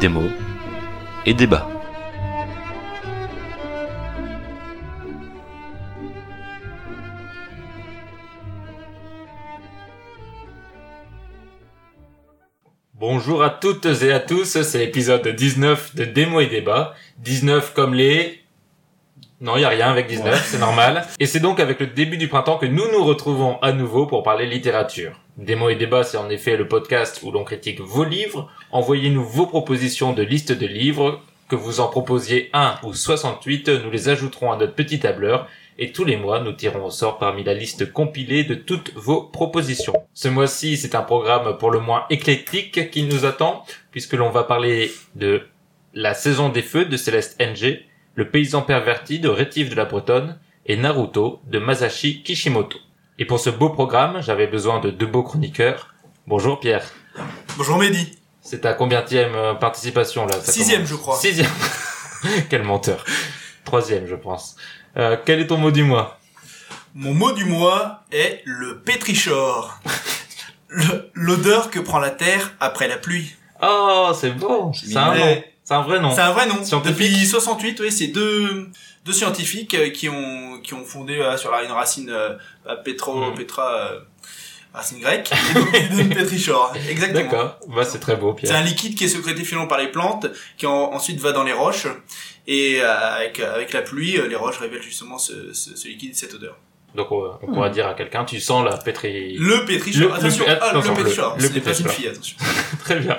[0.00, 0.22] Démo
[1.26, 1.68] et débat.
[12.94, 16.94] Bonjour à toutes et à tous, c'est l'épisode 19 de Démo et débat.
[17.18, 18.40] 19 comme les...
[19.40, 21.06] Non, il y a rien avec 19, c'est normal.
[21.20, 24.22] Et c'est donc avec le début du printemps que nous nous retrouvons à nouveau pour
[24.22, 25.12] parler littérature.
[25.36, 28.50] Démo et débat, c'est en effet le podcast où l'on critique vos livres.
[28.72, 31.20] Envoyez-nous vos propositions de liste de livres.
[31.48, 35.48] Que vous en proposiez un ou 68, nous les ajouterons à notre petit tableur
[35.80, 39.22] et tous les mois, nous tirons au sort parmi la liste compilée de toutes vos
[39.22, 39.94] propositions.
[40.12, 44.42] Ce mois-ci, c'est un programme pour le moins éclectique qui nous attend, puisque l'on va
[44.42, 45.42] parler de
[45.94, 47.78] La saison des feux de Céleste NG,
[48.18, 52.76] Le paysan perverti de Rétif de la Bretonne et Naruto de Masashi Kishimoto.
[53.20, 55.94] Et pour ce beau programme, j'avais besoin de deux beaux chroniqueurs.
[56.26, 56.84] Bonjour Pierre.
[57.56, 58.18] Bonjour Mehdi.
[58.42, 61.16] C'est ta combienième euh, participation là Sixième, je crois.
[61.16, 61.48] Sixième.
[62.50, 63.04] Quel menteur.
[63.64, 64.56] Troisième, je pense.
[64.96, 66.18] Euh, quel est ton mot du mois?
[66.96, 69.78] Mon mot du mois est le pétrichor.
[71.14, 73.36] L'odeur que prend la terre après la pluie.
[73.62, 74.72] Oh, c'est beau.
[74.74, 75.42] C'est un mignon.
[75.68, 76.10] C'est un vrai nom.
[76.14, 76.64] C'est un vrai nom.
[76.64, 76.96] Scientifique.
[77.12, 78.68] Depuis 68, oui, c'est deux
[79.04, 82.36] deux scientifiques euh, qui ont qui ont fondé euh, sur la une racine euh,
[82.84, 83.34] pétro Mm.
[83.34, 83.98] pétra euh,
[84.72, 85.30] racine grecque
[85.74, 86.72] et donnent pétrichor.
[86.88, 87.20] Exactement.
[87.22, 87.58] D'accord.
[87.68, 88.56] Bah, c'est très beau, C'est Pierre.
[88.60, 91.52] un liquide qui est sécrété finalement par les plantes, qui en- ensuite va dans les
[91.52, 91.86] roches,
[92.46, 96.14] et euh, avec, avec la pluie, euh, les roches révèlent justement ce, ce, ce liquide,
[96.16, 96.56] cette odeur.
[96.94, 99.36] Donc, on, on pourra dire à quelqu'un, tu sens la pétri...
[99.36, 101.92] Le pétrichor, Le- attention, le- ah, attention, le pétrichor, le- le n'est pas une pétrichor.
[101.92, 102.36] fille, attention.
[102.84, 103.16] Très bien.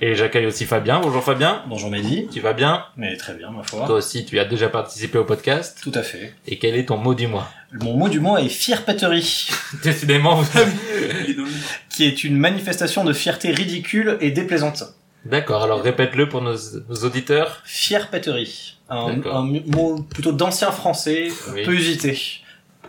[0.00, 1.00] Et j'accueille aussi Fabien.
[1.00, 1.62] Bonjour Fabien.
[1.66, 3.86] Bonjour Mehdi, Tu vas bien mais très bien ma foi.
[3.86, 5.78] Toi aussi, tu as déjà participé au podcast.
[5.82, 6.34] Tout à fait.
[6.46, 7.48] Et quel est ton mot du mois?
[7.80, 9.48] Mon mot du mois est fierpéterie,
[9.82, 10.42] Décidément,
[11.90, 14.84] qui est une manifestation de fierté ridicule et déplaisante.
[15.24, 16.54] D'accord, alors répète-le pour nos,
[16.88, 17.62] nos auditeurs.
[17.64, 21.64] Fierpéterie, un, un mot plutôt d'ancien français, Oui.
[21.64, 22.16] peu usité,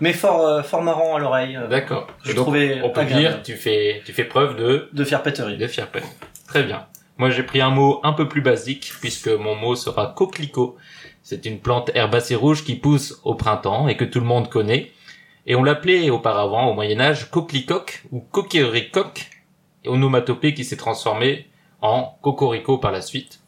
[0.02, 1.56] mais fort, euh, fort marrant à l'oreille.
[1.56, 2.08] euh, D'accord.
[2.24, 3.36] Je trouvais on peut agréable.
[3.36, 5.58] dire, tu fais, tu fais preuve de De fierpéterie.
[5.58, 6.04] de play.
[6.56, 6.88] Très bien.
[7.18, 10.78] Moi, j'ai pris un mot un peu plus basique, puisque mon mot sera coquelicot.
[11.22, 14.94] C'est une plante herbacée rouge qui pousse au printemps et que tout le monde connaît.
[15.48, 19.30] Et on l'appelait auparavant, au Moyen-Âge, coquelicoque ou coquericoque,
[19.86, 21.50] onomatopée qui s'est transformée
[21.82, 23.42] en cocorico par la suite.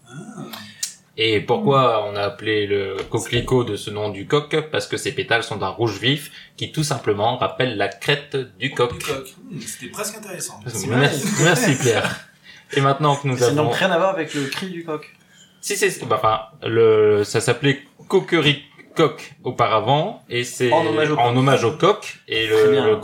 [1.16, 4.54] Et pourquoi on a appelé le coquelicot de ce nom du coq?
[4.70, 8.72] Parce que ses pétales sont d'un rouge vif qui tout simplement rappelle la crête du
[8.72, 8.98] coq.
[8.98, 9.34] Du coq.
[9.50, 10.60] Hmm, C'était presque intéressant.
[10.90, 12.28] Merci, merci Pierre.
[12.76, 13.64] Et maintenant que nous C'est avons...
[13.66, 15.16] donc rien à voir avec le cri du coq.
[15.62, 21.26] Si c'est, bah, enfin, le, ça s'appelait Cocoricoque auparavant, et c'est En hommage au coq.
[21.26, 22.98] en hommage au coq, et le, le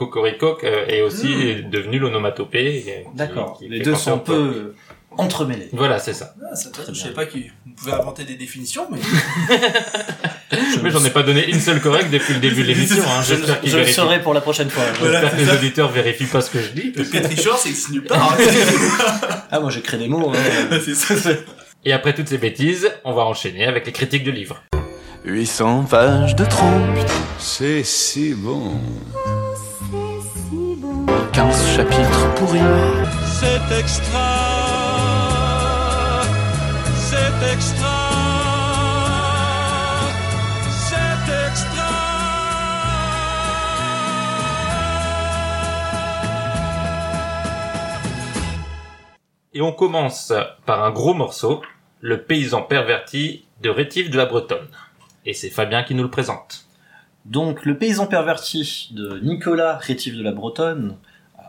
[0.64, 2.82] euh, est aussi devenu l'onomatopée.
[2.84, 3.60] qui- D'accord.
[3.62, 4.26] Les deux sont coq.
[4.26, 4.76] peu
[5.18, 5.70] entremêlés.
[5.74, 6.34] Voilà, c'est ça.
[6.52, 7.40] Ah, ça, je savais pas qu'on
[7.78, 9.00] pouvait inventer des définitions, mais
[10.84, 13.24] Mais j'en ai pas donné une seule correcte depuis le début de l'émission, hein.
[13.64, 14.84] Je, le saurai pour la prochaine fois.
[15.00, 15.22] Voilà.
[15.22, 16.94] J'espère que les auditeurs vérifient pas ce que je dis.
[16.96, 18.34] le pétrichor, c'est c'est nulle part.
[18.34, 19.40] hein.
[19.52, 20.32] Ah, moi j'ai créé des mots.
[20.36, 20.80] hein.
[20.86, 21.30] c'est ça.
[21.86, 24.64] Et après toutes ces bêtises, on va enchaîner avec les critiques de livres.
[25.26, 26.98] 800 pages de trompe,
[27.40, 28.74] C'est si bon.
[31.34, 32.60] 15 chapitres pourris.
[33.40, 34.63] C'est extra,
[37.44, 38.10] c'est extra,
[40.70, 41.84] c'est extra.
[49.54, 50.34] Et on commence
[50.66, 51.62] par un gros morceau,
[52.02, 54.68] Le paysan perverti de Rétif de la Bretonne.
[55.26, 56.66] Et c'est Fabien qui nous le présente.
[57.24, 60.98] Donc, le paysan perverti de Nicolas Rétif de la Bretonne,
[61.40, 61.42] euh,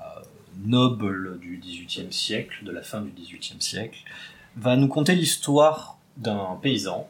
[0.64, 3.98] noble du XVIIIe siècle, de la fin du XVIIIe siècle,
[4.56, 7.08] va nous conter l'histoire d'un paysan,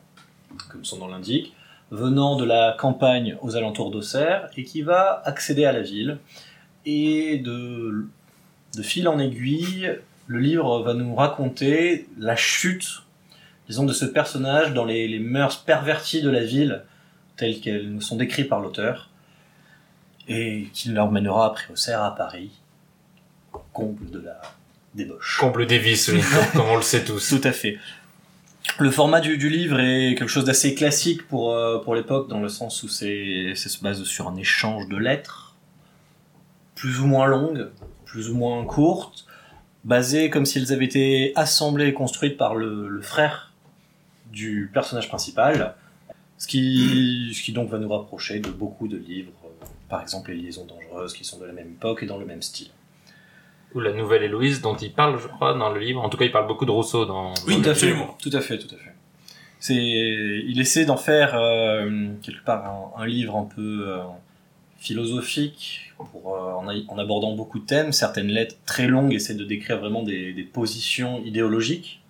[0.70, 1.54] comme son nom l'indique,
[1.90, 6.18] venant de la campagne aux alentours d'Auxerre et qui va accéder à la ville.
[6.86, 8.06] Et de,
[8.82, 13.02] fil en aiguille, le livre va nous raconter la chute,
[13.68, 16.82] disons, de ce personnage dans les, les mœurs perverties de la ville,
[17.36, 19.10] telles qu'elles nous sont décrites par l'auteur,
[20.28, 22.50] et qui l'emmènera après Auxerre à Paris,
[23.72, 24.40] comble de la
[24.94, 25.38] débauche.
[25.40, 26.20] Comble des vices, oui,
[26.52, 27.28] comme on le sait tous.
[27.28, 27.78] Tout à fait.
[28.78, 32.40] Le format du, du livre est quelque chose d'assez classique pour, euh, pour l'époque, dans
[32.40, 35.54] le sens où c'est, ça se base sur un échange de lettres,
[36.74, 37.70] plus ou moins longues,
[38.04, 39.26] plus ou moins courtes,
[39.84, 43.52] basées comme si elles avaient été assemblées et construites par le, le frère
[44.32, 45.76] du personnage principal,
[46.38, 50.32] Ce qui, ce qui donc va nous rapprocher de beaucoup de livres, euh, par exemple
[50.32, 52.70] Les Liaisons Dangereuses, qui sont de la même époque et dans le même style.
[53.74, 56.00] Ou la nouvelle Héloïse dont il parle, je crois, dans le livre.
[56.02, 57.34] En tout cas, il parle beaucoup de Rousseau dans.
[57.46, 58.16] Oui, dans le absolument.
[58.22, 58.92] Tout à fait, tout à fait.
[59.58, 62.64] C'est, il essaie d'en faire euh, quelque part
[62.96, 63.98] un, un livre un peu euh,
[64.78, 67.92] philosophique pour, euh, en, a- en abordant beaucoup de thèmes.
[67.92, 72.02] Certaines lettres très longues essaient de décrire vraiment des, des positions idéologiques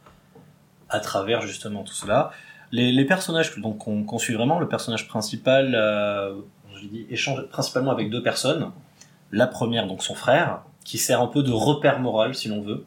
[0.90, 2.32] à travers justement tout cela.
[2.72, 6.34] Les, les personnages que- donc qu'on qu'on suit vraiment, le personnage principal, euh,
[6.74, 8.70] je l'ai dit, échange principalement avec deux personnes.
[9.30, 12.84] La première, donc son frère, qui sert un peu de repère moral, si l'on veut.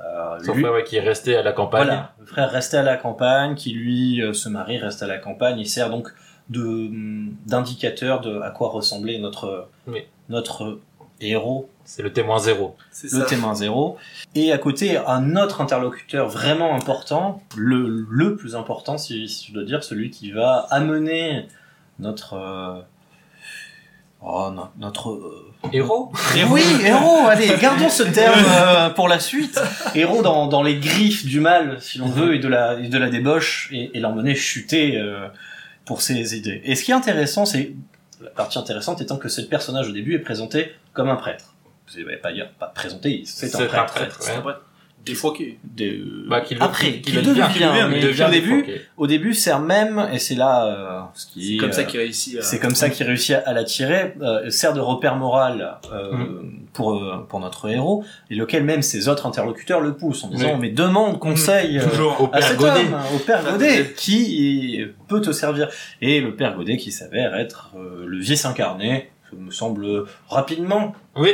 [0.00, 1.86] Euh, Son lui- frère, ouais, qui est resté à la campagne.
[1.86, 5.18] voilà, le frère restait à la campagne, qui lui euh, se marie, reste à la
[5.18, 6.08] campagne, il sert donc
[6.50, 10.00] de hum, d'indicateur de à quoi ressemblait notre Oui.
[10.28, 10.78] notre
[11.20, 12.76] héros, C'est le témoin zéro.
[12.90, 13.26] C'est le ça.
[13.26, 13.96] témoin zéro.
[14.34, 19.54] Et à côté, un autre interlocuteur vraiment important, le, le plus important, si, si je
[19.54, 21.46] dois dire, celui qui va amener
[22.00, 22.80] notre euh,
[24.24, 25.40] oh, no- notre euh,
[25.72, 26.12] Héros
[26.50, 29.58] oui, héros, allez, gardons ce terme euh, pour la suite.
[29.94, 32.98] Héros dans, dans les griffes du mal, si l'on veut, et de la, et de
[32.98, 35.26] la débauche, et, et l'emmener chuter euh,
[35.86, 36.60] pour ses idées.
[36.64, 37.72] Et ce qui est intéressant, c'est,
[38.22, 41.54] la partie intéressante étant que ce personnage au début est présenté comme un prêtre.
[41.92, 43.94] Vous n'avez pas dire, pas présenté, c'est un C'est un prêtre.
[43.94, 44.52] prêtre, ouais.
[45.04, 45.12] Vrai.
[45.12, 45.58] Défroqué.
[45.64, 48.80] Des- Bah, qu'il Après, qu'il qu'il devient, devient, mais il qui, au devient début, défroqué.
[48.96, 51.84] au début sert même, et c'est là euh, ce qui C'est est, comme ça euh,
[51.84, 52.42] qu'il réussit à...
[52.42, 56.66] c'est comme ça qu'il réussit à la tirer, euh, sert de repère moral euh, Mm.
[56.72, 60.52] pour, euh, pour notre héros, et lequel même ses autres interlocuteurs le poussent en disant
[60.54, 60.58] Oui.
[60.60, 62.20] mais demande conseil euh, Toujours.
[62.20, 62.70] Au à père cet Godet.
[62.80, 63.92] homme, au père Père Godet, Godet.
[63.96, 65.68] qui peut te servir.
[66.00, 70.94] Et le père Godet qui s'avère être euh, le vice incarné, ça me semble rapidement.
[71.16, 71.30] Oui,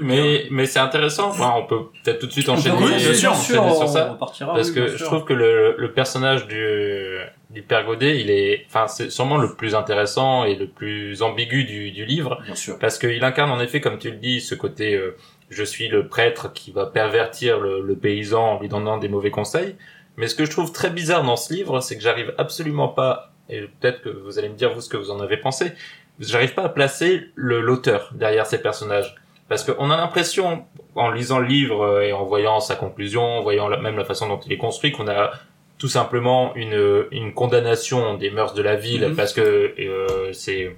[0.00, 1.28] mais, mais c'est intéressant.
[1.28, 3.86] Enfin, on peut peut-être tout de suite enchaîner, oui, bien sûr, enchaîner sûr, sur on
[3.86, 4.10] ça.
[4.12, 7.18] repartira, Parce oui, que je trouve que le, le personnage du,
[7.50, 11.64] du père Godet, il est, enfin, c'est sûrement le plus intéressant et le plus ambigu
[11.64, 12.40] du, du livre.
[12.44, 12.78] Bien sûr.
[12.78, 15.16] Parce qu'il incarne en effet, comme tu le dis, ce côté euh,
[15.50, 19.30] je suis le prêtre qui va pervertir le, le paysan en lui donnant des mauvais
[19.30, 19.76] conseils.
[20.16, 23.32] Mais ce que je trouve très bizarre dans ce livre, c'est que j'arrive absolument pas,
[23.48, 25.72] et peut-être que vous allez me dire vous ce que vous en avez pensé,
[26.18, 29.14] j'arrive pas à placer le l'auteur derrière ces personnages.
[29.50, 30.64] Parce qu'on a l'impression,
[30.94, 34.26] en lisant le livre euh, et en voyant sa conclusion, en voyant même la façon
[34.28, 35.32] dont il est construit, qu'on a
[35.76, 39.16] tout simplement une, une condamnation des mœurs de la ville Mhm.
[39.16, 40.76] parce que euh, c'est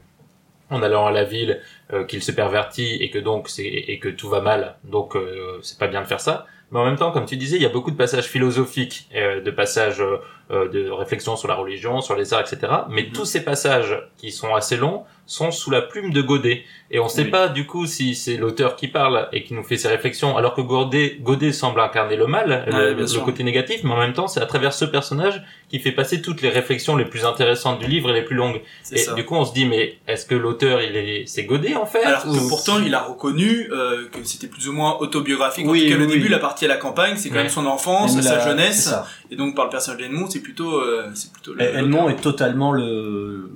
[0.71, 1.61] en allant à la ville
[1.93, 5.59] euh, qu'il se pervertit et que donc c'est et que tout va mal donc euh,
[5.63, 7.67] c'est pas bien de faire ça mais en même temps comme tu disais il y
[7.67, 10.03] a beaucoup de passages philosophiques euh, de passages
[10.51, 13.13] de réflexion sur la religion sur les arts etc mais Mhm.
[13.13, 15.03] tous ces passages qui sont assez longs
[15.33, 17.31] sont sous la plume de Godet et on sait Oui.
[17.31, 20.55] pas du coup si c'est l'auteur qui parle et qui nous fait ses réflexions alors
[20.55, 24.41] que Godet Godet semble incarner le mal le- côté négatif mais en même temps c'est
[24.41, 28.11] à travers ce personnage qui fait passer toutes les réflexions les plus intéressantes du livre
[28.11, 29.15] et les plus longues C'est et ça.
[29.15, 32.05] du coup, on se dit, mais est-ce que l'auteur, il est, c'est Godet en fait
[32.05, 35.65] Alors que ou- pourtant, il a reconnu euh, que c'était plus ou moins autobiographique.
[35.67, 36.29] Oui, en tout cas, le début, oui.
[36.29, 38.95] la partie à la campagne, c'est quand même son enfance, sa la- c'est jeunesse.
[39.31, 42.21] Et donc, par le personnage d'Edmond, c'est plutôt, euh, c'est plutôt le, Et Edmond est
[42.21, 43.51] totalement le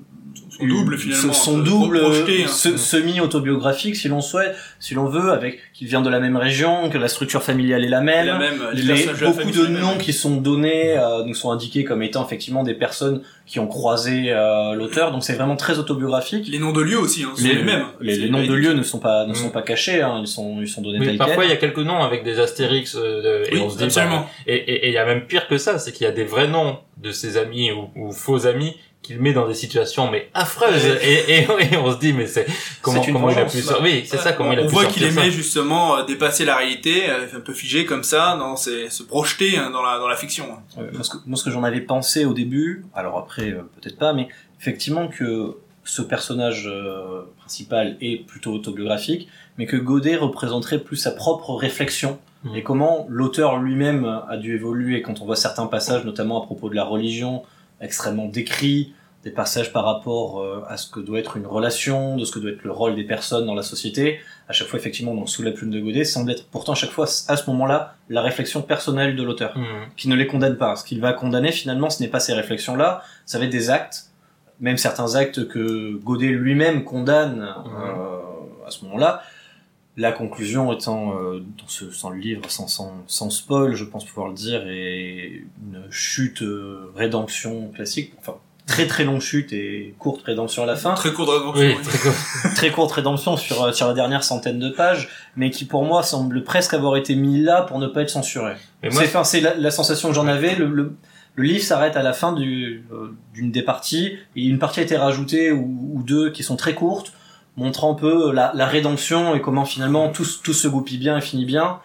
[0.59, 1.33] son double finalement.
[1.33, 2.49] son double projeté, hein.
[2.49, 6.89] se- semi-autobiographique si l'on souhaite si l'on veut avec qu'il vient de la même région
[6.91, 10.13] que la structure familiale est la même, La même, les beaucoup de sont noms qui
[10.13, 14.75] sont donnés euh, nous sont indiqués comme étant effectivement des personnes qui ont croisé euh,
[14.75, 17.63] l'auteur donc c'est vraiment très autobiographique Les noms de lieux aussi, hein, sont les, les,
[17.63, 17.85] mêmes.
[18.01, 19.53] les, les noms de lieux ne sont pas ne sont Mm.
[19.53, 22.03] pas cachés hein, ils sont ils sont donnés Oui, parfois il y a quelques noms
[22.03, 24.21] avec des astérix euh, de- et Oui, on se dit absolument.
[24.21, 26.13] bah, et et- et il y a même pire que ça, c'est qu'il y a
[26.13, 28.75] des vrais noms de ses amis ou, ou faux amis
[29.07, 30.85] qu'il met dans des situations mais affreuses.
[31.03, 32.47] Et, et, et on se dit mais c'est
[32.83, 34.73] comment comment il a pu sortir oui c'est ça comment on, il a on pu
[34.73, 38.57] voit qu'il aimait justement euh, dépasser la réalité, euh, un peu figé comme ça, dans
[38.57, 40.47] ses, se projeter hein, dans la dans la fiction.
[40.77, 43.63] Ouais, moi, ce que, moi, ce que j'en avais pensé au début, alors après, euh,
[43.81, 44.29] peut-être pas, mais
[44.61, 51.13] effectivement que ce personnage euh, principal est plutôt autobiographique, mais que Godet représenterait plus sa
[51.13, 52.57] propre réflexion Mhm.
[52.57, 55.03] et comment l'auteur lui-même a dû évoluer.
[55.03, 57.43] Quand on voit certains passages, notamment à propos de la religion,
[57.81, 58.93] extrêmement décrits,
[59.27, 62.39] des passages par rapport euh, à ce que doit être une relation, de ce que
[62.39, 64.21] doit être le rôle des personnes dans la société.
[64.49, 66.91] À chaque fois, effectivement, dans Sous la plume de Godet, semble être pourtant à chaque
[66.93, 69.67] fois, à ce moment-là, la réflexion personnelle de l'auteur Mhm.
[69.97, 70.77] qui ne les condamne pas.
[70.77, 74.13] Ce qu'il va condamner finalement, ce n'est pas ces réflexions-là, ça va être des actes,
[74.61, 79.23] même certains actes que Godet lui-même condamne euh, à ce moment-là.
[79.97, 84.05] La conclusion étant, euh, dans, ce, dans le livre, sans, sans, sans spoil, je pense
[84.05, 88.37] pouvoir le dire, est une chute euh, rédemption classique, enfin
[88.67, 91.77] très très longue chute et courte rédemption à la fin Très court de rédemption, oui
[92.45, 92.51] oui.
[92.57, 96.03] très courte rédemption sur, euh, sur la dernière centaine de pages, mais qui pour moi
[96.03, 98.55] semble presque avoir été mis là pour ne pas être censuré.
[99.25, 100.57] C'est la, la sensation que j'en avais.
[100.57, 100.97] Le, le,
[101.37, 104.83] le livre s'arrête à la fin du, euh, d'une des parties, et une partie a
[104.83, 107.13] été rajoutée ou, ou deux qui sont très courtes,
[107.57, 111.21] montrant un peu la, la rédemption et comment finalement tout, tout se goupille bien et
[111.21, 111.79] finit bien,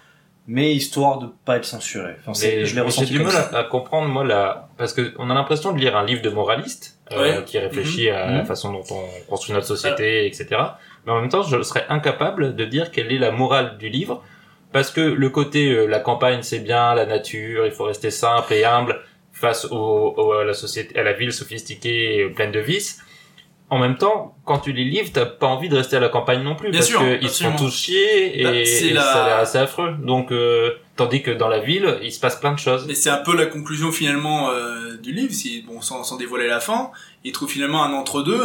[0.48, 2.16] mais histoire de pas être censuré.
[2.22, 5.14] Enfin, c'est, je l'ai j'ai ressenti du mal à, à comprendre moi là parce que
[5.20, 7.44] on a l'impression de lire un livre de moraliste euh, Ouais.
[7.46, 8.46] qui réfléchit à la Mhm.
[8.46, 10.48] façon dont on construit notre société, etc.
[11.06, 14.24] Mais en même temps, je serais incapable de dire quelle est la morale du livre
[14.72, 18.54] parce que le côté euh, la campagne c'est bien, la nature, il faut rester simple
[18.54, 19.00] et humble
[19.34, 23.00] face au, au- à la société, à la ville sophistiquée et pleine de vices.
[23.72, 26.10] En même temps, quand tu lis le livre, t'as pas envie de rester à la
[26.10, 28.88] campagne non plus Bien parce sûr, que ils se font tous chier et, Bah, c'est
[28.88, 29.94] et la- ça a l'air assez affreux.
[30.04, 32.86] Donc, euh, tandis que dans la ville, il se passe plein de choses.
[32.86, 36.48] Mais c'est un peu la conclusion finalement euh, du livre, si bon sans, sans dévoiler
[36.50, 36.92] la fin,
[37.24, 38.44] il trouve finalement un entre-deux.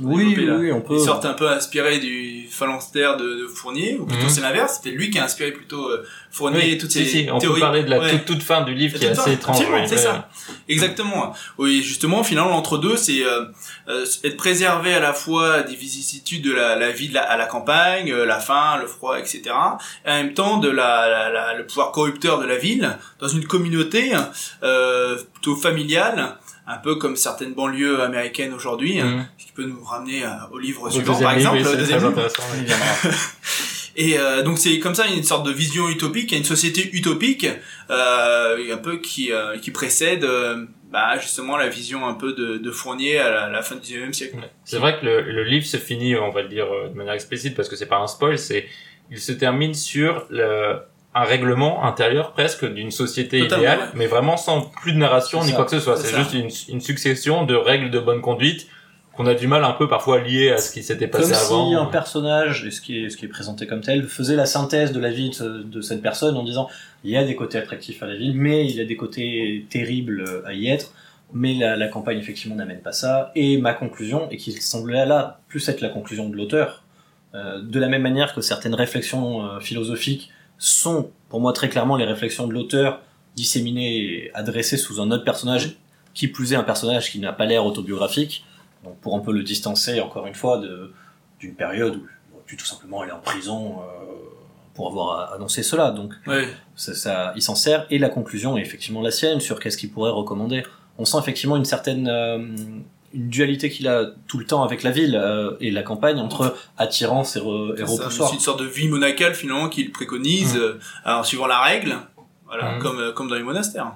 [0.00, 0.56] Oui, développer, là.
[0.56, 0.94] oui, on peut.
[0.94, 4.28] Il sort un peu inspiré du phalanstère de, de Fournier, ou plutôt Mhm.
[4.28, 7.38] c'est l'inverse, c'était lui qui a inspiré plutôt euh, Fournier et toutes si, si, on
[7.38, 7.54] théories.
[7.54, 8.10] peut parler de la Ouais.
[8.10, 9.56] toute, toute fin du livre qui est assez fin, étrange.
[9.60, 10.28] absolument, c'est ça.
[10.68, 11.32] Exactement.
[11.58, 13.44] Oui, justement, finalement, l'entre-deux, c'est euh,
[13.88, 17.36] euh, être préservé à la fois des vicissitudes de la, la vie de la, à
[17.36, 19.42] la campagne, euh, la faim, le froid, etc.
[20.04, 23.28] Et en même temps de la, la- la- le pouvoir corrupteur de la ville, dans
[23.28, 24.12] une communauté
[24.64, 26.36] euh, plutôt familiale,
[26.66, 29.26] un peu comme certaines banlieues américaines aujourd'hui, Mhm.
[29.38, 31.58] ce qui peut nous ramener euh, au livre suivant, par exemple.
[31.58, 32.12] oui, livre.
[33.96, 37.46] Et euh, donc c'est comme ça une sorte de vision utopique, une société utopique
[37.90, 42.58] euh, un peu qui euh, qui précède euh, bah, justement la vision un peu de,
[42.58, 44.36] de Fournier à la, la fin du 19e siècle.
[44.36, 44.50] Ouais.
[44.64, 47.14] C'est vrai que le, le livre se finit, on va le dire euh, de manière
[47.14, 48.66] explicite parce que c'est pas un spoil, c'est
[49.10, 50.76] il se termine sur le,
[51.14, 53.86] un règlement intérieur presque d'une société Totalement, idéale, ouais.
[53.94, 55.96] mais vraiment sans plus de narration ni ça, quoi que ce soit.
[55.96, 58.66] c'est juste une, une succession de règles de bonne conduite
[59.16, 61.52] qu'on a du mal un peu parfois lier à ce qui s'était Comme passé si
[61.52, 61.78] avant.
[61.78, 64.92] un personnage, et ce qui, est, ce qui est présenté comme tel, faisait la synthèse
[64.92, 66.68] de la vie de, de cette personne en disant
[67.04, 69.66] il y a des côtés attractifs à la ville, mais il y a des côtés
[69.70, 70.92] terribles à y être,
[71.32, 73.30] mais la, la campagne effectivement n'amène pas ça.
[73.34, 76.82] Et ma conclusion, et qui semblait là plus être la conclusion de l'auteur,
[77.34, 81.96] euh, de la même manière que certaines réflexions euh, philosophiques sont pour moi très clairement
[81.96, 83.00] les réflexions de l'auteur
[83.34, 85.76] disséminées et adressées sous un autre personnage,
[86.14, 88.44] qui plus est un personnage qui n'a pas l'air autobiographique,
[88.84, 90.92] donc pour un peu le distancer encore une fois de
[91.40, 92.00] d'une période où
[92.30, 94.12] il aurait pu tout simplement aller en prison euh,
[94.74, 95.90] pour avoir annoncé cela.
[95.90, 96.12] Donc
[96.76, 99.90] ça, ça, il s'en sert et la conclusion est effectivement la sienne sur qu'est-ce qu'il
[99.90, 100.64] pourrait recommander.
[100.98, 102.38] On sent effectivement une certaine euh,
[103.12, 106.56] une dualité qu'il a tout le temps avec la ville euh, et la campagne entre
[106.78, 108.28] attirance et, re, et C'est ça, repoussoir.
[108.30, 110.60] C'est une sorte de vie monacale finalement qu'il préconise Mhm.
[110.62, 111.96] euh, en suivant la règle,
[112.46, 112.78] voilà, Mhm.
[112.82, 113.92] comme euh, comme dans les monastères.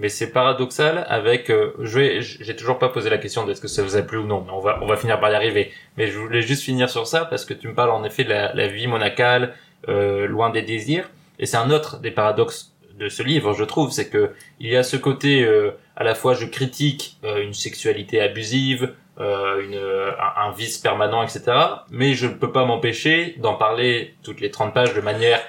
[0.00, 1.50] Mais c'est paradoxal avec.
[1.50, 4.26] euh, je j'ai toujours pas posé la question d'est-ce que ça vous a plu ou
[4.26, 5.70] non, mais on va, on va finir par y arriver.
[5.96, 8.30] Mais je voulais juste finir sur ça parce que tu me parles en effet de
[8.30, 9.54] la, la vie monacale,
[9.88, 13.90] euh, loin des désirs, et c'est un autre des paradoxes de ce livre, je trouve,
[13.90, 17.54] c'est que il y a ce côté euh, à la fois je critique euh, une
[17.54, 19.74] sexualité abusive, euh, une,
[20.18, 21.42] un, un vice permanent, etc.
[21.90, 25.40] Mais je ne peux pas m'empêcher d'en parler toutes les 30 pages de manière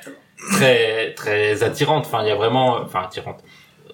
[0.53, 2.05] très très attirante.
[2.05, 3.43] Enfin, il y a vraiment, enfin attirante,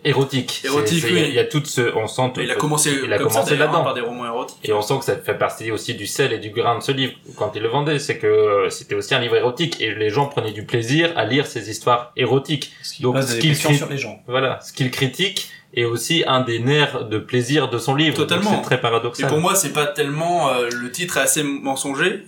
[0.08, 0.62] érotique.
[0.64, 1.26] Érotique, oui.
[1.28, 2.34] Il y a tout ce, on sent.
[2.38, 3.82] Il a commencé il a comme commencé là-dedans.
[3.82, 4.58] hein, par des romans érotiques.
[4.64, 6.92] Et on sent que ça fait partie aussi du sel et du grain de ce
[6.92, 10.10] livre quand il le vendait, c'est que euh, c'était aussi un livre érotique et les
[10.10, 12.72] gens prenaient du plaisir à lire ces histoires érotiques.
[12.84, 14.22] Ce Donc, ce qu'il sur les gens.
[14.28, 18.16] Voilà, ce qu'il critique est aussi un des nerfs de plaisir de son livre.
[18.16, 18.52] Totalement.
[18.52, 19.28] C'est très Et paradoxal.
[19.28, 22.24] pour moi, c'est pas tellement euh, le titre est assez mensonger.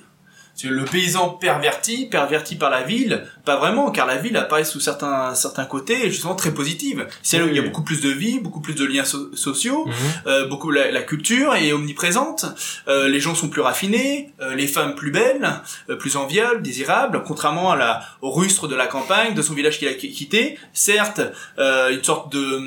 [0.64, 5.34] Le paysan perverti, perverti par la ville, pas vraiment, car la ville apparaît sous certains
[5.36, 7.08] certains côtés justement très positive.
[7.24, 9.36] C'est là où il y a beaucoup plus de vie, beaucoup plus de liens so-
[9.36, 9.94] sociaux, Mhm.
[10.28, 12.46] euh, beaucoup la, la culture est omniprésente.
[12.88, 15.50] Euh, les gens sont plus raffinés, euh, les femmes plus belles,
[15.90, 19.80] euh, plus enviables, désirables, contrairement à la au rustre de la campagne, de son village
[19.80, 20.58] qu'il a qui- quitté.
[20.74, 21.22] Certes,
[21.58, 22.60] euh, une sorte de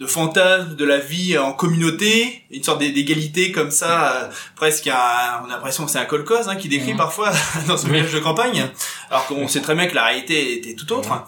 [0.00, 4.86] de fantasme de la vie en communauté, une sorte d'é- d'égalité comme ça, euh, presque
[4.86, 6.96] un, on a l'impression que c'est un colcos hein, qui décrit Mhm.
[6.98, 7.30] parfois
[7.68, 7.90] dans Oui.
[7.90, 8.64] village de campagne,
[9.10, 11.24] alors qu'on sait très bien que la réalité était tout autre.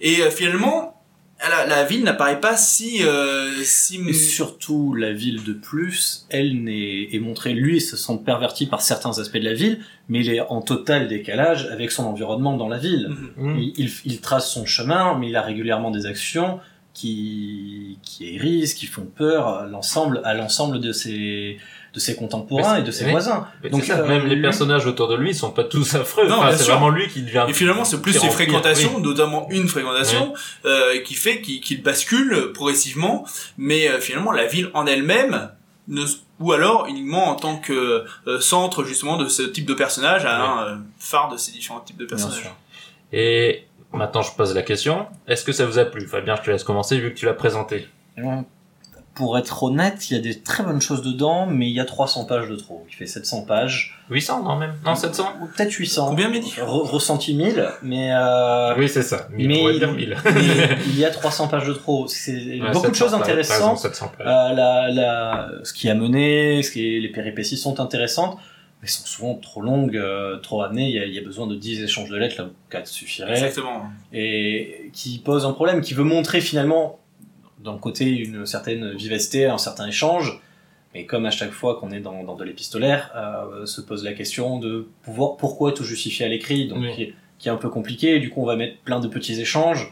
[0.00, 1.02] Et euh, finalement,
[1.46, 6.62] la, la ville n'apparaît pas si euh, si Et surtout, la ville de plus, elle
[6.64, 10.30] n'est, est montrée, lui, se sent perverti par certains aspects de la ville, mais il
[10.32, 13.08] est en total décalage avec son environnement dans la ville.
[13.36, 13.48] Mhm.
[13.50, 13.58] Mhm.
[13.58, 16.60] Il, il, il trace son chemin, mais il a régulièrement des actions
[16.94, 21.58] qui, qui hérissent, qui font peur à l'ensemble, à l'ensemble de ses,
[21.92, 23.10] de ses contemporains et de ses oui.
[23.10, 23.46] voisins.
[23.62, 26.28] Mais Donc, ça, euh, même les lui- personnages autour de lui sont pas tous affreux.
[26.28, 27.44] Non, Enfin, c'est vraiment lui qui devient.
[27.48, 29.02] Et finalement, c'est plus ses fréquentations, oui.
[29.02, 30.34] notamment une fréquentation,
[30.64, 33.26] euh, qui fait qu'il qu'il bascule progressivement.
[33.58, 35.50] Mais euh, finalement, la ville en elle-même,
[35.88, 36.04] ne,
[36.40, 40.62] ou alors uniquement en tant que euh, centre justement de ce type de personnage, un
[40.62, 42.40] euh, phare de ces différents types de Bien personnages.
[42.42, 42.56] sûr.
[43.12, 45.06] Et maintenant je pose la question.
[45.28, 47.34] Est-ce que ça vous a plu Fabien, je te laisse commencer vu que tu l'as
[47.34, 47.88] présenté.
[49.14, 51.84] Pour être honnête, il y a des très bonnes choses dedans, mais il y a
[51.84, 52.84] 300 pages de trop.
[52.90, 53.96] Il fait 700 pages.
[54.10, 54.74] 800 non même?
[54.84, 56.08] Non 700 Ou peut-être 800.
[56.08, 56.50] Combien, Mehdi?
[56.58, 58.10] Re- Ressenti 1000, mais...
[58.12, 58.74] Euh...
[58.76, 59.28] Oui c'est ça.
[59.30, 60.16] Mais, mais, dire 1000.
[60.24, 60.40] mais
[60.88, 62.08] il y a 300 pages de trop.
[62.08, 63.78] C'est Ouais, beaucoup de 700 choses raison, intéressantes.
[63.78, 64.26] 700 pages.
[64.26, 68.36] Euh, la, la, ce qui a mené, ce qui est, les péripéties sont intéressantes,
[68.84, 70.88] mais sont souvent trop longues, euh, trop amenées.
[70.90, 72.86] Il y, a, il y a besoin de 10 échanges de lettres là où 4
[72.86, 73.32] suffirait.
[73.32, 73.84] Exactement.
[74.12, 76.98] Et qui pose un problème, qui veut montrer finalement,
[77.60, 80.38] d'un côté, une certaine vivacité, un certain échange.
[80.92, 84.12] Mais comme à chaque fois qu'on est dans, dans de l'épistolaire, euh, se pose la
[84.12, 86.94] question de pouvoir, pourquoi tout justifier à l'écrit, donc Oui.
[86.94, 88.16] qui, est- qui est un peu compliqué.
[88.16, 89.90] Et du coup, on va mettre plein de petits échanges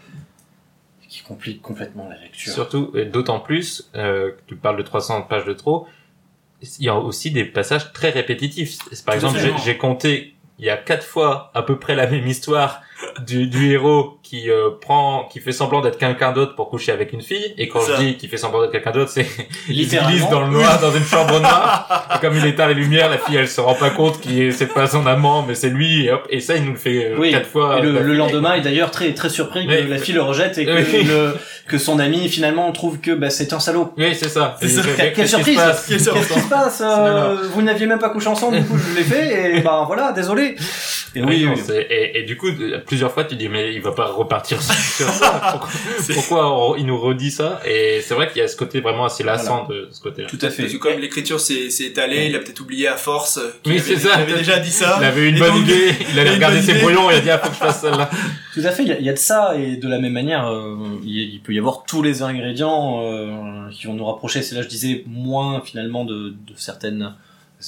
[1.08, 2.52] qui compliquent complètement la lecture.
[2.52, 5.86] Surtout, et d'autant plus, euh, que tu parles de 300 pages de trop,
[6.78, 8.78] il y a aussi des passages très répétitifs.
[9.04, 12.82] Par exemple, j'ai- compté, il y a quatre fois à peu près la même histoire
[13.26, 17.12] du, du héros qui euh, prend, qui fait semblant d'être quelqu'un d'autre pour coucher avec
[17.12, 17.54] une fille.
[17.58, 17.96] Et quand Ça.
[17.96, 19.26] je dis qu'il fait semblant d'être quelqu'un d'autre, c'est
[19.68, 22.08] il glisse dans le noir, dans une chambre noire.
[22.14, 24.66] et comme il éteint les lumières, la fille, elle se rend pas compte qu'il c'est
[24.72, 26.06] pas son amant, mais c'est lui.
[26.06, 27.78] Et hop, et ça, il nous le fait euh, Oui, quatre fois.
[27.78, 29.88] Et le, le lendemain est d'ailleurs très très surpris que Oui.
[29.88, 31.04] la fille le rejette et que, Oui.
[31.04, 31.36] le-
[31.68, 33.92] que son ami finalement trouve que bah, c'est un salaud.
[33.96, 34.56] Oui, c'est ça.
[34.60, 34.66] Ça.
[34.66, 35.86] fait, Quelle, quelle qu'est-ce qui se surprise passe?
[35.86, 36.82] Qu'est-ce qui se passe?
[36.84, 39.84] Euh, C'est Vous n'aviez même pas couché ensemble, du coup je l'ai fait et ben
[39.86, 40.56] voilà, désolé.
[41.14, 41.46] Et Oui,
[41.90, 42.48] et, et du coup,
[42.86, 45.40] plusieurs fois, tu dis, mais il va pas repartir sur ça.
[45.52, 45.68] Pourquoi,
[46.00, 47.60] C'est- pourquoi on- il nous redit ça?
[47.66, 50.28] Et c'est vrai qu'il y a ce côté vraiment assez lassant de ce côté-là.
[50.28, 50.62] tout à fait.
[50.62, 53.96] Parce que comme l'écriture s'est étalée, il a peut-être oublié à force Oui, avait, c'est
[53.98, 54.96] ça, qu'il avait déjà dit ça.
[55.00, 57.30] Il avait une Et bonne donc, idée, il allait regarder ses brouillons, il a dit,
[57.30, 58.08] ah, faut que je fasse celle-là.
[58.54, 60.12] Tout à fait, il y a, il y a de ça et de la même
[60.12, 64.40] manière, euh, il, il peut y avoir tous les ingrédients euh, qui vont nous rapprocher.
[64.42, 67.14] C'est là je disais moins finalement de, de certaines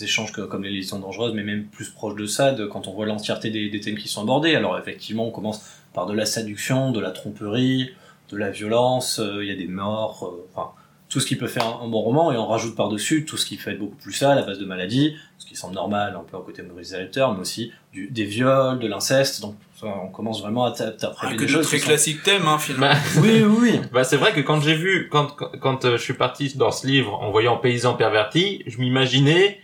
[0.03, 2.93] échanges que, comme les liaisons dangereuses, mais même plus proche de ça, de, quand on
[2.93, 4.55] voit l'entièreté des, des thèmes qui sont abordés.
[4.57, 7.91] Alors effectivement, on commence par de la séduction, de la tromperie,
[8.31, 10.71] de la violence, euh, il y a des morts, euh, enfin
[11.11, 13.47] tout ce qui peut faire un, un bon roman, et on rajoute par-dessus tout ce
[13.47, 16.17] qui fait être beaucoup plus ça, à la base de maladies, ce qui semble normal
[16.19, 20.41] un peu au côté moralisateur, mais aussi du, des viols, de l'inceste, donc on commence
[20.41, 22.89] vraiment à t'a- Ah, des de choses très qui sont- classiques thèmes, hein, finalement.
[22.89, 23.81] Bah, Oui, oui, oui.
[23.93, 26.73] bah, c'est vrai que quand j'ai vu, quand, quand, quand, euh, je suis parti dans
[26.73, 29.61] ce livre en voyant Paysan perverti, je m'imaginais,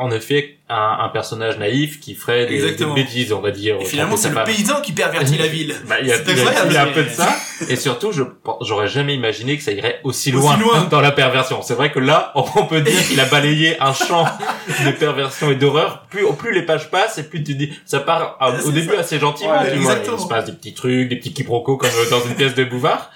[0.00, 3.78] en effet, un, un personnage naïf qui ferait des, bêtises, on va dire.
[3.80, 4.44] Et finalement, c'est le femme.
[4.44, 5.74] paysan qui pervertit la ville.
[5.88, 7.28] Bah, il y a, il y a- un peu de ça.
[7.68, 8.22] Et surtout, je
[8.60, 10.84] j'aurais jamais imaginé que ça irait aussi loin, Aussi loin.
[10.84, 11.62] dans la perversion.
[11.62, 14.24] C'est vrai que là, on peut dire qu'il a balayé un champ
[14.86, 16.04] de perversion et d'horreur.
[16.10, 19.00] Plus, plus les pages passent et plus tu dis, ça part à- au début ça.
[19.00, 19.94] assez gentiment, Ouais, vois.
[19.94, 20.16] exactement.
[20.16, 22.62] Il se passe des petits trucs, des petits quiproquos comme euh, dans une pièce de
[22.62, 23.10] Bouvard.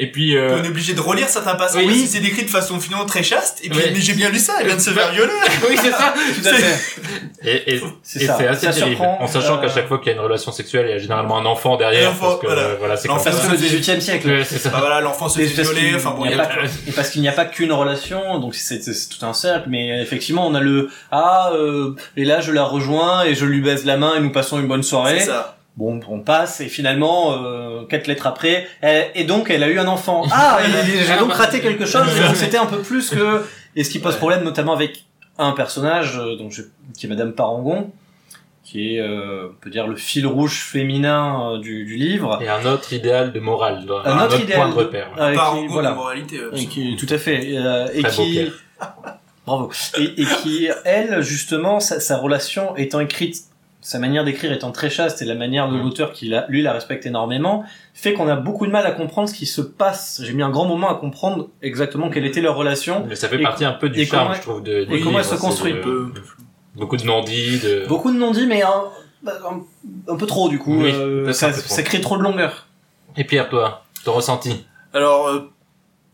[0.00, 1.82] Et puis, euh, On est obligé de relire certains passages.
[1.84, 1.86] Oui.
[1.92, 2.06] Oui.
[2.08, 3.58] C'est décrit de façon finalement très chaste.
[3.64, 5.32] Et puis, mais j'ai bien lu ça, elle vient de se faire violer.
[5.68, 6.14] oui, c'est ça.
[6.40, 6.78] Tout à fait.
[7.44, 8.36] Et, et, C'est et ça.
[8.38, 8.96] c'est assez Ça terrible.
[8.96, 10.94] surprend, En sachant euh, qu'à chaque fois qu'il y a une relation sexuelle, il y
[10.94, 12.08] a généralement un enfant derrière.
[12.10, 12.62] Un enfant, parce que, voilà.
[12.62, 13.36] euh, voilà, c'est comme L'enfant ça.
[13.38, 14.28] Parce que le 18 siècle.
[14.28, 14.70] Ouais, c'est ça.
[14.70, 15.92] Bah voilà, l'enfant se fait violer.
[15.96, 17.44] Enfin bon, n'y il y a a pas que- et parce qu'il n'y a pas
[17.46, 22.24] qu'une relation, donc c'est tout un cercle, mais effectivement on a le ah euh, et
[22.24, 24.82] là je la rejoins et je lui baise la main et nous passons une bonne
[24.84, 25.18] soirée.
[25.20, 25.57] c'est ça.
[25.78, 29.78] Bon, on passe et finalement euh, quatre lettres après elle- et donc elle a eu
[29.78, 30.24] un enfant.
[30.32, 32.02] Ah, et j'ai donc raté quelque chose.
[32.16, 33.44] et donc C'était un peu plus que
[33.76, 35.04] et ce qui pose problème notamment avec
[35.38, 36.62] un personnage euh, donc je-
[36.96, 37.92] qui est Madame Parangon
[38.64, 42.38] qui est euh, on peut dire le fil rouge féminin euh, du, du livre.
[42.42, 45.08] Et un autre idéal de morale, un, Un autre autre idéal point de de- repère.
[45.16, 45.90] euh, Par qui- en gros, voilà.
[45.90, 46.38] de moralité.
[46.38, 47.56] euh, Et qui, tout à fait.
[47.56, 48.40] euh, et Très beau, qui,
[49.46, 49.70] bravo.
[49.96, 53.44] Et, et qui, elle, justement, sa, sa relation étant écrite,
[53.80, 55.82] sa manière d'écrire étant très chaste et la manière de Mm.
[55.82, 57.64] l'auteur qui la, lui la respecte énormément,
[57.94, 60.20] fait qu'on a beaucoup de mal à comprendre ce qui se passe.
[60.24, 63.04] J'ai mis un grand moment à comprendre exactement quelle était leur relation.
[63.08, 65.18] Mais ça fait partie un peu du charme, comment- je trouve, de, du et comment
[65.20, 66.12] elle se construit, de- peu.
[66.74, 67.86] Beaucoup de non-dits, de...
[67.88, 68.84] Beaucoup de non-dits, mais un,
[69.26, 70.82] un, un peu trop du coup.
[70.82, 71.60] Oui, Euh, ça, trop.
[71.60, 72.66] ça crée trop de longueur.
[73.16, 74.64] Et Pierre, toi, ton ressenti?
[74.92, 75.50] Alors, euh,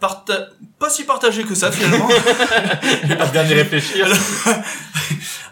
[0.07, 2.09] parta- pas si partagé que ça finalement.
[3.09, 4.07] J'ai pas bien y réfléchir.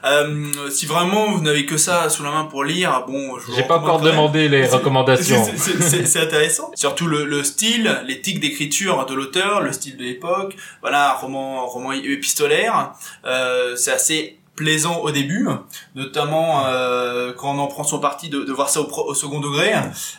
[0.04, 3.76] Euh, si vraiment vous n'avez que ça sous la main pour lire, bon, J'ai pas
[3.78, 5.44] encore demandé les recommandations.
[5.56, 6.72] C'est- intéressant.
[6.74, 10.56] Surtout le, le style, l'éthique d'écriture de l'auteur, le style de l'époque.
[10.80, 12.94] Voilà, roman, roman épistolaire.
[13.24, 15.48] Euh, c'est assez plaisant au début,
[15.94, 19.72] notamment euh, quand on en prend son parti de, voir ça au, second degré.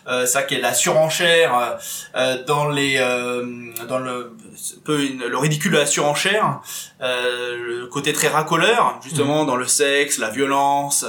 [0.07, 1.77] Euh, ça qu'est la surenchère
[2.15, 4.35] euh, dans les euh, dans le
[4.87, 6.61] le ridicule de la surenchère,
[7.03, 11.05] euh, le côté très racoleur justement dans le sexe, la violence,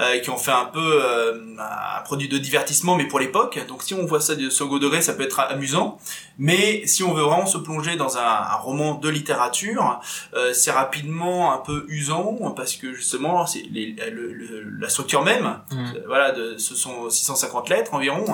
[0.00, 3.60] euh, qui ont fait un peu euh, un produit de divertissement, mais pour l'époque.
[3.68, 5.98] Donc si on voit ça de second degré, ça peut être amusant.
[6.38, 10.00] Mais si on veut vraiment se plonger dans un, un roman de littérature,
[10.34, 15.22] euh, c'est rapidement un peu usant parce que justement, c'est les- le- le- la structure
[15.22, 15.76] même, Mm.
[15.96, 18.24] euh, voilà, de, ce sont 650 lettres environ.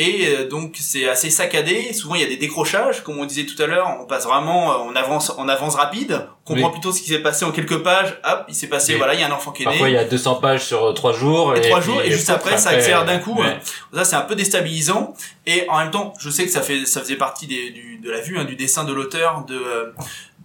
[0.00, 1.92] Et euh, donc c'est assez saccadé.
[1.92, 3.98] Souvent il y a des décrochages, comme on disait tout à l'heure.
[4.00, 6.28] On passe vraiment, euh, on avance, en avance rapide.
[6.46, 6.72] On comprend Oui.
[6.72, 8.16] plutôt ce qui s'est passé en quelques pages.
[8.24, 8.98] Hop, il s'est passé, Oui.
[8.98, 9.72] voilà, il y a un enfant qui est né.
[9.72, 11.56] Parfois, il y a 200 pages sur 3 jours.
[11.56, 13.34] Et trois jours, et juste après, ça accélère d'un coup.
[13.42, 13.58] ouais.
[13.92, 15.14] Ça c'est un peu déstabilisant.
[15.46, 18.08] Et en même temps, je sais que ça fait, ça faisait partie des, du, de
[18.10, 19.92] la vue, hein, du dessin de l'auteur, de euh,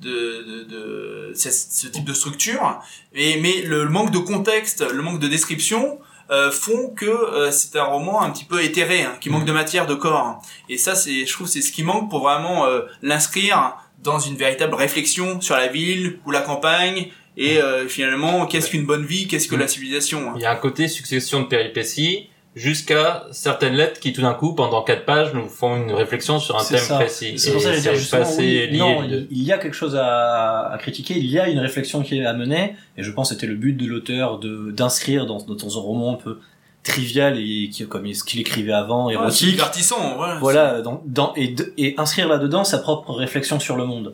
[0.01, 2.79] de, de, de ce, ce type de structure.
[3.13, 5.99] Et mais le, le manque de contexte, le manque de description.
[6.29, 9.51] Euh, font que euh, c'est un roman un petit peu éthéré, hein, qui manque de
[9.51, 10.41] matière, de corps.
[10.69, 14.35] Et ça, c'est, je trouve, c'est ce qui manque pour vraiment euh, l'inscrire dans une
[14.35, 17.07] véritable réflexion sur la ville ou la campagne.
[17.35, 20.33] Et euh, finalement, qu'est-ce qu'une bonne vie, qu'est-ce que la civilisation hein.
[20.35, 24.53] Il y a un côté succession de péripéties jusqu'à certaines lettres qui tout d'un coup
[24.53, 26.95] pendant quatre pages nous font une réflexion sur un thème ça.
[26.95, 27.37] précis.
[27.37, 29.51] C'est pour ça que je veux dire c'est justement, pas assez oui, non, il, y
[29.51, 32.75] a quelque chose à, à critiquer, il y a une réflexion qui est à mener,
[32.97, 36.13] et je pense que c'était le but de l'auteur de d'inscrire dans, dans un roman
[36.13, 36.39] un peu
[36.83, 40.35] trivial et qui, comme ce qu'il écrivait avant, érotique, divertissant, voilà.
[40.39, 44.13] voilà, dans, dans, et, de- et inscrire là-dedans sa propre réflexion sur le monde.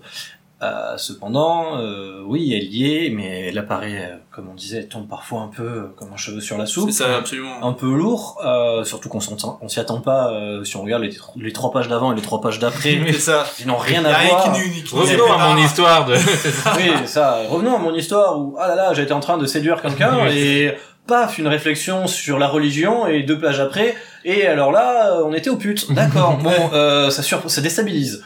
[0.62, 4.89] Euh, cependant, euh, oui, elle y est, mais elle apparaît, euh, comme on disait, elle
[4.89, 7.63] tombe parfois un peu euh, comme un cheveu sur la soupe C'est ça, absolument.
[7.65, 11.32] un peu lourd, euh, surtout qu'on s'y attend pas euh, si on regarde les, tro-
[11.39, 13.00] les trois pages d'avant et les trois pages d'après.
[13.08, 13.45] C'est ça.
[13.62, 14.54] Ils n'ont rien à rien voir.
[14.91, 16.15] Revenons à mon histoire de.
[16.78, 17.38] Oui, ça.
[17.50, 20.74] Revenons à mon histoire où ah là là, j'étais en train de séduire quelqu'un et
[21.08, 23.95] paf, une réflexion sur la religion et deux pages après
[24.26, 25.89] et alors là, on était au putes.
[25.93, 26.38] D'accord.
[26.38, 28.26] bon, euh, ça sur, ça déstabilise.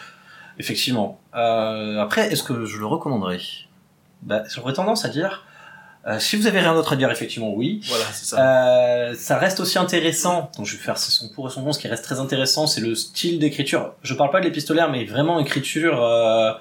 [0.60, 1.20] Effectivement.
[1.36, 3.40] Euh, après, est-ce que je le recommanderais?
[4.22, 5.46] Bah, j'aurais tendance à dire.
[6.08, 7.82] euh, si vous avez rien d'autre à dire, effectivement, oui.
[7.88, 8.38] Voilà, c'est ça.
[9.10, 10.52] Euh, ça reste aussi intéressant.
[10.58, 11.76] Donc je vais faire son pour et son contre.
[11.76, 13.94] Ce qui reste très intéressant, c'est le style d'écriture.
[14.04, 16.52] Je parle pas de l'épistolaire, mais vraiment écriture euh,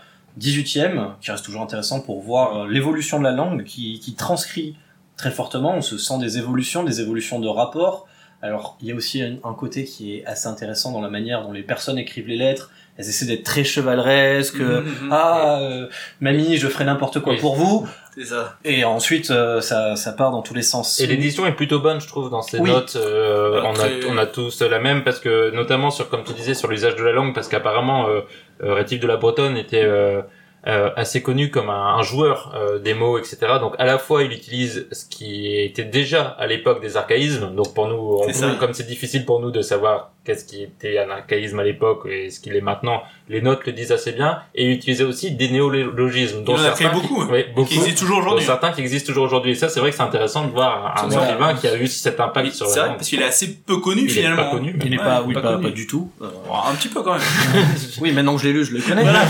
[0.40, 4.76] 18e, qui reste toujours intéressant pour voir euh, l'évolution de la langue, qui, qui transcrit
[5.16, 5.74] très fortement.
[5.76, 8.06] On se sent des évolutions, des évolutions de rapports.
[8.40, 11.42] Alors il y a aussi un, un côté qui est assez intéressant dans la manière
[11.42, 12.70] dont les personnes écrivent les lettres.
[12.98, 14.58] Elles essaient d'être très chevaleresques.
[14.60, 15.08] Mhm, mhm.
[15.10, 15.86] Ah, euh,
[16.20, 17.38] mamie, je ferai n'importe quoi Oui.
[17.40, 17.88] pour vous.
[18.14, 18.58] C'est ça.
[18.64, 21.00] Et ensuite, euh, ça, ça part dans tous les sens.
[21.00, 22.70] Et l'édition est plutôt bonne, je trouve, dans Oui.
[22.70, 22.96] notes.
[22.96, 26.52] Euh, on, a, on a tous la même parce que, notamment sur, comme tu disais,
[26.52, 28.20] sur l'usage de la langue, parce qu'apparemment, euh,
[28.62, 30.22] euh, Rétif de la Bretonne était euh, euh,
[30.64, 33.38] assez connu comme un, un joueur euh, des mots, etc.
[33.60, 37.54] Donc, à la fois, il utilise ce qui était déjà à l'époque des archaïsmes.
[37.54, 41.10] Donc, pour nous, on comme c'est difficile pour nous de savoir qu'est-ce qui était un
[41.10, 44.38] archaïsme à l'époque et ce qu'il est maintenant, les notes le disent assez bien.
[44.54, 47.24] Et il utilisait aussi des néologismes, Il dont en a créé certains beaucoup.
[47.24, 47.68] oui, beaucoup.
[47.68, 48.44] Qui existe toujours aujourd'hui.
[48.44, 49.52] certains qui existent toujours aujourd'hui.
[49.52, 52.20] Et ça, c'est vrai que c'est intéressant de voir un écrivain qui a eu cet
[52.20, 52.98] impact Oui, sur C'est vrai, langue.
[52.98, 54.44] parce qu'il est assez peu connu Il est finalement.
[54.44, 54.78] pas connu.
[54.84, 55.64] Il n'est Ouais, pas, oui, pas pas, connu.
[55.64, 56.08] pas du tout.
[56.22, 56.26] Euh,
[56.70, 57.22] Un petit peu quand même.
[58.00, 59.02] oui, maintenant que je l'ai lu, je le connais.
[59.02, 59.22] Voilà.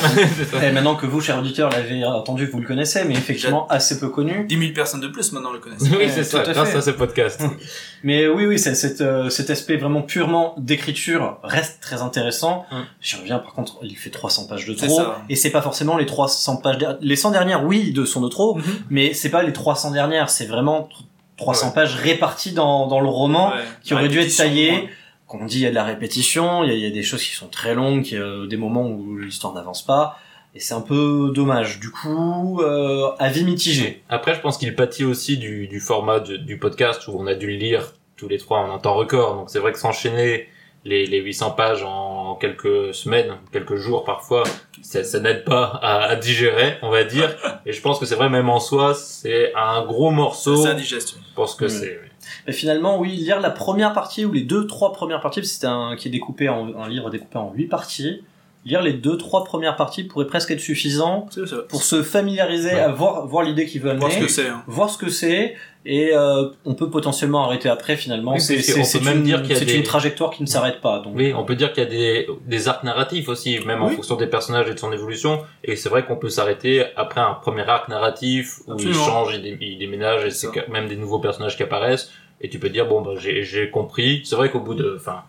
[0.69, 4.09] Et maintenant que vous, chers auditeurs, l'avez entendu, vous le connaissez, mais effectivement assez peu
[4.09, 4.45] connu.
[4.47, 5.83] 10 000 personnes de plus maintenant le connaissent.
[5.83, 7.43] Oui, c'est tout ça, grâce à ce podcast.
[8.05, 12.67] Mais oui, oui, c'est, cet, euh, cet aspect vraiment purement d'écriture reste très intéressant.
[12.73, 12.85] Hum.
[13.01, 14.97] J'y reviens, par contre, il fait 300 pages de C'est trop.
[14.97, 15.23] ça.
[15.29, 18.57] Et c'est pas forcément les 300 pages, les 100 dernières, oui, de sont de trop,
[18.57, 18.63] Mhm.
[18.91, 20.89] mais c'est pas les 300 dernières, c'est vraiment
[21.37, 21.75] 300 Ouais.
[21.75, 23.51] pages réparties dans, dans le roman.
[23.51, 23.63] Ouais.
[23.83, 24.71] qui aurait dû être Répétition, taillé.
[24.73, 24.89] ouais.
[25.29, 27.03] Qu'on dit il y a de la répétition, il y a, il y a des
[27.03, 30.19] choses qui sont très longues, il y a des moments où l'histoire n'avance pas,
[30.55, 31.81] et c'est un peu dommage.
[31.81, 34.03] Du coup, euh, avis mitigé.
[34.09, 37.35] Après, je pense qu'il pâtit aussi du, du format du, du podcast où on a
[37.35, 39.35] dû le lire tous les trois en un temps record.
[39.37, 40.49] Donc c'est vrai que s'enchaîner
[40.85, 44.43] les, les 800 pages en quelques semaines, quelques jours parfois,
[44.83, 47.35] ça, ça n'aide pas à, à digérer, on va dire.
[47.67, 51.19] Et je pense que c'est vrai, même en soi, c'est un gros morceau C'est indigeste.
[51.35, 51.71] pour ce que Oui.
[51.71, 52.01] c'est.
[52.47, 55.59] Et finalement, oui, lire la première partie ou les deux, trois premières parties, parce que
[55.61, 58.23] c'est un qui est découpé en un livre découpé en huit parties.
[58.65, 61.57] Lire les deux, trois premières parties pourrait presque être suffisant C'est ça.
[61.69, 62.79] pour se familiariser, Ouais.
[62.81, 64.47] à voir, voir l'idée qu'il veut amener, Voir ce que c'est.
[64.47, 64.63] hein.
[64.69, 68.35] voir ce que c'est, et euh, on peut potentiellement arrêter après finalement.
[68.35, 70.81] Oui, c'est même une, dire qu'il y a c'est des- une trajectoire qui ne s'arrête
[70.81, 71.01] pas.
[71.01, 73.89] Donc, Oui, on peut dire qu'il y a des, des arcs narratifs aussi, même en
[73.89, 75.41] fonction des personnages et de son évolution.
[75.65, 79.01] Et c'est vrai qu'on peut s'arrêter après un premier arc narratif où Absolument.
[79.01, 82.13] il change, il, dé- il déménage et C'est même des nouveaux personnages qui apparaissent.
[82.41, 84.23] Et tu peux dire bon bah j'ai j'ai compris.
[84.25, 85.23] C'est vrai qu'au bout de enfin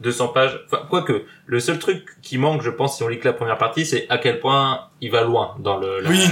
[0.00, 3.26] 200 pages, enfin quoique le seul truc qui manque, je pense, si on lit que
[3.26, 6.24] la première partie, c'est à quel point il va loin dans le la- Oui.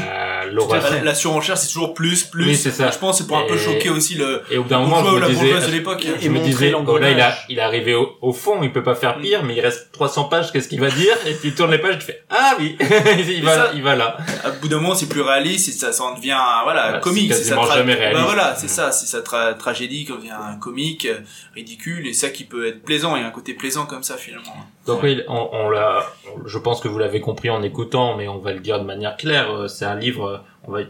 [0.96, 2.46] La, la surenchère, c'est toujours plus, plus.
[2.46, 2.90] Oui, c'est ça.
[2.90, 4.84] Je pense que c'est pour un peu choquer aussi le, Et au bout d'un le
[4.86, 6.04] moment, bourgeois ou je la me disais, bourgeoise de l'époque.
[6.04, 8.82] Et- je me disais, là il a, il est arrivé au, au fond, il peut
[8.82, 11.14] pas faire pire, mais il reste 300 pages, qu'est-ce qu'il va dire?
[11.26, 12.76] Et puis il tourne les pages, tu fais ah oui,
[13.28, 13.70] il va, ça.
[13.74, 14.16] il va là.
[14.44, 17.32] À bout d'un moment, c'est plus réaliste et ça, ça en devient, voilà, Ouais, comique.
[17.32, 18.20] c'est quasiment tra- jamais réaliste.
[18.20, 21.08] Bah voilà, c'est ça, c'est sa tra- tragédie qui devient comique,
[21.54, 23.16] ridicule, et ça qui peut être plaisant.
[23.16, 24.54] Il y a un côté plaisant comme ça, finalement.
[24.86, 26.00] Donc oui, on, l'a,
[26.46, 29.16] je pense que vous l'avez compris en écoutant, mais on va le dire de manière
[29.16, 29.50] claire.
[29.52, 30.80] euh, C'est un livre, euh, on va,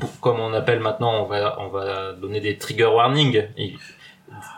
[0.00, 3.44] pour- comme on appelle maintenant, on va, on va donner des trigger warnings.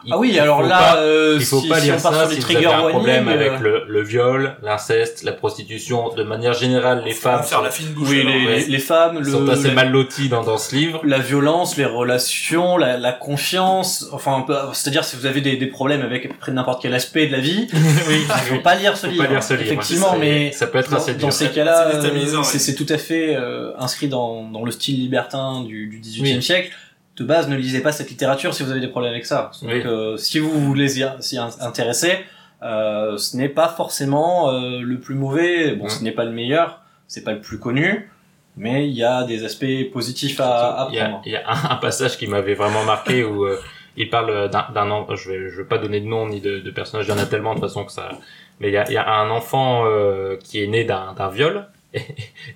[0.04, 2.14] Il- Ah oui, alors là, pas- euh, il faut si, pas si lire on part
[2.14, 6.12] ça sur si vous avez un problème avec le, le viol, l'inceste, la prostitution.
[6.14, 8.08] De manière générale, les femmes faire sont, la fine bouche.
[8.10, 8.32] oui, alors.
[8.34, 8.56] les, ouais.
[8.60, 11.00] les- les femmes, le, sont assez la, mal loties dans, dans ce livre.
[11.04, 15.56] la violence, les relations, la, la confiance, enfin, un peu- c'est-à-dire si vous avez des,
[15.56, 17.68] des problèmes avec à peu près n'importe quel aspect de la vie,
[18.08, 19.24] oui, faut pas lire ce Faut livre.
[19.24, 19.64] pas lire ce livre.
[19.72, 22.98] Effectivement, mais ça peut être dans, assez dans ces cas-là, C'est euh, c'est tout à
[22.98, 26.42] fait euh, inscrit dans, dans le style libertin du, du 18e Oui.
[26.42, 26.70] siècle.
[27.16, 29.50] De base, ne lisez pas cette littérature si vous avez des problèmes avec ça.
[29.62, 29.82] Donc, Oui.
[29.86, 32.18] euh, si vous voulez y- s'y in- intéresser,
[32.62, 35.76] euh, ce n'est pas forcément euh, le plus mauvais.
[35.76, 38.10] Bon, ce n'est pas le meilleur, c'est pas le plus connu,
[38.56, 41.22] mais il y a des aspects positifs à, à il y a, prendre.
[41.26, 43.60] il y a un, un passage qui m'avait vraiment marqué où euh,
[43.96, 46.70] il parle d'un d'un je vais je vais pas donner de nom ni de, de
[46.72, 48.08] personnage il y en a tellement de toute façon que ça
[48.58, 51.28] mais il y a, il y a un enfant euh, qui est né d'un d'un
[51.28, 52.00] viol et,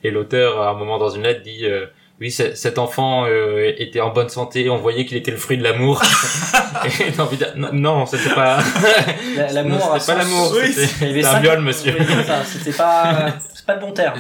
[0.03, 1.87] et l'auteur à un moment dans une lettre dit euh,
[2.21, 5.63] oui, cet enfant euh, était en bonne santé, on voyait qu'il était le fruit de
[5.63, 6.03] l'amour.
[7.57, 8.59] non, non, c'était pas,
[9.37, 11.97] La- L'amour, c'était pas l'amour, Oui, c'était un viol, monsieur.
[12.45, 14.19] C'était pas, c'est pas le bon terme.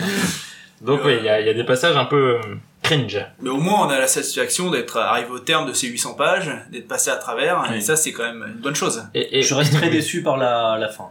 [0.81, 2.41] Donc oui, il y a, il y a des passages un peu euh,
[2.83, 3.19] cringe.
[3.43, 6.51] Mais au moins, on a la satisfaction d'être arrivé au terme de ces 800 pages,
[6.71, 9.03] d'être passé à travers, et ça, c'est quand même une bonne chose.
[9.15, 11.11] Et, et Je reste très déçu par la, la fin.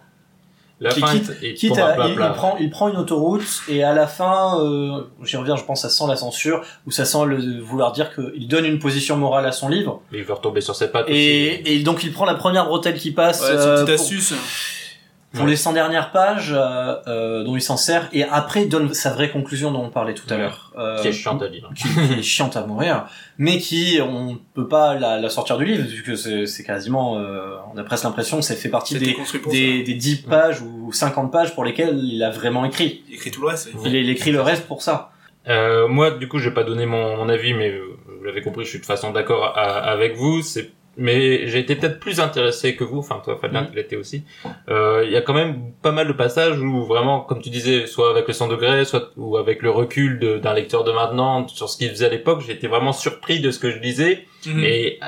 [0.79, 2.27] La Qui- fin quitte- est- Quitte à plat il, plat.
[2.31, 5.81] il prend, il prend une autoroute et à la fin, euh, j'y reviens, je pense,
[5.81, 9.45] ça sent la censure ou ça sent le vouloir dire qu'il donne une position morale
[9.47, 11.15] à son livre Mais il veut retomber sur ses pattes aussi.
[11.17, 13.95] et, et donc il prend la première bretelle qui passe Ouais, c'est euh, une petite
[13.97, 14.33] pour, astuce.
[15.33, 15.49] Pour Ouais.
[15.51, 19.11] les 100 dernières pages euh, euh, dont il s'en sert et après il donne sa
[19.11, 20.39] vraie conclusion dont on parlait tout à Ouais.
[20.41, 20.71] l'heure.
[20.77, 21.69] Euh, Qui est chiant à lire.
[21.75, 23.05] qui, qui est chiante à mourir,
[23.37, 27.55] mais qui on peut pas la, la sortir du livre vu que c'est quasiment, euh,
[27.73, 29.15] on a presque l'impression que ça fait partie des,
[29.51, 33.03] des, des 10 pages ou 50 pages pour lesquelles il a vraiment écrit.
[33.09, 33.69] Il écrit tout le reste.
[33.85, 35.11] Il, il écrit le reste pour ça.
[35.49, 38.65] Euh, moi, du coup, je vais pas donner mon, mon avis, mais vous l'avez compris,
[38.65, 40.41] je suis de façon d'accord avec vous.
[40.41, 42.99] C'est, mais j'ai été peut-être plus intéressé que vous.
[42.99, 43.67] Enfin, toi, Fabien, Mhm.
[43.69, 44.23] tu l'étais aussi.
[44.69, 47.85] Euh, Il y a quand même pas mal de passages où vraiment, comme tu disais,
[47.87, 51.69] soit avec le 100 degrés, soit ou avec le recul d'un lecteur de maintenant sur
[51.69, 54.99] ce qu'il faisait à l'époque, j'ai été vraiment surpris de ce que je lisais et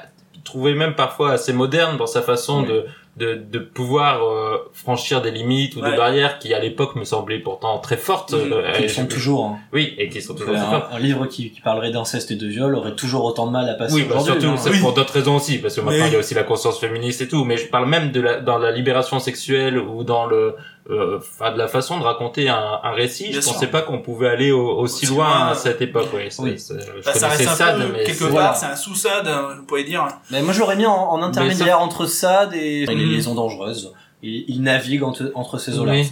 [0.44, 2.68] trouvé même parfois assez moderne dans sa façon Oui.
[2.70, 2.86] de,
[3.20, 7.40] de, de pouvoir euh, franchir des limites ou des barrières qui à l'époque me semblaient
[7.40, 8.34] pourtant très fortes.
[8.34, 8.54] Mhm.
[8.54, 9.46] Euh, Qui et le sont toujours.
[9.46, 9.60] hein.
[9.74, 10.88] Oui, et qui sont toujours Un, fortes.
[10.94, 13.74] un livre qui, qui parlerait d'inceste et de viol aurait toujours autant de mal à
[13.74, 14.58] passer Oui, bah, surtout, hein.
[14.58, 14.80] c'est Oui.
[14.80, 17.22] pour d'autres raisons aussi, parce que maintenant Mais- il y a aussi la conscience féministe
[17.22, 20.56] et tout, mais je parle même de la, dans la libération sexuelle ou dans le,
[20.90, 21.20] euh,
[21.52, 23.26] de la façon de raconter un, un récit.
[23.30, 23.54] Bien je sûr.
[23.54, 26.30] pensais pas qu'on pouvait aller au- aussi, Aussi loin, loin, à cette époque, oui.
[26.30, 28.54] Je Bah, ça reste un Sade, peu, mais quelque part, voilà.
[28.56, 30.08] c'est un sous-sade, hein, vous pouvez dire.
[30.32, 33.12] Mais moi je l'aurais mis en, en intermédiaire ça- entre Sade et les Mhm.
[33.12, 33.94] liaisons dangereuses.
[34.24, 35.94] Il, il navigue entre, entre ces eaux-là.
[35.94, 36.04] Oui.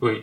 [0.00, 0.22] Oui.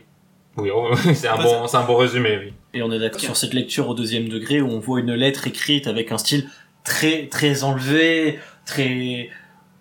[0.58, 0.70] Oui,
[1.16, 2.54] c'est un Bah, bon, c'est un bon résumé, oui.
[2.76, 5.48] Et on est d'accord sur cette lecture au deuxième degré où on voit une lettre
[5.48, 6.48] écrite avec un style
[6.84, 9.30] très très enlevé, très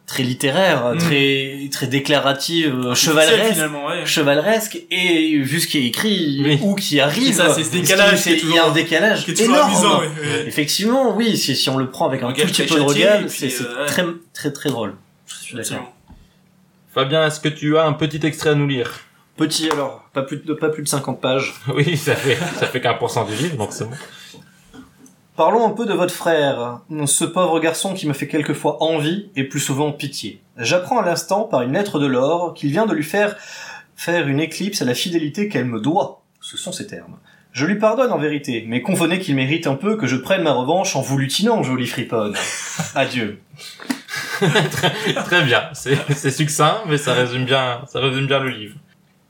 [0.06, 0.98] très littéraire, Mm.
[0.98, 4.04] très très déclaratif, euh, chevaleresque, finalement, ouais.
[4.04, 6.58] chevaleresque et vu ce qui est écrit Oui.
[6.62, 9.40] ou qui arrive, ça, c'est ce décalage c'est- il y a un décalage Qui est
[9.42, 9.70] énorme.
[9.70, 10.44] amusant, ouais, ouais.
[10.46, 13.46] Effectivement, oui, si, si on le prend avec un tout petit peu de regard, c'est
[13.62, 13.86] euh, ouais.
[13.86, 14.94] très très très drôle.
[15.26, 15.74] Je suis.
[16.94, 19.00] Fabien, est-ce que tu as un petit extrait à nous lire?
[19.36, 21.54] Petit alors, pas plus de pas plus de 50 pages.
[21.74, 23.96] Oui, ça fait, ça fait qu'un pour cent du livre, donc c'est bon.
[25.34, 29.44] Parlons un peu de votre frère, ce pauvre garçon qui me fait quelquefois envie et
[29.44, 30.42] plus souvent pitié.
[30.58, 33.36] J'apprends à l'instant par une lettre de Laure qu'il vient de lui faire
[33.96, 36.20] faire une éclipse à la fidélité qu'elle me doit.
[36.42, 37.16] Ce sont ses termes.
[37.52, 40.52] Je lui pardonne en vérité, mais convenez qu'il mérite un peu que je prenne ma
[40.52, 42.34] revanche en vous lutinant, jolie friponne.
[42.94, 43.40] Adieu.
[45.24, 48.76] Très bien, c'est c'est succinct, mais ça résume bien, ça résume bien le livre.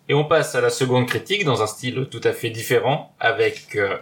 [0.08, 3.76] Et on passe à la seconde critique dans un style tout à fait différent avec
[3.76, 3.96] euh,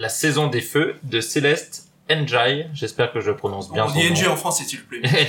[0.00, 2.68] La saison des feux de Céleste Njai.
[2.72, 4.32] J'espère que je prononce bien On dit nom.
[4.32, 5.02] en français, s'il vous plaît.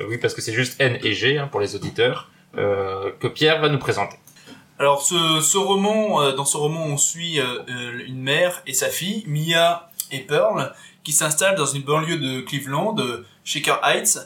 [0.00, 3.26] Euh, oui, parce que c'est juste N et G hein, pour les auditeurs euh, que
[3.26, 4.16] Pierre va nous présenter.
[4.78, 7.58] Alors ce, ce roman, euh, dans ce roman, on suit euh,
[8.06, 10.72] une mère et sa fille, Mia et Pearl,
[11.04, 12.96] qui s'installent dans une banlieue de Cleveland,
[13.44, 14.18] Shaker Heights,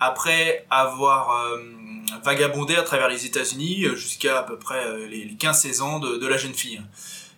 [0.00, 1.46] après avoir
[2.24, 6.26] vagabondé à travers les États-Unis jusqu'à à peu près les, les 15-16 ans de, de
[6.26, 6.80] la jeune fille.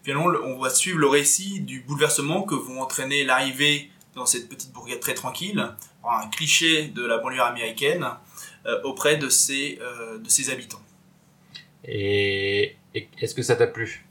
[0.05, 4.49] Finalement, le- on va suivre le récit du bouleversement que vont entraîner l'arrivée dans cette
[4.49, 5.67] petite bourgade très tranquille,
[6.09, 8.07] un cliché de la banlieue américaine,
[8.67, 10.81] euh, auprès de ses, euh, de ses habitants.
[11.85, 14.05] Et, et est-ce que ça t'a plu?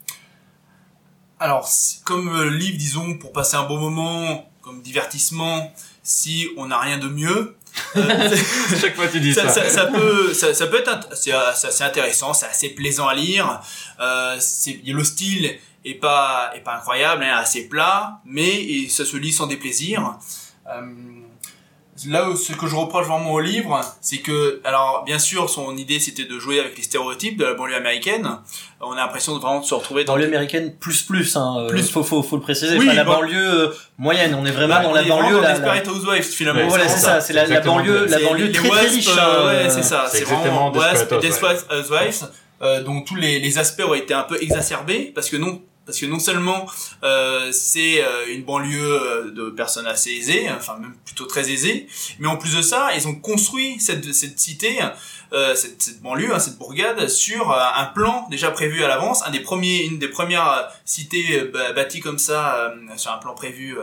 [1.39, 1.69] Alors,
[2.06, 6.97] comme euh, livre, disons, pour passer un bon moment, comme divertissement, si on n'a rien
[6.97, 7.56] de mieux,
[7.95, 8.36] euh,
[8.79, 9.63] Chaque fois tu dis ça, ça.
[9.63, 13.08] ça, ça peut, ça, ça peut être, c'est euh, c'est assez intéressant, c'est assez plaisant
[13.08, 13.62] à lire.
[13.99, 19.06] Euh, c'est- le style est pas est pas incroyable, hein, assez plat, mais et ça
[19.06, 20.17] se lit sans déplaisir.
[20.67, 20.82] Euh,
[22.08, 25.78] là où ce que je reproche vraiment au livre, c'est que alors bien sûr son
[25.78, 28.28] idée c'était de jouer avec les stéréotypes de la banlieue américaine.
[28.82, 31.56] On a l'impression de vraiment de se retrouver dans Banlieue américaine plus plus, hein.
[31.60, 31.89] euh, Plus.
[31.89, 32.78] Faut, faut, faut le préciser.
[32.78, 33.13] Oui, pas la bon.
[33.13, 34.34] banlieue euh, moyenne.
[34.36, 35.39] On est vraiment Bah, dans la banlieue.
[35.39, 36.62] la- Desperate Housewives finalement.
[36.63, 37.22] Ouais, voilà, c'est ça.
[37.22, 39.08] C'est la, la banlieue, la les très très riche.
[39.08, 40.06] euh, hein, ouais, euh, c'est ça.
[40.12, 42.28] c'est vraiment Wasp, Desperate Housewives,
[42.63, 46.00] euh, dont tous les, les aspects ont été un peu exacerbés parce que non, parce
[46.00, 46.65] que non seulement
[47.04, 51.88] euh, c'est euh, une banlieue euh, de personnes assez aisées, enfin même plutôt très aisées,
[52.19, 54.80] mais en plus de ça, ils ont construit cette, cette cité,
[55.34, 59.32] euh, cette, banlieue, hein, cette bourgade, sur euh, un plan déjà prévu à l'avance, un
[59.32, 63.78] des premiers, une des premières euh, cités bâties comme ça sur un plan prévu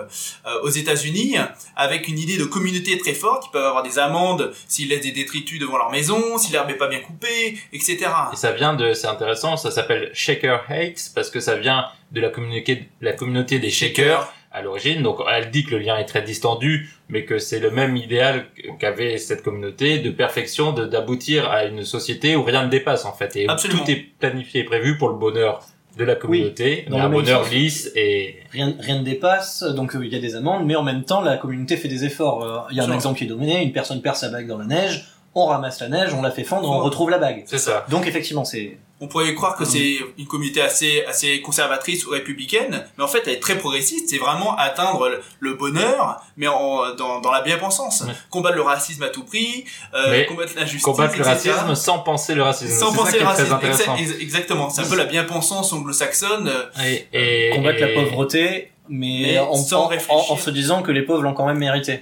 [0.62, 1.36] aux États-Unis,
[1.76, 3.46] avec une idée de communauté très forte.
[3.48, 6.74] Ils peuvent avoir des amendes s'ils laissent des détritus devant leur maison, si l'herbe est
[6.74, 8.06] pas bien coupée, etc.
[8.32, 12.20] Et ça vient de, c'est intéressant, ça s'appelle Shaker Hates parce que ça vient de
[12.20, 15.02] la communauté, la communauté des Shakers à l'origine.
[15.02, 18.46] Donc elle dit que le lien est très distendu, mais que c'est le même idéal
[18.78, 23.12] qu'avait cette communauté de perfection, de d'aboutir à une société où rien ne dépasse en
[23.12, 23.84] fait et où Absolument.
[23.84, 25.62] tout est planifié et prévu pour le bonheur
[25.98, 27.52] de la communauté, dans un bonheur sens.
[27.52, 30.84] lisse et rien, rien ne dépasse, donc euh, il y a des amendes, mais en
[30.84, 32.44] même temps, la communauté fait des efforts.
[32.44, 34.56] Euh, Il y a un exemple qui est donné, une personne perd sa bague dans
[34.58, 37.44] la neige, on ramasse la neige, on la fait fondre, on retrouve la bague.
[37.46, 37.86] c'est ça.
[37.88, 39.70] Donc effectivement, c'est On pourrait croire que Mhm.
[39.70, 44.10] c'est une communauté assez assez conservatrice ou républicaine, mais en fait elle est très progressiste.
[44.10, 48.02] C'est vraiment atteindre le- bonheur, mais en, dans, dans la bien-pensance.
[48.02, 48.12] Ouais.
[48.28, 49.64] Combattre le racisme à tout prix,
[49.94, 51.50] euh, combattre l'injustice, Combattre le etc.
[51.52, 52.78] racisme sans penser le racisme.
[52.78, 53.90] Sans C'est penser ça le racisme.
[53.98, 54.68] ex- exactement.
[54.68, 56.48] C'est un peu la bien-pensance anglo-saxonne.
[56.48, 60.14] euh, Et, et- combattre la et- pauvreté, mais, Mais en, sans en- réfléchir.
[60.30, 62.00] en- en se disant que les pauvres l'ont quand même mérité.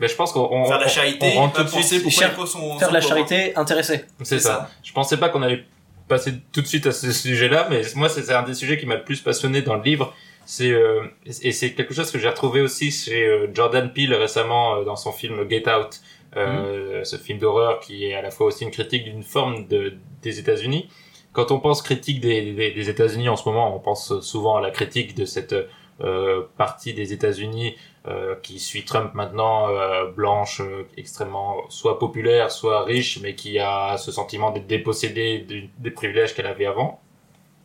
[0.00, 2.02] Mais je pense qu'on on, Faire de la on- charité, on pas tout de suite.
[2.02, 4.04] pourquoi sont Faire de la charité intéressée.
[4.22, 4.48] C'est ça.
[4.48, 4.70] ça.
[4.82, 5.64] Je pensais pas qu'on allait
[6.08, 8.96] passer tout de suite à ce sujet-là, mais moi c'est un des sujets qui m'a
[8.96, 10.12] le plus passionné dans le livre.
[10.46, 11.04] C'est euh,
[11.42, 14.96] et c'est quelque chose que j'ai retrouvé aussi chez euh, Jordan Peele récemment euh, dans
[14.96, 16.00] son film Get Out,
[16.36, 19.94] euh, ce film d'horreur qui est à la fois aussi une critique d'une forme de,
[20.22, 20.88] des États-Unis.
[21.32, 24.60] Quand on pense critique des, des, des États-Unis en ce moment, on pense souvent à
[24.60, 25.54] la critique de cette
[26.00, 27.76] euh, partie des États-Unis
[28.08, 33.58] euh, qui suit Trump maintenant, euh, blanche, euh, extrêmement soit populaire, soit riche, mais qui
[33.58, 35.46] a ce sentiment d'être dépossédée
[35.78, 37.00] des privilèges qu'elle avait avant.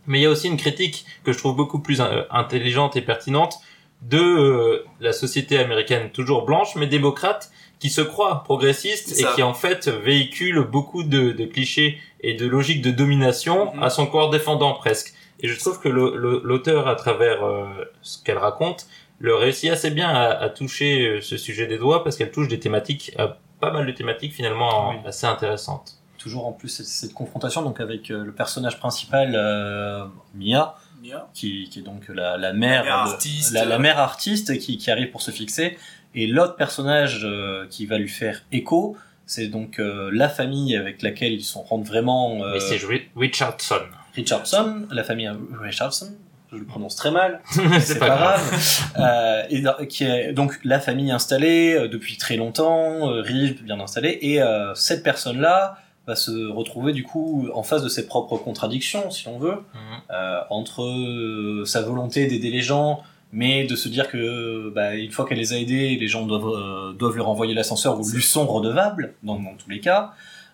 [0.07, 3.01] Mais il y a aussi une critique que je trouve beaucoup plus euh, intelligente et
[3.01, 3.55] pertinente
[4.01, 9.43] de euh, la société américaine, toujours blanche, mais démocrate, qui se croit progressiste et qui
[9.43, 13.83] en fait véhicule beaucoup de, de clichés et de logiques de domination Mhm.
[13.83, 15.13] à son corps défendant presque.
[15.41, 17.65] Et je trouve que l'auteur, à travers euh,
[18.01, 18.87] ce qu'elle raconte,
[19.25, 22.47] le réussit assez bien à, à toucher euh, ce sujet des doigts parce qu'elle touche
[22.47, 23.27] des thématiques, euh,
[23.59, 24.95] pas mal de thématiques finalement Oui.
[25.05, 25.93] assez intéressantes.
[26.17, 31.27] Toujours en plus cette, cette confrontation donc avec euh, le personnage principal euh, Mia, Mia.
[31.33, 33.53] qui, qui est donc la, la mère, La mère de- artiste.
[33.53, 35.77] la, la mère artiste qui, qui arrive pour se fixer,
[36.15, 41.01] et l'autre personnage euh, qui va lui faire écho, c'est donc euh, la famille avec
[41.01, 43.81] laquelle ils sont rentrent vraiment euh, Mais c'est Ri- Richardson.
[44.15, 46.13] Richardson, la famille Richardson,
[46.55, 47.41] je le prononce très mal,
[47.79, 48.91] c'est pas, grave.
[48.99, 53.61] Euh, et dans- qui est donc la famille installée euh, depuis très longtemps, euh, riche,
[53.61, 58.05] bien installée, et euh, cette personne-là va se retrouver du coup en face de ses
[58.07, 60.01] propres contradictions, si l'on veut, Mhm.
[60.11, 65.25] euh, entre sa volonté d'aider les gens, mais de se dire que bah, une fois
[65.27, 69.13] qu'elle les a aidés, les gens doivent doivent lui renvoyer l'ascenseur ou lui sont redevables
[69.23, 70.11] dans, dans tous les cas.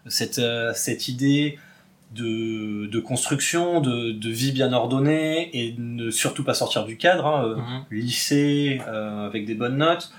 [0.07, 0.41] Cette
[0.73, 1.59] cette idée
[2.11, 6.97] de, de construction, de, de vie bien ordonnée et de ne surtout pas sortir du
[6.97, 7.25] cadre.
[7.25, 7.85] hein, euh, Mhm.
[7.91, 10.11] lycée euh, avec des bonnes notes,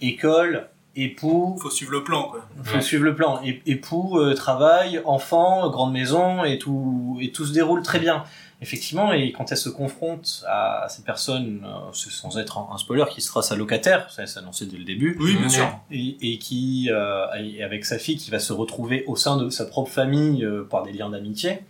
[0.00, 2.46] école, époux, Faut suivre le plan, quoi.
[2.64, 2.80] faut Ouais.
[2.82, 3.40] suivre le plan.
[3.44, 8.24] É- époux, euh, travail, enfant, grande maison, et tout, et tout se déroule très bien.
[8.60, 13.04] Effectivement, et quand elle se confronte à, cette personne, euh, sans être un, un spoiler,
[13.08, 15.68] qui sera sa locataire, ça s'est annoncé dès le début, Oui, bien sûr.
[15.92, 19.48] et, et qui, euh, et avec sa fille, qui va se retrouver au sein de
[19.48, 21.60] sa propre famille euh, par des liens d'amitié,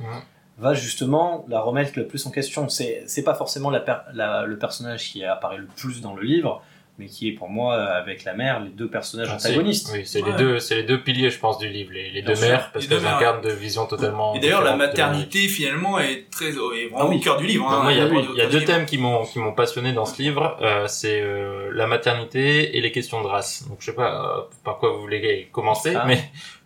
[0.57, 2.69] va justement la remettre le plus en question.
[2.71, 6.23] C'est, c'est pas forcément la per- la- le personnage qui apparaît le plus dans le
[6.23, 6.63] livre,
[6.99, 9.91] mais qui est pour moi, euh, avec la mère, les deux personnages Ah, antagonistes.
[9.95, 10.33] Oui, c'est Ouais.
[10.33, 12.49] les deux, c'est les deux piliers, je pense, du livre, les, deux sûr.
[12.49, 14.35] mères, parce Les deux qu'elles incarnent de visions totalement.
[14.35, 17.17] Et d'ailleurs, la maternité, finalement, est très, est vraiment Ah oui.
[17.17, 17.69] au cœur du livre.
[17.71, 17.83] Hein.
[17.85, 18.65] moi, il y a, y deux livre.
[18.65, 20.57] thèmes qui m'ont qui m'ont passionné dans ce livre.
[20.61, 23.65] Euh, c'est euh, la maternité et les questions de race.
[23.69, 26.05] Donc, je sais pas euh, par quoi vous voulez commencer, Ah.
[26.07, 26.19] mais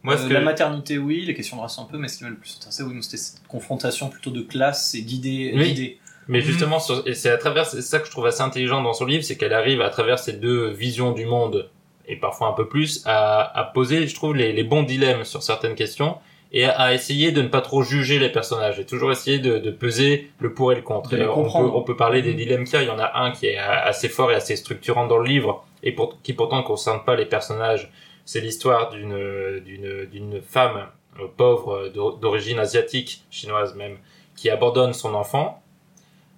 [0.02, 2.18] moi, ce Euh, que La maternité, oui, les questions de race un peu, mais ce
[2.18, 5.52] qui m'a le plus intéressé, oui, c'était cette confrontation plutôt de classe et d'idées.
[5.54, 5.98] Oui.
[6.28, 6.44] Mais Mhm.
[6.44, 9.04] justement, sur- et c'est à travers, c'est ça que je trouve assez intelligent dans son
[9.06, 11.68] livre, c'est qu'elle arrive à travers ces deux visions du monde,
[12.06, 15.42] et parfois un peu plus, à, à poser, je trouve, les, les bons dilemmes sur
[15.42, 16.16] certaines questions,
[16.52, 19.58] et à, à essayer de ne pas trop juger les personnages et toujours essayer de,
[19.58, 21.14] de peser le pour et le contre.
[21.14, 22.82] Et on, peut, on peut parler des dilemmes qu'il y a.
[22.82, 25.64] Il y en a un qui est assez fort et assez structurant dans le livre
[25.82, 27.90] et pour, qui pourtant ne concerne pas les personnages.
[28.26, 30.88] C'est l'histoire d'une d'une d'une femme
[31.20, 33.96] euh, pauvre d'o- d'origine asiatique, chinoise même,
[34.36, 35.61] qui abandonne son enfant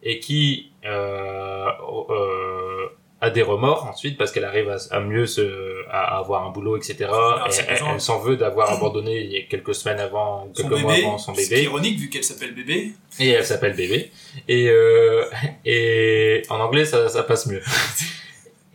[0.04, 1.66] et qui euh,
[2.10, 2.86] euh,
[3.20, 6.76] a des remords ensuite parce qu'elle arrive à, à mieux se à avoir un boulot
[6.76, 7.06] etc.
[7.10, 10.68] Ah, Et c'est elle, s'en veut d'avoir abandonné il y a quelques semaines avant, Son
[10.68, 11.62] quelques mois bébé, avant son bébé.
[11.62, 12.92] ironique vu qu'elle s'appelle bébé.
[13.18, 14.10] Et elle s'appelle bébé.
[14.46, 15.24] Et, euh,
[15.64, 17.62] et en anglais, ça, ça passe mieux.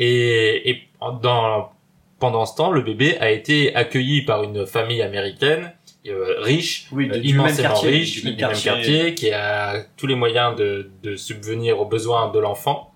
[0.02, 0.84] Et, et
[1.22, 1.72] dans,
[2.20, 5.74] pendant ce temps, le bébé a été accueilli par une famille américaine
[6.06, 9.16] riche, Oui, euh, du- du même immensément quartier, riche, du du même même quartier.
[9.16, 12.94] qui a tous les moyens de, de subvenir aux besoins de l'enfant.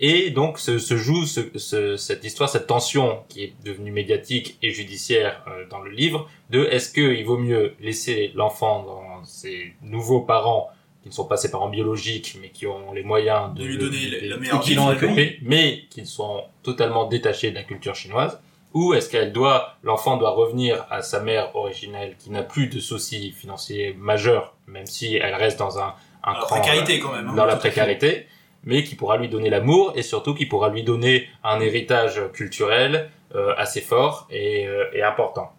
[0.00, 4.58] Et donc se, se joue ce, ce- cette histoire, cette tension qui est devenue médiatique
[4.60, 9.74] et judiciaire euh, dans le livre, de est-ce qu'il vaut mieux laisser l'enfant dans ses
[9.82, 10.70] nouveaux parents,
[11.02, 13.78] qui ne sont pas ses parents biologiques, mais qui ont les moyens de, De lui
[13.78, 14.92] donner de- la de- meilleure qui l'ont
[15.42, 18.40] mais qui sont totalement détachés de la culture chinoise
[18.74, 22.80] ou est-ce qu'elle doit l'enfant doit revenir à sa mère originelle qui n'a plus de
[22.80, 25.94] soucis financiers majeurs même si elle reste dans un,
[26.24, 27.28] un La cran précarité euh, quand même.
[27.28, 27.34] hein.
[27.34, 28.26] dans la précarité
[28.64, 33.10] mais qui pourra lui donner l'amour et surtout qui pourra lui donner un héritage culturel
[33.34, 35.52] euh, assez fort et, euh, et important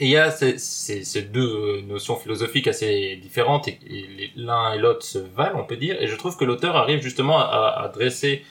[0.00, 4.72] et il y a ces, ces, ces deux notions philosophiques assez différentes et, et l'un
[4.72, 5.94] et l'autre se valent, on peut dire.
[6.02, 8.44] Et je trouve que l'auteur arrive justement à, à dresser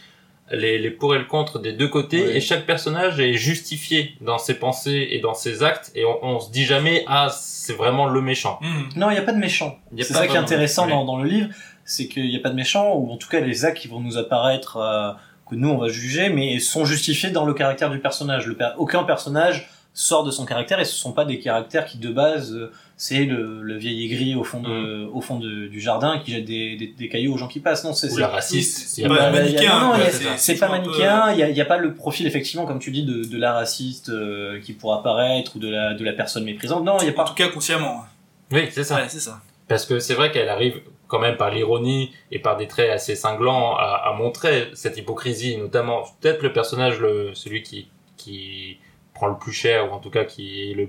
[0.52, 2.24] les, les pour et le contre des deux côtés.
[2.26, 2.32] Oui.
[2.36, 5.92] Et chaque personnage est justifié dans ses pensées et dans ses actes.
[5.96, 8.60] Et on, on se dit jamais, ah, c'est vraiment le méchant.
[8.62, 8.90] Mhm.
[8.98, 9.78] Non, il n'y a pas de méchant.
[9.98, 11.50] C'est ça qui est intéressant dans, dans le livre,
[11.86, 14.00] c'est qu'il n'y a pas de méchant, ou en tout cas les actes qui vont
[14.00, 15.12] nous apparaître, euh,
[15.50, 18.46] que nous on va juger, mais sont justifiés dans le caractère du personnage.
[18.48, 21.98] Le per- Aucun personnage sort de son caractère, et ce sont pas des caractères qui
[22.00, 25.82] de base, euh, c'est le, le vieil aigri au fond, de, au fond de- du
[25.82, 27.84] jardin qui jette des, des, des cailloux aux gens qui passent.
[27.84, 28.88] Non, c'est la Oui, raciste.
[28.90, 29.94] c'est- y pas- bah, y manichéen.
[29.98, 33.04] y c'est pas manichéen, il n'y a, y pas le profil effectivement, comme tu dis,
[33.04, 36.84] de, de la raciste euh, qui pourra apparaître ou de la, de la personne méprisante.
[36.86, 37.24] Non, il n'y a En pas.
[37.26, 38.04] tout cas consciemment.
[38.52, 38.96] Oui, c'est ça.
[38.96, 39.42] Ouais, c'est ça.
[39.68, 43.16] Parce que c'est vrai qu'elle arrive quand même par l'ironie et par des traits assez
[43.16, 47.88] cinglants à, à montrer cette hypocrisie, notamment peut-être le personnage, le, celui qui,
[48.18, 48.78] qui
[49.14, 50.88] prend le plus cher, ou en tout cas qui est le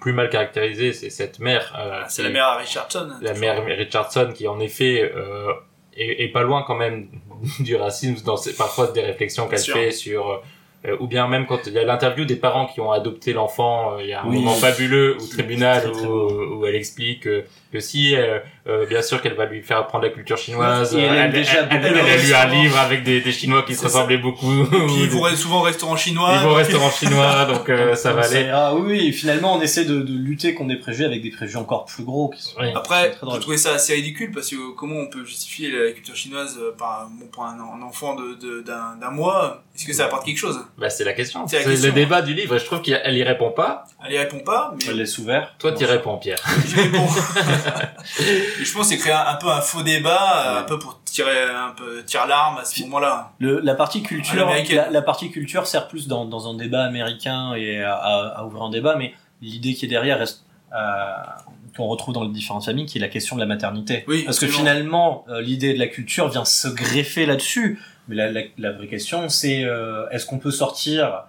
[0.00, 1.74] plus, mal caractérisé, c'est cette mère.
[1.78, 3.08] euh, C'est qui- la mère à Richardson.
[3.20, 3.40] la toujours.
[3.40, 5.52] mère Richardson qui en effet euh,
[5.96, 7.08] est, est pas loin quand même
[7.60, 10.42] du racisme dans ses, parfois des réflexions qu'elle fait sur
[10.86, 13.94] euh, ou bien même quand il y a l'interview des parents qui ont adopté l'enfant
[13.94, 14.36] euh, il y a un Oui.
[14.36, 16.06] moment fabuleux au tribunal où,
[16.60, 18.38] où elle explique euh, que si euh,
[18.68, 21.66] euh, bien sûr qu'elle va lui faire apprendre la culture chinoise elle aime elle, déjà
[21.70, 23.86] elle- elle a lu un livre avec des, des chinois qui se ça.
[23.88, 26.32] ressemblaient beaucoup Et puis ils vont souvent au restaurant chinois.
[26.36, 29.84] ils vont au restaurant chinois donc euh, ça va aller Ah oui, finalement on essaie
[29.84, 32.68] de, de lutter contre des préjugés avec des préjugés encore plus gros qui sont Oui.
[32.74, 33.40] Après, drôles.
[33.40, 37.08] trouvé ça assez ridicule parce que comment on peut justifier la culture chinoise euh, par,
[37.10, 39.62] bon, pour un, un enfant de, de- d'un, d'un mois?
[39.74, 40.58] Est-ce que ça apporte quelque chose?
[40.78, 41.88] Bah c'est la question C'est la c'est question.
[41.88, 44.74] le débat du livre et je trouve qu'elle y répond pas Elle y répond pas,
[44.78, 45.54] mais Elle laisse ouvert.
[45.58, 47.06] toi t'y réponds Pierre j'y réponds.
[47.06, 47.65] Et
[48.62, 51.42] je pense que c'est un, un peu un faux débat, euh, un peu pour tirer
[51.44, 53.32] un peu tirer l'arme à ce moment-là.
[53.40, 57.82] La partie culture, la, la partie culture sert plus dans, dans un débat américain et
[57.82, 59.12] à, à- à ouvrir un débat, mais
[59.42, 60.44] l'idée qui est derrière reste
[60.74, 60.76] euh,
[61.76, 64.04] qu'on retrouve dans les différentes familles, qui est la question de la maternité.
[64.08, 67.80] Oui, Parce que finalement, euh, l'idée de la culture vient se greffer là-dessus.
[68.08, 71.24] Mais la, la, la vraie question, c'est euh, est-ce qu'on peut sortir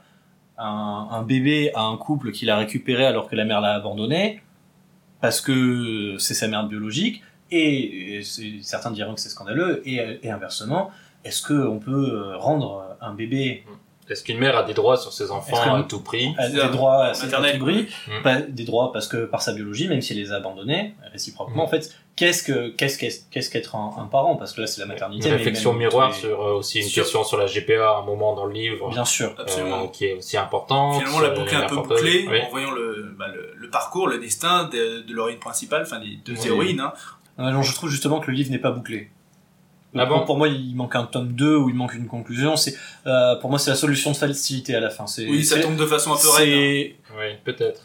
[0.58, 4.42] un, un bébé à un couple qu'il a récupéré alors que la mère l'a abandonné?
[5.22, 8.22] Parce que c'est sa mère biologique et,
[8.62, 10.92] certains diront que c'est scandaleux et, inversement
[11.24, 13.66] est-ce que on peut euh, rendre un bébé
[14.10, 17.14] Est-ce qu'une mère a des droits sur ses enfants à tout prix des droits à
[17.14, 18.20] ses Maternelle, catégories, quoi.
[18.20, 18.24] Mm.
[18.24, 21.64] pas des droits parce que par sa biologie même si elle les a abandonnés réciproquement
[21.64, 21.66] Mm.
[21.66, 24.36] en fait qu'est-ce que qu'est-ce qu'est- qu'est-ce qu'être un, un parent?
[24.38, 26.80] Parce que là c'est la maternité Une mais réflexion même miroir les- sur euh, aussi
[26.80, 29.84] une Sur- question sur la GPA à un moment dans le livre bien sûr Absolument.
[29.84, 30.96] euh, qui est aussi importante.
[31.00, 32.40] Finalement, la euh, boucle est un peu bouclée Oui.
[32.42, 36.18] en voyant le, bah, le, le parcours, le destin de, de l'héroïne principale, enfin des
[36.26, 36.48] deux Oui.
[36.48, 36.80] héroïnes.
[36.80, 36.94] Hein.
[37.40, 39.12] Euh, non, je trouve justement que le livre n'est pas bouclé
[40.00, 42.56] Ah pour, bon pour moi, il manque un tome 2 ou il manque une conclusion.
[42.56, 42.76] C'est,
[43.06, 45.08] euh, pour moi, c'est la solution de facilité à la fin.
[45.08, 46.50] C'est, Oui, ça c'est- tombe de façon un peu raide.
[46.50, 47.14] hein.
[47.18, 47.82] Oui, peut-être.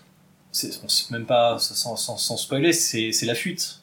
[0.51, 3.79] c'est, on sait même pas, sans, sans, sans spoiler, c'est, c'est la fuite.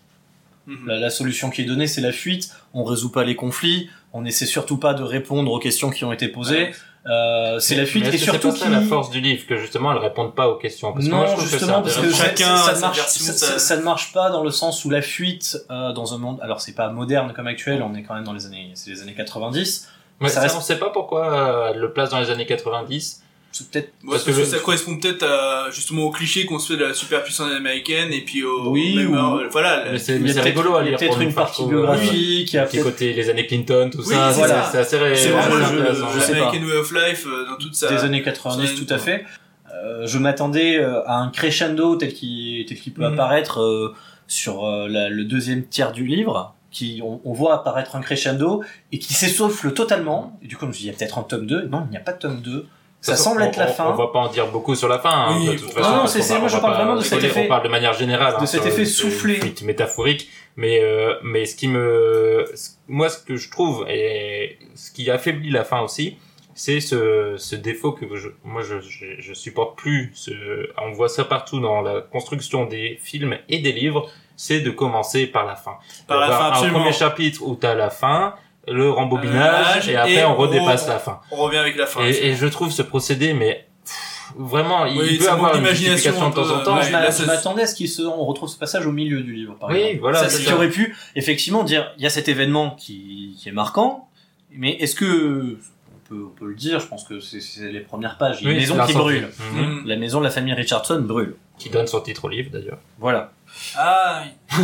[0.67, 0.87] Mhm.
[0.87, 2.51] La, la solution qui est donnée, c'est la fuite.
[2.73, 3.89] On résout pas les conflits.
[4.13, 6.63] On essaie surtout pas de répondre aux questions qui ont été posées.
[6.65, 6.71] Ouais.
[7.07, 9.91] Euh, c'est Mais- la fuite mais et surtout c'est la force du livre que justement
[9.93, 10.91] elles répondent pas aux questions?
[10.91, 13.25] Parce que non, moi, je justement, que parce que ça, Chacun ça ne marche, version,
[13.25, 16.13] ça, sa- ça- ça ne marche pas dans le sens où la fuite euh, dans
[16.13, 16.39] un monde.
[16.41, 17.81] Alors, c'est pas moderne comme actuel.
[17.81, 19.87] On est quand même dans les années, c'est les années 90.
[20.21, 22.45] Ouais, ça ça, reste- on sait pas pourquoi euh, elle le place dans les années
[22.45, 23.23] 90.
[23.59, 26.73] C'est peut-être Ouais, Parce parce, que ça correspond peut-être à, justement au cliché qu'on se
[26.73, 30.17] fait de la superpuissance américaine et puis au Oui, même, ou- euh, voilà Mais c'est
[30.41, 30.99] rigolo à il y a lire.
[30.99, 34.41] peut-être une partie euh, biographique, Petit peut-être côté les années Clinton, tout Oui, ça, c'est
[34.71, 36.09] c'est assez c'est moi, vraiment je- le- intéressant.
[36.15, 36.39] je sais pas.
[36.39, 39.25] l'American Way of Life euh, dans toute sa des années 90 ça- tout à fait.
[39.73, 43.13] Euh, je m'attendais euh, à un crescendo tel qu'il tel qu'il peut Mhm.
[43.13, 43.93] apparaître euh,
[44.27, 48.63] sur euh, la- le deuxième tiers du livre, qui on, on voit apparaître un crescendo
[48.91, 50.37] et qui s'essouffle totalement.
[50.43, 51.67] Et du coup, je me suis dit, il y a peut-être un tome 2.
[51.67, 52.67] Non, il n'y a pas de tome 2.
[53.01, 53.85] Ça De semble façon, être la on- fin.
[53.91, 55.09] On va pas en dire beaucoup sur la fin.
[55.11, 57.23] hein, Oui, de toute façon, Non, non, c'est- moi, on je parle vraiment de cet
[57.23, 58.33] effet- On parle de manière générale.
[58.35, 59.39] de hein, cet sur effet le- soufflé.
[59.63, 60.29] métaphorique.
[60.57, 65.09] Mais euh, mais ce qui me, ce- moi, ce que je trouve et ce qui
[65.09, 66.17] affaiblit la fin aussi,
[66.55, 70.11] c'est ce, ce défaut que je, moi je, je, je supporte plus.
[70.15, 70.31] Ce,
[70.77, 75.27] on voit ça partout dans la construction des films et des livres, c'est de commencer
[75.27, 75.77] par la fin.
[76.07, 76.79] Par la Avoir fin, un absolument.
[76.79, 78.35] premier chapitre où t'as la fin,
[78.71, 81.19] le rembobinage, Euh, et après et on redépasse on- la fin.
[81.31, 84.97] on revient avec la fin Et, et je trouve ce procédé, mais pff, vraiment, il
[84.99, 86.77] Oui, peut avoir une justification de temps en temps.
[86.77, 86.83] ouais.
[86.83, 89.69] je m'attendais à ce qu'il se, on retrouve ce passage au milieu du livre, par
[89.69, 89.99] Oui, exemple.
[90.01, 93.53] voilà, Ça, qui aurait pu effectivement dire, il y a cet événement qui, qui est
[93.53, 94.07] marquant,
[94.51, 95.57] mais est-ce que
[95.91, 98.37] on peut, on peut le dire, je pense que c'est- les premières pages.
[98.41, 99.29] Il y a Oui, une maison qui brûle.
[99.53, 99.83] Mhm.
[99.85, 101.35] La maison de la famille Richardson brûle.
[101.59, 102.77] Qui donne son titre au livre, d'ailleurs.
[102.99, 103.31] Voilà.
[103.77, 104.31] Ah oui.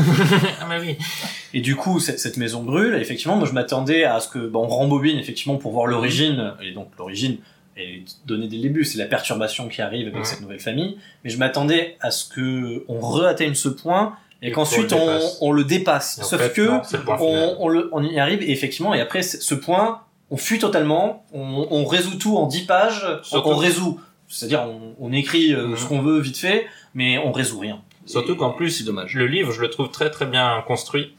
[0.62, 0.98] ah, mais oui.
[1.54, 2.96] Et du coup, cette, cette maison brûle.
[2.96, 6.54] Et effectivement, moi, je m'attendais à ce que, bon, on rembobine effectivement pour voir l'origine.
[6.64, 7.38] Et donc, l'origine
[7.78, 8.84] est donnée dès le début.
[8.86, 10.24] C'est la perturbation qui arrive avec Ouais.
[10.26, 10.98] cette nouvelle famille.
[11.24, 15.52] Mais je m'attendais à ce que on re-atteigne ce point et, Et qu'ensuite on, on
[15.52, 16.18] le dépasse.
[16.18, 16.82] Et en Sauf fait, que non,
[17.20, 21.26] on, on, le, on y arrive et effectivement, et après ce point, on fuit totalement.
[21.34, 23.06] On, on résout tout en 10 pages.
[23.24, 24.00] Surtout- On résout.
[24.28, 25.78] C'est-à-dire, on, on écrit euh, Mhm.
[25.78, 26.66] ce qu'on veut vite fait,
[26.96, 27.82] mais on résout rien.
[28.06, 29.14] Surtout qu'en plus, c'est dommage.
[29.16, 31.14] le livre, je le trouve très très bien construit.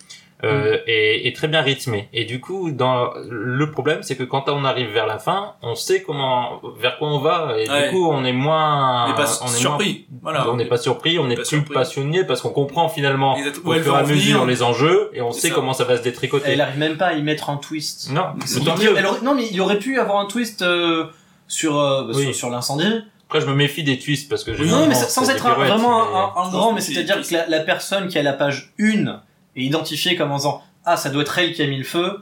[0.45, 2.11] euh, et, et très bien rythmé.
[2.13, 5.75] Et du coup, dans le problème, c'est que quand on arrive vers la fin, on
[5.75, 7.85] sait comment, vers quoi on va, et Ouais.
[7.87, 10.77] du coup, on est moins, on pas on est moins- surpris voilà on n'est pas
[10.77, 11.73] surpris, on est plus surpris.
[11.73, 13.35] passionné parce qu'on comprend finalement
[13.65, 15.55] au fur et à mesure les enjeux et on sait ça.
[15.55, 16.51] comment ça va se détricoter.
[16.51, 18.11] Elle arrive même pas à y mettre un twist.
[18.13, 18.95] Non, Il- tant il- mieux.
[18.99, 21.05] elle aurait- non, mais il aurait pu avoir un twist euh,
[21.49, 22.25] sur, euh, Oui.
[22.25, 22.85] sur, sur l'incendie.
[23.29, 26.03] Après, je me méfie des twists parce que généralement, non, mais sans- être un- vraiment
[26.03, 28.73] un, un- un je grand, mais c'est-à-dire que la, la personne qui a la page
[28.79, 29.21] 1
[29.57, 32.21] est identifiée comme en disant Ah, ça doit être elle qui a mis le feu,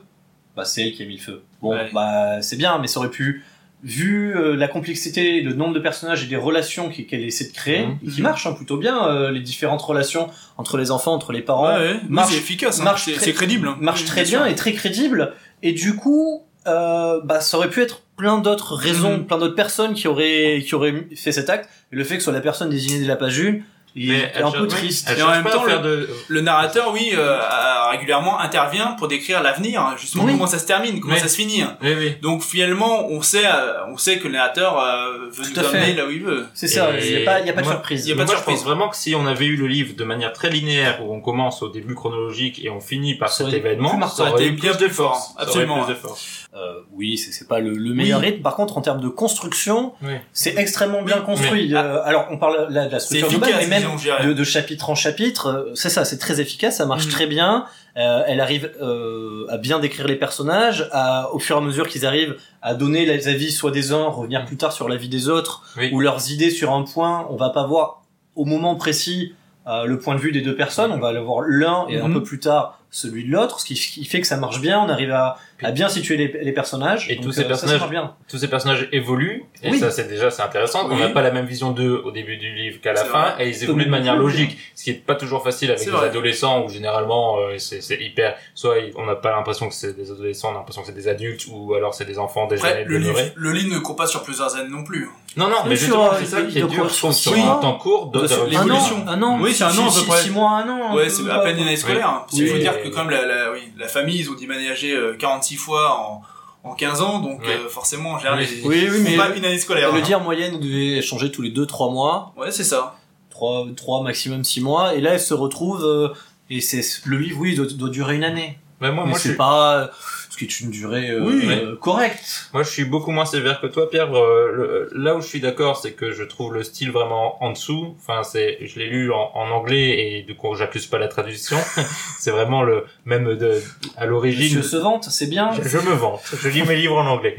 [0.56, 1.42] bah c'est elle qui a mis le feu.
[1.60, 1.90] Bon, Ouais.
[1.92, 3.44] bah c'est bien, mais ça aurait pu,
[3.82, 7.84] vu euh, la complexité, le nombre de personnages et des relations qu'elle essaie de créer,
[7.86, 7.98] Mhm.
[8.06, 11.42] et qui marchent hein, plutôt bien, euh, les différentes relations entre les enfants, entre les
[11.42, 12.00] parents, ouais.
[12.08, 12.84] Oui, efficace hein.
[12.84, 13.76] marche c'est crédible hein.
[13.80, 15.34] marche très bien et très crédible.
[15.62, 19.26] Et du coup, euh, bah, ça aurait pu être plein d'autres raisons, Mhm.
[19.26, 21.68] plein d'autres personnes qui auraient, qui auraient fait cet acte.
[21.92, 23.60] Et le fait que ce soit la personne désignée dès la page 1
[23.96, 25.08] il Mais est un peu triste.
[25.16, 29.94] Et en même temps, de- le narrateur oui euh, a- régulièrement intervient pour décrire l'avenir
[29.96, 30.32] justement Oui.
[30.32, 31.20] comment ça se termine comment Oui.
[31.20, 32.16] ça se finit Oui, oui.
[32.20, 35.94] donc finalement on sait euh, on sait que le narrateur euh, veut Tout nous amener
[35.94, 37.74] là où il veut C'est ça, il n'y a pas, y a pas de moi-
[37.74, 38.04] surprise.
[38.04, 38.56] il y a pas de Moi, je surprise.
[38.58, 41.20] pense vraiment que si on avait eu le livre de manière très linéaire, où on
[41.20, 44.72] commence au début chronologique et on finit par Ça cet événement, ça aurait été bien
[44.74, 45.34] plus de fort.
[45.38, 45.84] Absolument.
[45.84, 46.43] plus de force.
[46.56, 48.26] Euh, oui, c'est pas le, le meilleur Oui.
[48.26, 48.42] rythme.
[48.42, 50.12] Par contre, en termes de construction, Oui.
[50.32, 51.74] c'est extrêmement bien Oui, construit.
[51.74, 53.82] Euh, alors, on parle là de la structure globale, mais même
[54.24, 57.10] de, de chapitre en chapitre, euh, c'est ça, c'est très efficace, ça marche Mhm.
[57.10, 57.64] très bien.
[57.96, 61.88] Euh, elle arrive euh, à bien décrire les personnages, à, au fur et à mesure
[61.88, 65.28] qu'ils arrivent à donner les avis soit des uns, revenir plus tard sur l'avis des
[65.28, 67.26] autres, ou leurs idées sur un point.
[67.30, 68.02] On va pas voir
[68.36, 69.34] au moment précis
[69.66, 72.22] le point de vue des deux personnes, on va le voir l'un et un peu
[72.22, 74.78] plus tard celui de l'autre, ce qui, fait que ça marche bien.
[74.80, 77.10] On arrive à, à bien situer les, les personnages.
[77.10, 78.14] Et Donc, tous ces euh, ça, ça personnages- marche bien.
[78.28, 79.78] Tous ces personnages évoluent, et Oui.
[79.80, 80.88] ça c'est déjà c'est intéressant.
[80.90, 83.46] On n'a pas la même vision d'eux au début du livre qu'à la fin, vrai.
[83.46, 86.06] et ils évoluent de manière logique, ce qui est pas toujours facile avec des vrai.
[86.08, 88.36] adolescents où généralement euh, c'est hyper.
[88.54, 91.08] Soit on n'a pas l'impression que c'est des adolescents, on a l'impression que c'est des
[91.08, 93.32] adultes, ou alors c'est des enfants déjà Après, le livre, demeurés.
[93.34, 95.08] le livre ne court pas sur plusieurs années non plus.
[95.36, 97.12] Non non, mais sur, justement euh, c'est ça il qui est dur, courir je trouve,
[97.12, 99.04] sur un temps court de, l'évolution.
[99.08, 99.38] Un an, un an.
[99.40, 100.18] Oui, c'est un an à peu six- près.
[100.20, 100.94] Six mois, un an.
[100.94, 102.08] Ouais, un c'est à peine euh, une année scolaire.
[102.08, 102.26] hein.
[102.32, 102.38] Oui.
[102.38, 105.56] qu'il faut dire que comme la, la, oui, la famille, ils ont déménagé euh, 46
[105.56, 106.22] fois en,
[106.68, 107.56] en 15 ans, donc Ouais.
[107.64, 108.46] euh, forcément, gère Oui.
[108.46, 108.66] les...
[108.66, 109.92] Oui, oui, mais pas une année scolaire.
[109.92, 110.02] le hein.
[110.02, 112.32] dire en moyenne, on devait changer tous les 2-3 mois.
[112.36, 112.96] Ouais, c'est ça.
[113.30, 114.94] 3, 3 maximum 6 mois.
[114.94, 116.08] Et là, elle se retrouve, euh,
[116.50, 118.58] et c'est, le livre, oui, doit, doit durer une année.
[118.80, 119.90] Mais moi, Mais moi, je c'est suis, pas,
[120.34, 121.46] ce qui est une durée, euh, Oui.
[121.48, 122.48] euh, correcte.
[122.52, 124.12] moi, je suis beaucoup moins sévère que toi, Pierre.
[124.16, 127.52] Euh, le- là où je suis d'accord, c'est que je trouve le style vraiment en
[127.52, 127.96] dessous.
[128.00, 131.56] Enfin, c'est, je l'ai lu en, en anglais et du coup, j'accuse pas la traduction.
[132.18, 133.62] c'est vraiment le même de,
[133.96, 134.56] à l'origine.
[134.58, 135.52] Monsieur se vante, c'est bien.
[135.62, 136.22] Je, je me vante.
[136.42, 137.36] Je lis mes livres en anglais.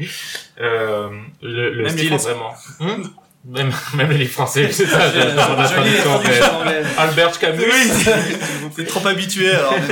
[0.60, 1.10] Euh,
[1.42, 2.54] le le Même style est vraiment.
[2.80, 3.02] Hmm?
[3.48, 4.98] Même, même les Français, c'est ça.
[4.98, 5.36] La je
[5.74, 6.86] traduction anglaise.
[6.98, 7.62] Albert Camus.
[8.74, 9.74] T'es trop habitué, alors.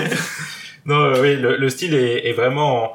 [0.87, 2.93] Non, euh, oui, le, le style est, est vraiment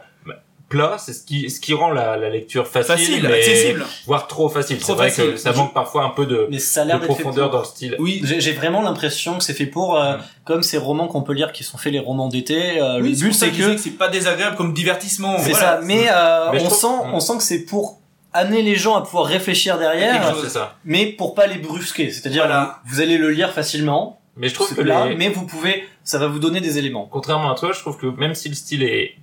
[0.70, 3.86] plat, c'est ce qui ce qui rend la, la lecture facile, Facile, mais- accessible.
[4.06, 4.78] voire trop facile.
[4.78, 5.32] Trop C'est vrai facile.
[5.32, 7.54] que ça manque parfois un peu de, Mais ça a de l'air profondeur pour.
[7.54, 7.96] dans le style.
[7.98, 10.22] Oui, J'ai j'ai vraiment l'impression que c'est fait pour, euh, Mm.
[10.46, 12.80] comme ces romans qu'on peut lire qui sont faits les romans d'été.
[12.80, 15.38] euh, oui le but c'est que, c'est pas désagréable comme divertissement.
[15.40, 15.78] c'est Voilà.
[15.78, 15.82] ça.
[15.84, 17.14] Mais, euh, Mais on trouve- sent, Mm.
[17.16, 18.00] on sent que c'est pour
[18.32, 20.60] amener les gens à pouvoir réfléchir derrière, chose.
[20.86, 22.12] mais pour pas les brusquer.
[22.12, 22.78] C'est-à-dire Voilà.
[22.86, 26.28] vous allez le lire facilement, Mais je trouve que les- mais vous pouvez, ça va
[26.28, 27.06] vous donner des éléments.
[27.12, 29.16] contrairement à toi, je trouve que même si le style est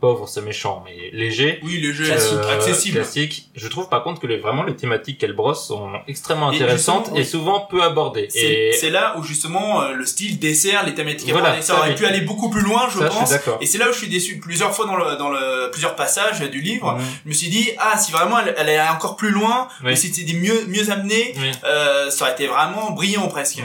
[0.00, 2.38] pauvre, c'est méchant, mais léger, Oui, léger, Classique.
[2.38, 2.96] euh, accessible.
[2.96, 7.10] classique, je trouve par contre que les, vraiment les thématiques qu'elle brosse sont extrêmement intéressantes
[7.14, 8.28] et souvent peu abordées.
[8.30, 11.30] C'est Et c'est là où justement euh, le style dessert les thématiques.
[11.30, 11.62] Voilà, abordées.
[11.62, 13.30] ça ça, aurait pu aller beaucoup plus loin, je ça, je suis pense.
[13.30, 13.58] d'accord.
[13.60, 16.40] Et c'est là où je suis déçu plusieurs fois dans le dans le plusieurs passages
[16.40, 16.98] du livre.
[17.24, 19.92] Je me suis dit ah si vraiment elle, elle est encore plus loin, Oui.
[19.92, 21.50] ou si c'était mieux mieux amené, Oui.
[21.64, 23.58] euh, ça aurait été vraiment brillant presque.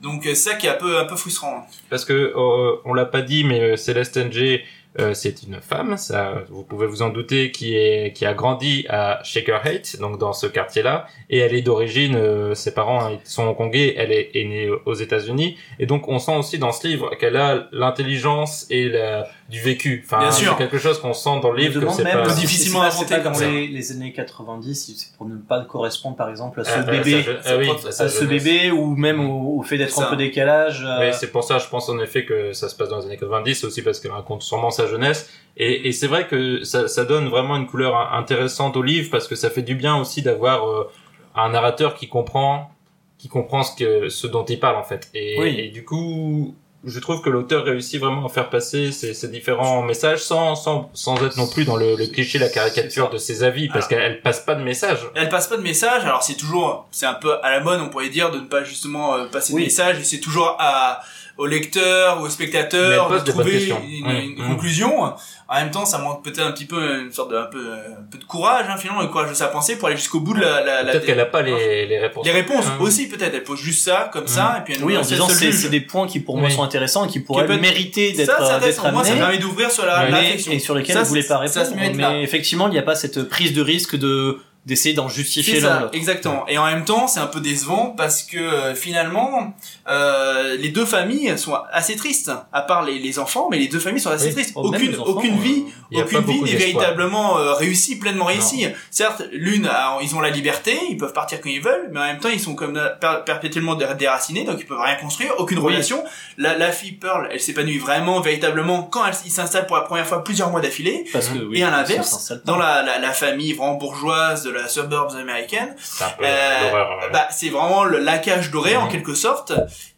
[0.00, 1.66] Donc euh, ça qui est un peu un peu frustrant.
[1.90, 4.60] Parce que euh, on l'a pas dit, mais euh, Céleste NG,
[4.98, 8.84] euh, c'est une femme, ça, vous pouvez vous en douter, qui est qui a grandi
[8.88, 13.44] à Shaker Heights, donc dans ce quartier-là, et elle est d'origine, euh, ses parents sont
[13.46, 17.10] hongkongais, elle est, est née aux États-Unis, et donc on sent aussi dans ce livre
[17.18, 17.68] qu'elle a
[18.02, 20.02] l'intelligence et la, du vécu.
[20.04, 20.56] Enfin, Bien c'est sûr.
[20.56, 22.34] quelque chose qu'on sent dans le livre que c'est même pas.
[22.34, 26.28] difficilement inventé pas dans les, les années 90, si c'est pour ne pas correspondre par
[26.30, 29.58] exemple à ce Ah, ah, bébé, je- ah oui, à ce bébé ou même au,
[29.58, 30.82] au fait d'être un peu décalage.
[30.84, 33.06] euh, Oui, c'est pour ça, je pense en effet que ça se passe dans les
[33.06, 35.30] années 90, c'est aussi parce qu'elle raconte sûrement sa jeunesse.
[35.56, 39.26] Et, et c'est vrai que ça, ça donne vraiment une couleur intéressante au livre parce
[39.28, 40.90] que ça fait du bien aussi d'avoir euh,
[41.34, 42.70] un narrateur qui comprend,
[43.18, 45.08] qui comprend ce que, ce dont il parle en fait.
[45.14, 45.56] Et, Oui.
[45.58, 49.82] et du coup, je trouve que l'auteur réussit vraiment à faire passer ces, ces différents
[49.82, 53.42] messages sans, sans, sans être non plus dans le, le cliché, la caricature de ses
[53.42, 54.98] avis parce qu'elle elle passe pas de message.
[55.16, 57.88] Elle passe pas de message, alors c'est toujours, c'est un peu à la mode, on
[57.88, 59.62] pourrait dire, de ne pas justement euh, passer Oui.
[59.62, 61.00] de message, c'est toujours à,
[61.38, 64.48] au lecteur ou au spectateur elle de trouver une, une Mhm.
[64.48, 65.12] conclusion.
[65.50, 68.02] En même temps, ça manque peut-être un petit peu une sorte de, un peu, un
[68.10, 70.40] peu de courage, hein, finalement, le courage de sa pensée pour aller jusqu'au bout de
[70.40, 72.26] la, la, la Peut-être qu'elle a pas les, les réponses.
[72.26, 72.76] les réponses Hein.
[72.80, 73.32] aussi peut-être.
[73.34, 75.80] Elle pose juste ça comme ça, et puis elle Oui, en disant c'est c'est des
[75.80, 76.54] points qui pour moi Oui.
[76.54, 78.92] sont intéressants et qui pourraient peut être- mériter Ça, d'être c'est euh, d'être.
[78.92, 79.20] Moi, ça amenés.
[79.24, 80.52] permet d'ouvrir sur la, la mais, réflexion.
[80.52, 81.92] et sur lesquels Ça, vous voulez pas ça répondre.
[81.94, 84.38] mais effectivement, il n'y a pas cette prise de risque de
[84.68, 86.46] d'essayer d'en justifier l'un exactement.
[86.46, 89.54] Et en même temps, c'est un peu décevant parce que euh, finalement,
[89.88, 93.78] euh, les deux familles sont assez tristes, à part les, les enfants, mais les deux
[93.80, 94.32] familles sont assez Oui.
[94.34, 94.52] tristes.
[94.54, 95.64] Oh, aucune, enfants, aucune euh, vie,
[95.94, 98.66] aucune vie n'est véritablement euh, réussie, pleinement réussie.
[98.90, 99.68] Certes, l'une,
[100.02, 102.38] ils ont la liberté, ils peuvent partir quand ils veulent, mais en même temps, ils
[102.40, 105.64] sont comme per- perpétuellement dé- déracinés, donc ils peuvent rien construire, aucune Oui.
[105.72, 106.04] relation.
[106.36, 110.06] La, la fille Pearl, elle s'épanouit vraiment, véritablement, quand elle s- s'installe pour la première
[110.06, 111.04] fois plusieurs mois d'affilée.
[111.12, 112.32] Parce que, oui, Et à l'inverse.
[112.44, 117.10] Dans la, la, la famille vraiment bourgeoise de la suburbs américaine, Euh, ouais.
[117.12, 118.92] bah, c'est vraiment le laquage doré en Mhm.
[118.92, 119.52] quelque sorte.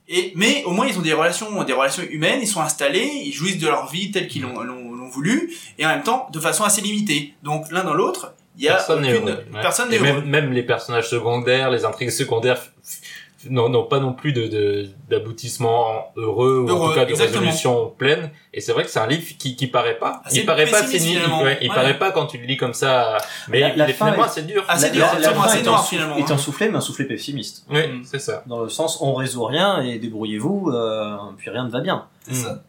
[0.09, 2.41] Et mais au moins ils ont des relations, des relations humaines.
[2.43, 4.55] Ils sont installés, ils jouissent de leur vie telle qu'ils l'ont,
[5.13, 7.35] voulu, et en même temps de façon assez limitée.
[7.43, 9.45] Donc l'un dans l'autre, il y a personne n'est aucune, heureux.
[9.53, 9.61] Ouais.
[9.61, 10.25] personne Et n'est même, heureux.
[10.27, 12.61] même les personnages secondaires, les intrigues secondaires
[13.49, 17.11] n'ont n'ont pas non plus de de- d'aboutissement heureux, ou en Heureux, tout cas de
[17.11, 17.41] exactement.
[17.41, 18.31] résolution pleine.
[18.53, 20.21] Et c'est vrai que c'est un livre qui, qui paraît pas.
[20.25, 21.15] Assez il paraît pas pessimiste, fini.
[21.17, 21.43] finalement.
[21.43, 21.75] ouais, il Ouais.
[21.75, 23.17] paraît pas quand tu le lis comme ça.
[23.49, 24.65] Mais La- il la fin finalement est- assez dur.
[24.69, 26.17] Assez La- dur, la- c'est la fin est noir finalement.
[26.17, 27.65] est un soufflet, mais un soufflet pessimiste.
[27.71, 28.03] Oui, Mm.
[28.05, 28.43] c'est ça.
[28.47, 32.07] Dans le sens, on résout rien et débrouillez-vous, euh, puis rien ne va bien.
[32.29, 32.63] C'est ça.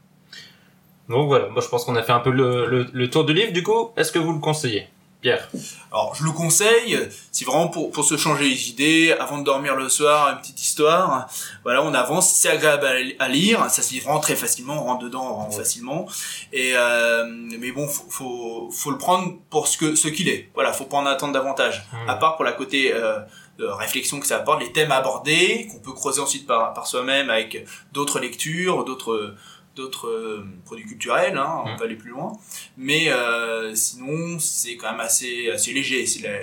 [1.09, 3.33] Donc voilà, moi je pense qu'on a fait un peu le, le, le tour du
[3.33, 3.51] livre.
[3.51, 4.87] Du coup, est-ce que vous le conseillez?
[5.21, 5.49] Pierre
[5.91, 6.97] Alors je le conseille,
[7.31, 10.59] c'est vraiment pour, pour se changer les idées, avant de dormir le soir, une petite
[10.61, 11.29] histoire.
[11.63, 14.85] Voilà, on avance, c'est agréable à, à lire, ça se lit vraiment très facilement, on
[14.85, 16.07] rentre dedans vraiment facilement.
[16.51, 20.49] Et euh, mais bon, faut, faut, faut le prendre pour ce que ce qu'il est.
[20.55, 21.83] Voilà, faut pas en attendre davantage.
[21.93, 22.09] Hmm.
[22.09, 23.19] À part pour la côté euh,
[23.59, 27.29] de réflexion que ça apporte, les thèmes abordés, qu'on peut creuser ensuite par, par soi-même
[27.29, 29.35] avec d'autres lectures, d'autres
[29.81, 32.31] d'autres euh, produits culturels, hein, on peut aller plus loin.
[32.77, 36.05] Mais euh, sinon, c'est quand même assez assez léger.
[36.05, 36.35] C'est la,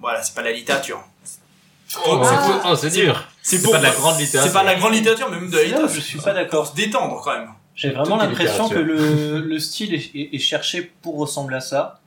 [0.00, 1.02] voilà, c'est pas la littérature.
[2.06, 3.24] Oh, c'est c'est- pour- oh, c'est dur.
[3.42, 4.50] C'est C'est pas de la grande littérature.
[4.50, 5.94] C'est pas de la grande littérature, mais même de la littérature.
[5.94, 6.66] je suis pas Pour d'accord.
[6.66, 7.48] se détendre quand même.
[7.76, 12.00] J'ai vraiment l'impression que le, le style est, est- est cherché pour ressembler à ça.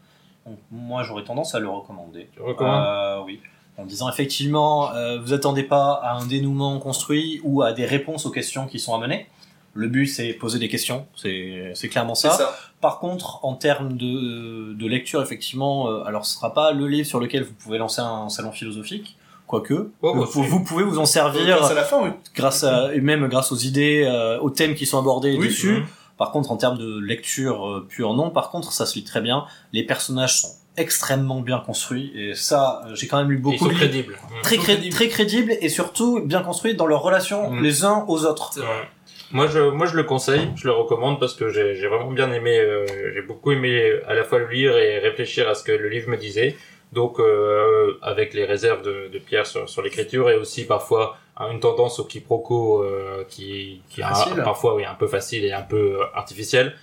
[0.45, 2.29] Donc, moi, j'aurais tendance à le recommander.
[2.33, 2.85] Tu recommandes?
[2.87, 3.41] Euh, oui.
[3.77, 8.25] En disant effectivement, euh, vous attendez pas à un dénouement construit ou à des réponses
[8.25, 9.27] aux questions qui sont amenées.
[9.77, 11.05] Le but, c'est poser des questions.
[11.15, 12.33] C'est c'est clairement C'est ça.
[12.37, 12.57] ça.
[12.81, 17.07] Par contre, en termes de, de lecture, effectivement, euh, alors ce sera pas le livre
[17.07, 19.91] sur lequel vous pouvez lancer un salon philosophique, quoique.
[20.01, 22.09] Oh, bah, vous, vous pouvez vous en servir Grâce à la fin, oui.
[22.35, 25.71] grâce à, et même grâce aux idées, euh, aux thèmes qui sont abordés Oui, dessus.
[25.79, 25.85] Mhm.
[26.17, 28.31] Par contre, en termes de lecture euh, pure, non.
[28.31, 29.45] Par contre, ça se lit très bien.
[29.73, 33.73] Les personnages sont extrêmement bien construits et ça, euh, j'ai quand même lu beaucoup de
[33.73, 34.15] crédibles.
[34.43, 34.95] très, cré- crédibles.
[34.95, 37.63] très crédibles et surtout bien construits dans leurs relations Mhm.
[37.63, 38.51] les uns aux autres.
[39.31, 42.31] Moi, je, moi, je le conseille, je le recommande parce que j'ai j'ai vraiment bien
[42.31, 45.71] aimé, euh, j'ai beaucoup aimé à la fois le lire et réfléchir à ce que
[45.73, 46.55] le livre me disait.
[46.93, 51.51] Donc, euh, avec les réserves de, de Pierre sur, sur l'écriture et aussi parfois hein,
[51.51, 54.13] une tendance au quiproquo euh, qui, qui est un-
[54.45, 56.73] parfois oui un peu facile et un peu euh, artificiel.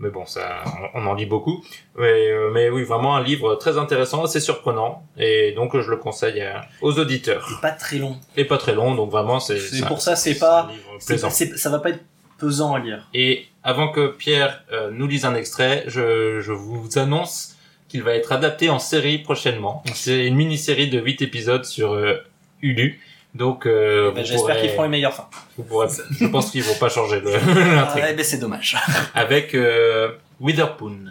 [0.00, 0.64] Mais bon, ça,
[0.94, 1.64] on, en lit beaucoup.
[1.96, 5.96] Mais, euh, mais oui, vraiment un livre très intéressant, assez surprenant, et donc je le
[5.96, 7.46] conseille à- aux auditeurs.
[7.48, 8.16] C'est pas très long.
[8.36, 9.58] Et pas très long, donc vraiment c'est.
[9.60, 11.30] C'est pour ça, c'est pas- un livre C'est- plaisant.
[11.30, 12.02] ça va pas être
[12.38, 13.08] pesant à lire.
[13.14, 17.54] Et avant que Pierre euh, nous lise un extrait, je, je vous annonce
[17.88, 19.84] qu'il va être adapté en série prochainement.
[19.94, 22.16] C'est une mini-série de 8 épisodes sur euh,
[22.62, 23.00] Hulu.
[23.34, 25.28] Donc, euh, Ben, vous J'espère pourrez- qu'ils feront fins.
[25.58, 25.88] vous pourrez-
[26.20, 27.32] je pense qu'ils vont pas changer le-
[27.74, 28.02] l'intrigue.
[28.04, 28.76] Ah, eh ben, c'est dommage.
[29.14, 31.06] Avec euh, Witherspoon.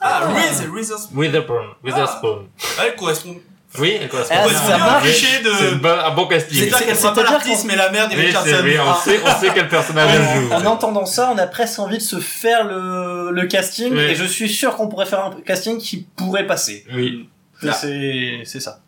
[0.00, 1.64] Ah, Reese, Reese, Witherspoon.
[1.82, 2.48] Witherspoon.
[2.84, 3.36] elle correspond.
[3.78, 4.34] Oui, elle correspond.
[4.38, 5.72] Ah, Elle correspond bien cliché C'est de.
[5.74, 6.58] une bonne- un bon casting.
[6.58, 8.60] C'est clair qu'elle sera pas l'artiste, mais la mère d'Eric c'est- Carlson.
[8.64, 9.00] oui, on Ah.
[9.02, 10.52] sait, on sait quel personnage elle joue.
[10.52, 14.00] En entendant ça, on a presque envie de se faire le, le casting, Oui.
[14.00, 16.84] et je suis sûr qu'on pourrait faire un casting qui pourrait passer.
[16.94, 17.28] Oui.
[17.66, 17.72] Ah.
[17.72, 18.80] C'est c'est ça.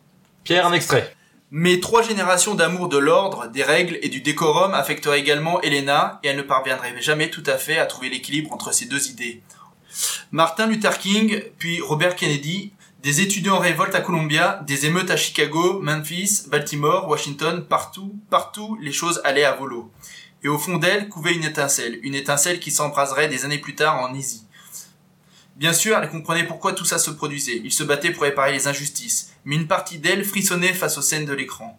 [0.44, 1.14] Pierre, un extrait.
[1.50, 6.28] Mais trois générations d'amour de l'ordre, des règles et du décorum affecteraient également Elena, et
[6.28, 9.42] elle ne parviendrait jamais tout à fait à trouver l'équilibre entre ces deux idées.
[10.30, 12.72] Martin Luther King, puis Robert Kennedy,
[13.02, 18.76] des étudiants en révolte à Columbia, des émeutes à Chicago, Memphis, Baltimore, Washington, partout, partout,
[18.82, 19.90] les choses allaient à volo.
[20.42, 24.02] Et au fond d'elle couvait une étincelle, une étincelle qui s'embraserait des années plus tard
[24.02, 24.42] en Easy.
[25.58, 27.60] Bien sûr, elle comprenait pourquoi tout ça se produisait.
[27.64, 29.32] Il se battait pour réparer les injustices.
[29.44, 31.76] Mais une partie d'elle frissonnait face aux scènes de l'écran.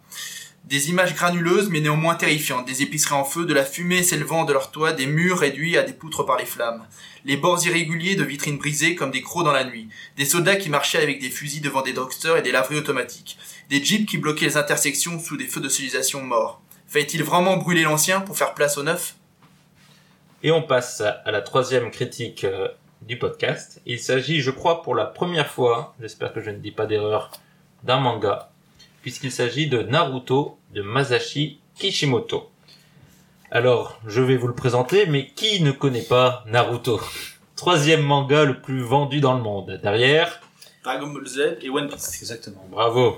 [0.65, 4.51] Des images granuleuses mais néanmoins terrifiantes, des épiceries en feu, de la fumée s'élevant de
[4.51, 6.85] leurs toits, des murs réduits à des poutres par les flammes,
[7.23, 10.69] les bords irréguliers de vitrines brisées comme des crocs dans la nuit, des soldats qui
[10.69, 13.37] marchaient avec des fusils devant des drugstores et des laveries automatiques,
[13.69, 16.61] des jeeps qui bloquaient les intersections sous des feux de civilisation morts.
[16.89, 19.15] Fallait-il vraiment brûler l'ancien pour faire place au neuf?
[20.43, 22.67] Et on passe à la troisième critique euh,
[23.01, 23.81] du podcast.
[23.85, 27.31] Il s'agit, je crois, pour la première fois, j'espère que je ne dis pas d'erreur,
[27.83, 28.49] d'un manga,
[29.01, 32.49] puisqu'il s'agit de Naruto de Masashi Kishimoto.
[33.51, 37.01] Alors, je vais vous le présenter, mais qui ne connaît pas Naruto?
[37.55, 39.79] Troisième manga le plus vendu dans le monde.
[39.81, 40.39] Derrière,
[40.83, 42.21] Dragon Ball Z et One Piece.
[42.21, 42.65] Exactement.
[42.69, 43.17] Bravo,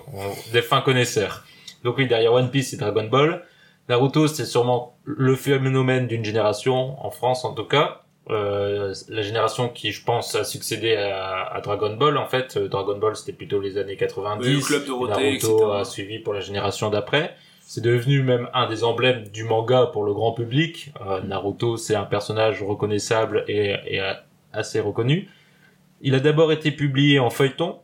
[0.52, 1.46] des fins connaisseurs.
[1.84, 3.46] Donc oui, derrière One Piece et Dragon Ball,
[3.90, 8.01] Naruto c'est sûrement le phénomène d'une génération, en France en tout cas.
[8.32, 12.18] Euh, la génération qui, je pense, a succédé à, à Dragon Ball.
[12.18, 14.46] En fait, euh, Dragon Ball c'était plutôt les années 90.
[14.48, 15.80] Oui, le club Dorothée, Naruto etc.
[15.80, 17.36] a suivi pour la génération d'après.
[17.62, 20.92] C'est devenu même un des emblèmes du manga pour le grand public.
[21.06, 24.02] Euh, Naruto, c'est un personnage reconnaissable et, et
[24.54, 25.30] assez reconnu.
[26.02, 27.80] Il a d'abord été publié en feuilleton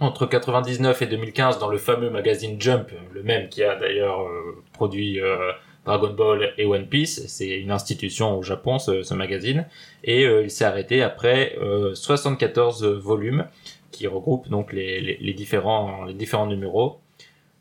[0.00, 4.62] entre 99 et 2015 dans le fameux magazine Jump, le même qui a d'ailleurs euh,
[4.72, 5.52] produit euh,
[5.86, 7.26] Dragon Ball et One Piece.
[7.26, 9.66] C'est une institution au Japon, ce, ce magazine.
[10.04, 13.46] Et euh, il s'est arrêté après euh, 74 volumes
[13.90, 17.00] qui regroupent donc les, les, les différents, les différents numéros.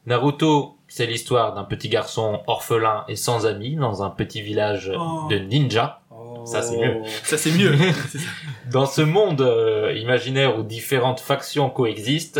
[0.05, 5.27] Naruto, c'est l'histoire d'un petit garçon orphelin et sans amis dans un petit village Oh.
[5.29, 6.01] de ninja.
[6.45, 7.01] Ça, c'est mieux.
[7.23, 7.75] Ça c'est mieux.
[8.71, 12.39] Dans ce monde euh, imaginaire où différentes factions coexistent,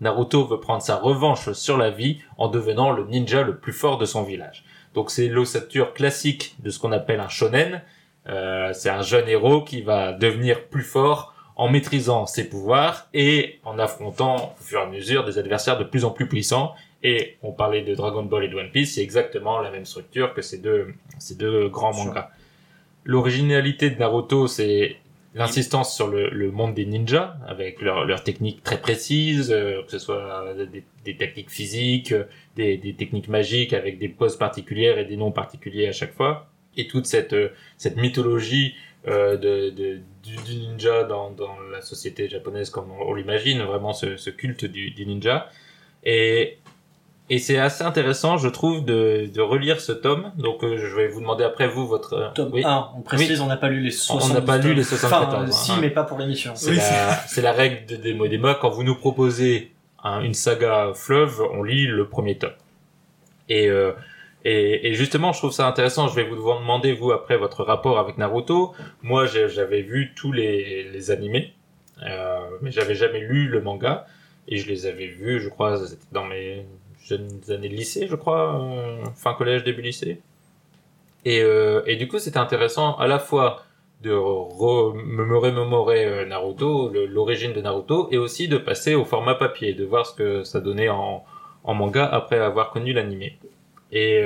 [0.00, 3.98] Naruto veut prendre sa revanche sur la vie en devenant le ninja le plus fort
[3.98, 4.64] de son village.
[4.94, 7.82] Donc c'est l'ossature classique de ce qu'on appelle un shonen.
[8.28, 13.60] Euh, c'est un jeune héros qui va devenir plus fort en maîtrisant ses pouvoirs et
[13.64, 16.74] en affrontant au fur et à mesure des adversaires de plus en plus puissants.
[17.02, 20.32] Et on parlait de Dragon Ball et de One Piece, c'est exactement la même structure
[20.32, 22.30] que ces deux, ces deux grands mangas.
[23.04, 24.96] L'originalité de Naruto, c'est
[25.34, 29.98] l'insistance sur le, le monde des ninjas, avec leurs techniques très précises, euh, que ce
[29.98, 32.14] soit des, des techniques physiques,
[32.56, 36.48] des, des techniques magiques avec des poses particulières et des noms particuliers à chaque fois,
[36.76, 38.74] et toute cette, euh, cette mythologie
[39.06, 43.60] euh, de, de, du, du ninja dans, dans la société japonaise comme on, on l'imagine,
[43.62, 45.50] vraiment ce, ce culte du, du ninja.
[46.04, 46.58] Et
[47.30, 50.32] et c'est assez intéressant, je trouve, de, de relire ce tome.
[50.36, 52.12] Donc, euh, je vais vous demander après vous votre.
[52.14, 52.62] euh, Tome oui.
[52.64, 55.34] 1, on précise, on n'a pas lu les On 70 n'a pas lu les 74,
[55.34, 55.50] Enfin, hein.
[55.50, 56.52] si, mais pas pour l'émission.
[56.54, 58.58] C'est Oui, la, c'est la règle de Demo et Débat.
[58.60, 59.72] Quand vous nous proposez
[60.02, 62.50] un- une saga fleuve, on lit le premier tome.
[63.48, 63.92] Et, euh,
[64.44, 66.08] et, et justement, je trouve ça intéressant.
[66.08, 68.74] Je vais vous demander, vous, après, votre rapport avec Naruto.
[69.02, 71.54] Moi, j'avais vu tous les, les animés,
[72.06, 74.06] euh, mais j'avais jamais lu le manga.
[74.46, 76.66] Et je les avais vus, je crois, c'était dans mes
[77.04, 80.20] jeunes années de lycée, je crois, euh, fin collège, début lycée.
[81.24, 83.62] Et, euh, et du coup, c'était intéressant à la fois
[84.02, 89.74] de me remémorer euh, Naruto, l'origine de Naruto, et aussi de passer au format papier,
[89.74, 91.24] de voir ce que ça donnait en,
[91.62, 93.38] en manga après avoir connu l'animé.
[93.92, 94.22] Et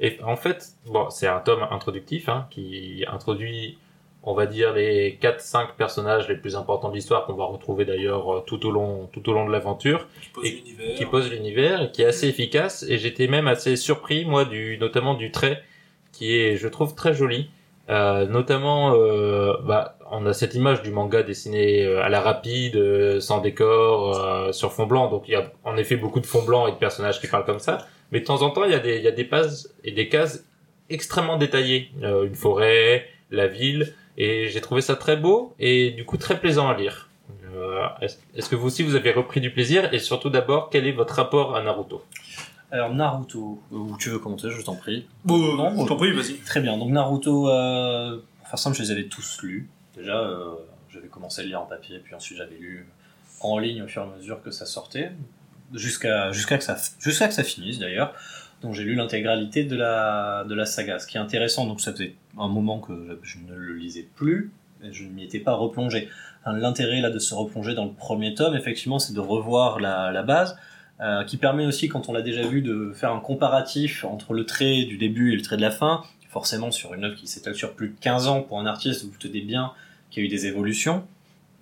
[0.00, 3.78] Et en fait, bon, c'est un tome introductif hein, qui introduit,
[4.26, 8.36] on va dire, les 4-5 personnages les plus importants de l'histoire qu'on va retrouver d'ailleurs
[8.36, 10.94] euh, tout au long, tout au long de l'aventure, Qui pose l'univers.
[10.96, 12.84] qui pose l'univers et qui est assez efficace.
[12.88, 15.62] Et j'étais même assez surpris, moi, du, notamment du trait
[16.12, 17.50] qui est, je trouve, très joli.
[17.90, 22.76] Euh, notamment, euh, bah, on a cette image du manga dessiné euh, à la rapide,
[22.76, 25.10] euh, sans décor, euh, sur fond blanc.
[25.10, 27.44] Donc il y a en effet beaucoup de fond blanc et de personnages qui parlent
[27.44, 27.86] comme ça.
[28.10, 29.92] Mais de temps en temps, il y a des, il y a des pages et
[29.92, 30.44] des cases
[30.88, 31.90] extrêmement détaillées.
[32.02, 33.92] Euh, une forêt, la ville.
[34.16, 37.08] Et j'ai trouvé ça très beau et du coup très plaisant à lire.
[37.54, 37.86] Euh,
[38.34, 39.92] Est-ce que vous aussi vous avez repris du plaisir?
[39.92, 42.02] Et surtout d'abord quel est votre rapport à Naruto?
[42.70, 45.06] Alors Naruto, où tu veux commenter, je t'en prie.
[45.24, 46.34] Bon, Non, je t'en prie, vas-y.
[46.38, 46.76] Très bien.
[46.76, 49.68] Donc Naruto, euh, pour faire simple, je les avais tous lus.
[49.96, 50.54] Déjà, euh,
[50.92, 52.86] j'avais commencé à lire en papier, puis ensuite j'avais lu
[53.40, 55.12] en ligne au fur et à mesure que ça sortait,
[55.72, 58.12] jusqu'à jusqu'à que ça jusqu'à que ça finisse d'ailleurs.
[58.64, 60.98] Donc j'ai lu l'intégralité de la de la saga.
[60.98, 64.50] Ce qui est intéressant, donc ça faisait un moment que je ne le lisais plus,
[64.90, 66.08] je ne m'y étais pas replongé.
[66.46, 70.56] L'intérêt là de se replonger dans le premier tome, effectivement, c'est de revoir la, base.
[71.00, 74.46] euh, qui permet aussi, quand on l'a déjà vu, de faire un comparatif entre le
[74.46, 77.54] trait du début et le trait de la fin, forcément sur une œuvre qui s'étale
[77.54, 79.72] sur plus de 15 ans pour un artiste, vous tenez bien
[80.10, 81.04] qu'il y a eu des évolutions,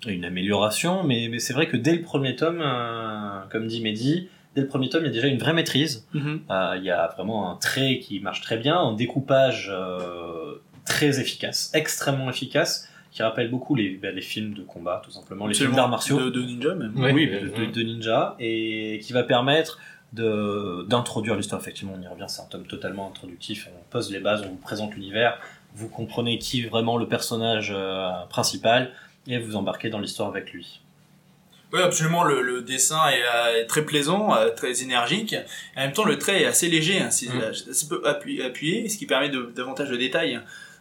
[0.06, 4.28] une amélioration, mais, mais c'est vrai que dès le premier tome, euh, comme dit Mehdi,
[4.54, 6.06] dès le premier tome, il y a déjà une vraie maîtrise.
[6.14, 6.42] Mhm.
[6.50, 11.20] Euh, il y a vraiment un trait qui marche très bien, un découpage euh, très
[11.20, 15.54] efficace, extrêmement efficace, qui rappelle beaucoup les, ben, les films de combat, tout simplement, les
[15.54, 16.92] films d'arts martiaux De, de ninja, même.
[16.96, 19.78] Oui, de, ninja, et qui va permettre
[20.12, 21.60] de d'introduire l'histoire.
[21.60, 23.68] Effectivement, on y revient, c'est un tome totalement introductif.
[23.74, 25.38] On pose les bases, on vous présente l'univers,
[25.74, 28.92] vous comprenez qui est vraiment le personnage euh, principal,
[29.26, 30.80] et vous embarquez dans l'histoire avec lui.
[31.72, 32.22] Oui, absolument.
[32.24, 35.32] Le, le dessin est, euh, est très plaisant, euh, très énergique.
[35.32, 37.40] Et en même temps, le trait est assez léger, hein, c'est Mm.
[37.70, 40.40] assez peu appuyé, appuyé, ce qui permet de, davantage de détails.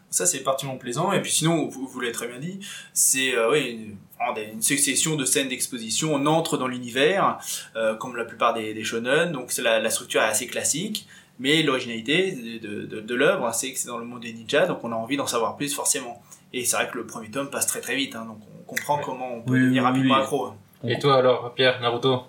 [0.10, 1.14] Ça, c'est particulièrement plaisant.
[1.14, 2.60] Et puis sinon, vous, vous l'avez très bien dit,
[2.94, 6.14] c'est euh, oui, une, une succession de scènes d'exposition.
[6.14, 7.38] On entre dans l'univers,
[7.78, 9.32] euh, comme la plupart des, des shonen.
[9.32, 11.08] Donc la, la structure est assez classique.
[11.40, 14.68] Mais l'originalité de, de, de l'œuvre, hein, c'est que c'est dans le monde des ninjas,
[14.68, 16.22] donc on a envie d'en savoir plus forcément.
[16.54, 18.98] Et c'est vrai que le premier tome passe très très vite, hein, donc on comprend
[18.98, 19.04] Ouais.
[19.04, 20.22] comment on peut Oui, devenir rapidement oui.
[20.22, 20.54] accro.
[20.88, 22.24] Et toi alors, Pierre, Naruto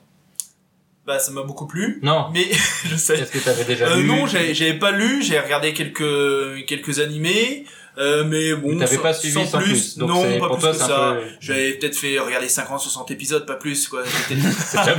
[1.07, 1.99] Bah ça m'a beaucoup plu.
[2.03, 2.47] Non Mais
[2.85, 3.19] je sais.
[3.19, 6.99] Est-ce que t'avais déjà Euh, lu non, j'avais j'avais pas lu, j'ai regardé quelques quelques
[7.01, 7.65] animés,
[7.99, 8.79] euh, mais bon.
[8.79, 9.99] T'avais sans- pas suivi sans, plus.
[9.99, 11.17] Donc non, pas pour plus toi, que ça.
[11.19, 11.23] peu...
[11.41, 14.03] J'avais peut-être fait regarder 50, 60 épisodes, pas plus quoi.
[14.29, 14.49] Déjà,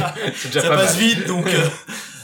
[0.45, 1.03] déjà ça pas passe mal.
[1.07, 1.67] vite, donc euh,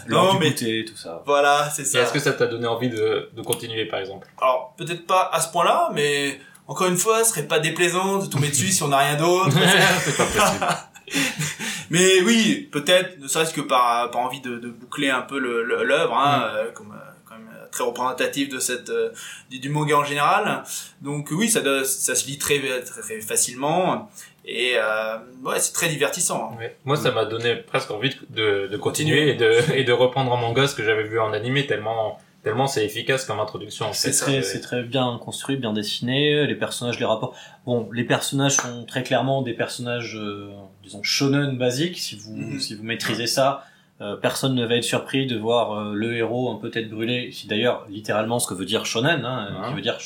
[0.10, 1.22] non du mais goûter, tout ça.
[1.26, 2.02] voilà, c'est ça.
[2.02, 5.40] est-ce que ça t'a donné envie de, de continuer, par exemple Alors peut-être pas à
[5.40, 8.90] ce point-là, mais encore une fois, ce serait pas déplaisant de tomber dessus si on
[8.90, 9.56] n'a rien d'autre.
[10.04, 10.68] C'est pas possible.
[11.90, 15.64] Mais oui, peut-être, ne serait-ce que par, par envie de, de boucler un peu le-
[15.64, 19.10] le- l'œuvre, hein, euh, comme, euh, quand même euh, très représentatif de cette euh,
[19.50, 20.64] du, du manga en général.
[21.02, 24.10] Donc oui, ça, doit- ça se lit très, très, très facilement
[24.46, 26.56] et euh, ouais, c'est très divertissant.
[26.60, 26.78] Ouais.
[26.86, 30.38] Moi, ça m'a donné presque envie de, de continuer et de, et de reprendre en
[30.38, 33.88] manga ce que j'avais vu en animé tellement, tellement c'est efficace comme introduction.
[33.88, 36.46] en C'est très, c'est très bien construit, bien dessiné.
[36.48, 37.36] Les personnages, les rapports.
[37.66, 40.50] Bon, les personnages sont très clairement des personnages, euh,
[40.90, 41.98] disons, shonen basiques.
[42.00, 42.60] Si vous, Mhm.
[42.60, 43.66] si vous maîtrisez ça,
[44.02, 47.32] euh, personne ne va être surpris de voir euh, le héros un peu tête brûlée.
[47.34, 49.70] C'est d'ailleurs littéralement ce que veut dire shonen, hein, Mhm.
[49.70, 49.98] qui veut dire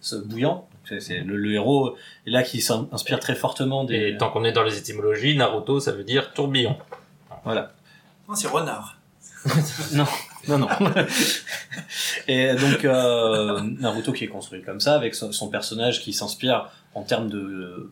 [0.00, 0.66] ce bouillant.
[0.98, 4.08] C'est, le, le héros est là qui s'inspire très fortement des.
[4.10, 6.76] Et tant qu'on est dans les étymologies, Naruto, ça veut dire tourbillon.
[7.44, 7.72] Voilà.
[8.28, 8.98] Non, c'est renard.
[9.94, 10.06] Non,
[10.48, 10.68] non, non.
[12.28, 16.68] Et donc euh, Naruto qui est construit comme ça, avec son, son personnage qui s'inspire
[16.94, 17.90] en termes de, euh,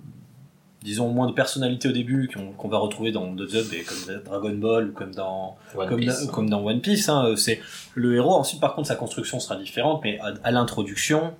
[0.82, 4.30] disons moins de personnalité au début qu'on va retrouver dans d'autres œuvres, et comme dans
[4.30, 6.26] Dragon Ball ou comme dans One comme, Piece.
[6.26, 7.08] dans- comme dans One Piece.
[7.08, 7.60] Hein, euh, c'est
[7.94, 8.34] le héros.
[8.34, 11.34] Ensuite, par contre, sa construction sera différente, mais à, à l'introduction,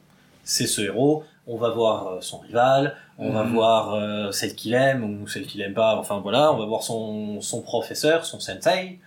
[0.45, 1.24] c'est ce héros.
[1.47, 3.53] On va voir euh, son rival, on va Mhm.
[3.55, 5.97] voir euh, celle qu'il aime ou celle qu'il aime pas.
[5.97, 8.99] Enfin voilà, on va voir son, son professeur, son sensei,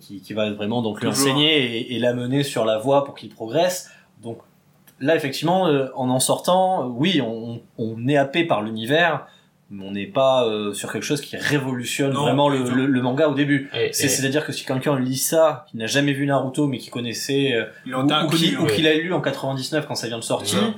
[0.00, 3.28] qui, qui va vraiment donc lui enseigner et, et l'amener sur la voie pour qu'il
[3.28, 3.90] progresse.
[4.22, 4.38] Donc
[4.98, 9.26] là, effectivement, euh, en en sortant, oui, on, on est happé par l'univers,
[9.72, 13.28] on n'est pas euh, sur quelque chose qui révolutionne Non, vraiment le, le- le manga
[13.28, 13.70] au début.
[13.92, 17.64] C'est-à-dire que si quelqu'un lit ça, qui n'a jamais vu Naruto, mais qui connaissait, euh,
[17.86, 18.56] Il ou, ou qui, inconnu.
[18.58, 18.72] ou ouais.
[18.74, 20.74] qui l'a lu en 99 quand ça vient de sortir,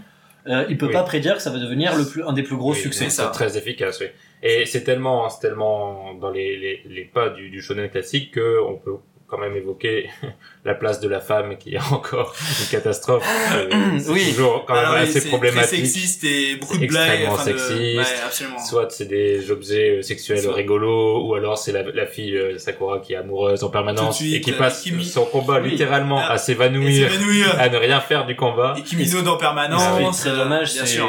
[0.48, 0.92] euh, il peut Oui.
[0.92, 3.04] pas prédire que ça va devenir le plus, un des plus gros Oui, succès.
[3.04, 3.30] C'est ça.
[3.32, 4.06] C'est très efficace, oui.
[4.42, 8.60] Et c'est tellement, c'est tellement dans les, les, les pas du, du shonen classique que
[8.68, 8.92] on peut
[9.28, 10.08] quand même évoquer
[10.64, 13.24] la place de la femme qui est encore une catastrophe.
[13.54, 14.24] Euh, c'est Oui.
[14.30, 15.68] toujours quand même Alors, oui, assez c'est problématique.
[15.68, 17.08] Très sexiste et beaucoup de C'est blagues.
[17.22, 17.98] extrêmement enfin, de- sexiste.
[17.98, 18.58] Ouais, absolument.
[18.64, 22.58] Soit c'est des objets euh, sexuels Soit- rigolos, ou alors c'est la, la fille euh,
[22.58, 25.70] Sakura qui est amoureuse en permanence suite, et qui passe son combat Oui.
[25.70, 26.32] littéralement Ah.
[26.32, 27.10] à s'évanouir,
[27.58, 28.74] à ne rien faire du combat.
[28.78, 29.82] Et qui minaude en permanence.
[29.84, 31.00] Ah oui, très euh, dommage, c'est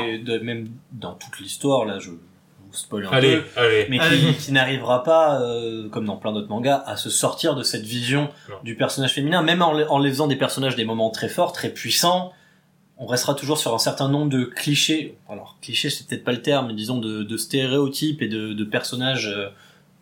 [0.42, 2.10] même dans toute l'histoire, là, je
[2.78, 3.88] vous spoil un Allez, peu, allez.
[3.90, 4.18] mais Allez.
[4.18, 7.84] qui, qui n'arrivera pas, euh, comme dans plein d'autres mangas, à se sortir de cette
[7.84, 8.56] vision Non.
[8.64, 11.70] du personnage féminin, même en, en les faisant des personnages des moments très forts, très
[11.70, 12.34] puissants.
[13.00, 15.18] On restera toujours sur un certain nombre de clichés.
[15.30, 18.64] Alors, clichés, c'est peut-être pas le terme, mais disons de, de stéréotypes et de, de
[18.64, 19.50] personnages euh,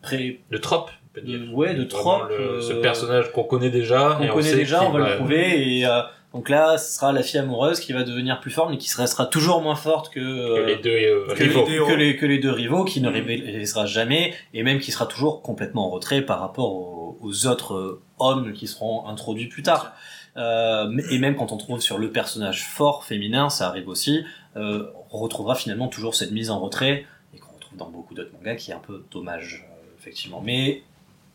[0.02, 1.40] pré, De trope, on peut dire.
[1.40, 2.30] de, ouais, de tropes.
[2.30, 4.16] le- ce euh, personnage qu'on connaît déjà.
[4.18, 6.02] qu'on on connaît sait déjà, on va va- le trouver et euh,
[6.36, 9.26] donc là, ce sera la fille amoureuse qui va devenir plus forte, mais qui restera
[9.26, 11.66] toujours moins forte que, que les deux euh, que, les, rivaux.
[11.66, 13.16] deux que les- que les deux rivaux, qui ne Mhm.
[13.16, 17.74] rivalisera jamais, et même qui sera toujours complètement en retrait par rapport aux, aux autres
[17.76, 19.94] euh, hommes qui seront introduits plus tard.
[20.38, 24.26] Euh, et même quand on trouve sur le personnage fort féminin, ça arrive aussi,
[24.58, 28.34] euh, on retrouvera finalement toujours cette mise en retrait, et qu'on retrouve dans beaucoup d'autres
[28.34, 30.42] mangas, qui est un peu dommage, euh, effectivement.
[30.44, 30.84] Mais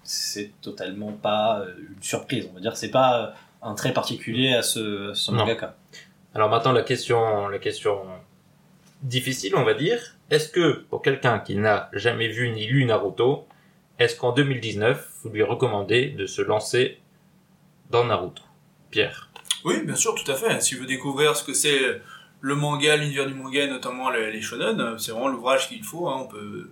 [0.02, 3.30] c'est totalement pas une surprise, on va dire, c'est pas euh,
[3.62, 5.76] un trait particulier à ce, à ce mangaka.
[6.34, 8.02] Alors maintenant la question, la question
[9.02, 10.00] difficile, on va dire.
[10.30, 13.46] Est-ce que pour quelqu'un qui n'a jamais vu ni lu Naruto,
[13.98, 16.98] est-ce qu'en 2019 vous lui recommandez de se lancer
[17.90, 18.42] dans Naruto?
[18.90, 19.28] Pierre.
[19.64, 20.60] Oui, bien sûr, tout à fait.
[20.62, 22.00] Si vous veut découvrir ce que c'est
[22.40, 26.08] le manga, l'univers du manga, notamment les, les shonen, c'est vraiment l'ouvrage qu'il faut.
[26.08, 26.20] hein.
[26.22, 26.70] On peut,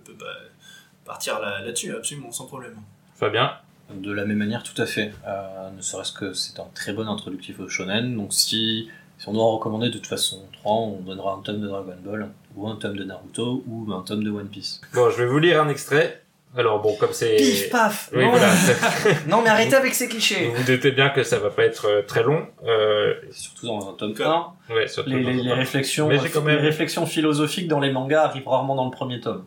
[1.05, 2.75] partir là- là-dessus, absolument, sans problème.
[3.15, 3.53] Fabien?
[3.93, 5.11] De la même manière, tout à fait.
[5.27, 8.15] Euh, ne serait-ce que c'est un très bon introductif au shonen.
[8.15, 8.87] Donc si,
[9.17, 11.95] si on doit en recommander de toute façon 3, on donnera un tome de Dragon
[12.05, 14.79] Ball, ou un tome de Naruto, ou un tome de One Piece.
[14.93, 16.21] Bon, je vais vous lire un extrait.
[16.57, 17.35] Alors bon, comme c'est...
[17.35, 18.51] Pif paf Oui, non, voilà.
[19.27, 21.85] non mais arrêtez avec ces Vous clichés vous doutez bien que ça va pas être
[21.85, 22.47] euh, très long.
[22.65, 25.59] Euh, Surtout dans un tome Que- 1, ouais, surtout les, dans les- un les tome.
[25.59, 28.91] réflexions, Mais j'ai quand même- les réflexions philosophiques dans les mangas arrivent rarement dans le
[28.91, 29.45] premier tome.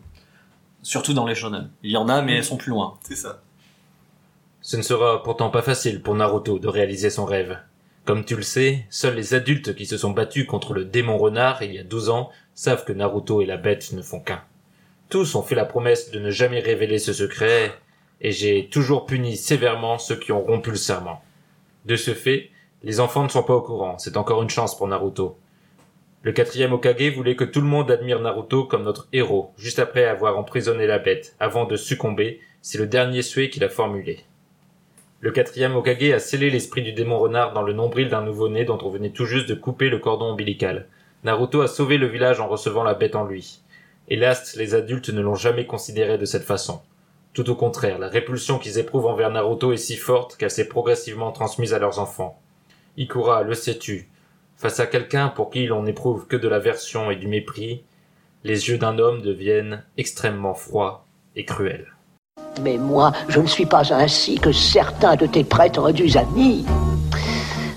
[0.81, 1.69] Surtout dans les shonen.
[1.83, 2.97] Il y en a, mais elles sont plus loin.
[3.03, 3.41] C'est ça.
[4.65, 7.59] Ce ne sera pourtant pas facile pour Naruto de réaliser son rêve.
[8.05, 11.61] Comme tu le sais, seuls les adultes qui se sont battus contre le démon renard
[11.63, 14.41] il y a 12 ans savent que Naruto et la bête ne font qu'un.
[15.09, 17.73] Tous ont fait la promesse de ne jamais révéler ce secret,
[18.21, 21.21] et j'ai toujours puni sévèrement ceux qui ont rompu le serment.
[21.83, 22.49] De ce fait,
[22.83, 25.37] les enfants ne sont pas au courant, c'est encore une chance pour Naruto.
[26.21, 30.05] Le quatrième Okage voulait que tout le monde admire Naruto comme notre héros, juste après
[30.05, 34.23] avoir emprisonné la bête, avant de succomber, c'est le dernier souhait qu'il a formulé.
[35.23, 38.77] Le quatrième Okage a scellé l'esprit du démon renard dans le nombril d'un nouveau-né dont
[38.81, 40.85] on venait tout juste de couper le cordon ombilical.
[41.23, 43.61] Naruto a sauvé le village en recevant la bête en lui.
[44.09, 46.81] Hélas, les adultes ne l'ont jamais considéré de cette façon.
[47.31, 51.31] Tout au contraire, la répulsion qu'ils éprouvent envers Naruto est si forte qu'elle s'est progressivement
[51.31, 52.37] transmise à leurs enfants.
[52.97, 54.09] Ikura, le sais-tu,
[54.57, 57.85] face à quelqu'un pour qui l'on n'éprouve que de l'aversion et du mépris,
[58.43, 61.05] les yeux d'un homme deviennent extrêmement froids
[61.37, 61.92] et cruels.
[62.61, 66.65] Mais moi, je ne suis pas ainsi que certains de tes prétendus amis.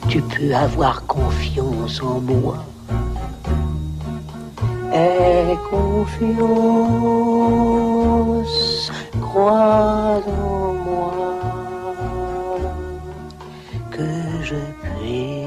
[0.09, 2.57] Tu peux avoir confiance en moi.
[4.93, 6.12] Aie confiance,
[9.20, 11.12] crois en moi,
[13.91, 14.05] que
[14.43, 15.46] je puisse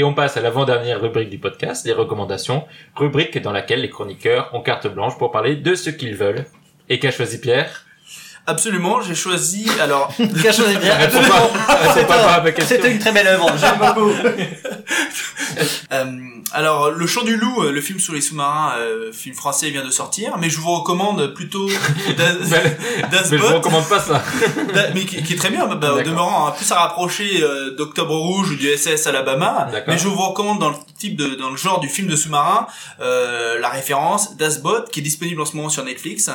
[0.00, 2.64] Et on passe à l'avant-dernière rubrique du podcast, les recommandations,
[2.96, 6.46] rubrique dans laquelle les chroniqueurs ont carte blanche pour parler de ce qu'ils veulent.
[6.88, 7.84] Et qu'a choisi Pierre?
[8.46, 9.66] Absolument, j'ai choisi.
[9.80, 10.12] Alors,
[12.28, 12.76] à ma question.
[12.76, 14.10] C'était une très belle œuvre, j'aime beaucoup.
[15.92, 16.04] Euh,
[16.52, 19.84] alors, Le Chant du Loup, euh, le film sur les sous-marins, euh, film français vient
[19.84, 21.68] de sortir, mais je vous recommande plutôt
[22.16, 24.22] Das, Mais, je vous recommande pas ça.
[24.74, 27.76] Da- mais qui, qui est très bien, bah, bah, demeurant, hein, plus à rapprocher euh,
[27.76, 29.68] d'Octobre Rouge ou du SS Alabama.
[29.86, 32.66] Mais je vous recommande dans le type de, dans le genre du film de sous-marin,
[33.00, 36.30] euh, la référence Das Boot, qui est disponible en ce moment sur Netflix,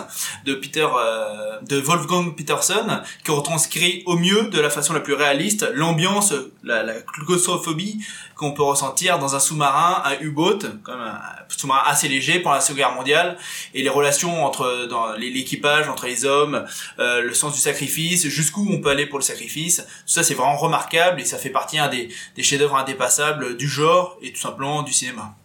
[0.46, 5.14] de Peter, euh, de Wolfgang Peterson, qui retranscrit au mieux, de la façon la plus
[5.14, 6.34] réaliste, l'ambiance,
[6.64, 12.08] la, la claustrophobie qu'on peut ressentir dans un sous-marin, un U-boat, comme un sous-marin assez
[12.08, 13.38] léger pendant la Seconde Guerre mondiale,
[13.74, 16.66] et les relations entre dans l'équipage, entre les hommes,
[17.00, 19.78] euh, le sens du sacrifice, jusqu'où on peut aller pour le sacrifice.
[19.78, 23.68] Tout ça, c'est vraiment remarquable et ça fait partie un des, des chefs-d'œuvre indépassables du
[23.68, 25.36] genre et tout simplement du cinéma.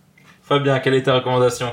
[0.42, 1.72] Fabien, quelle est ta recommandation?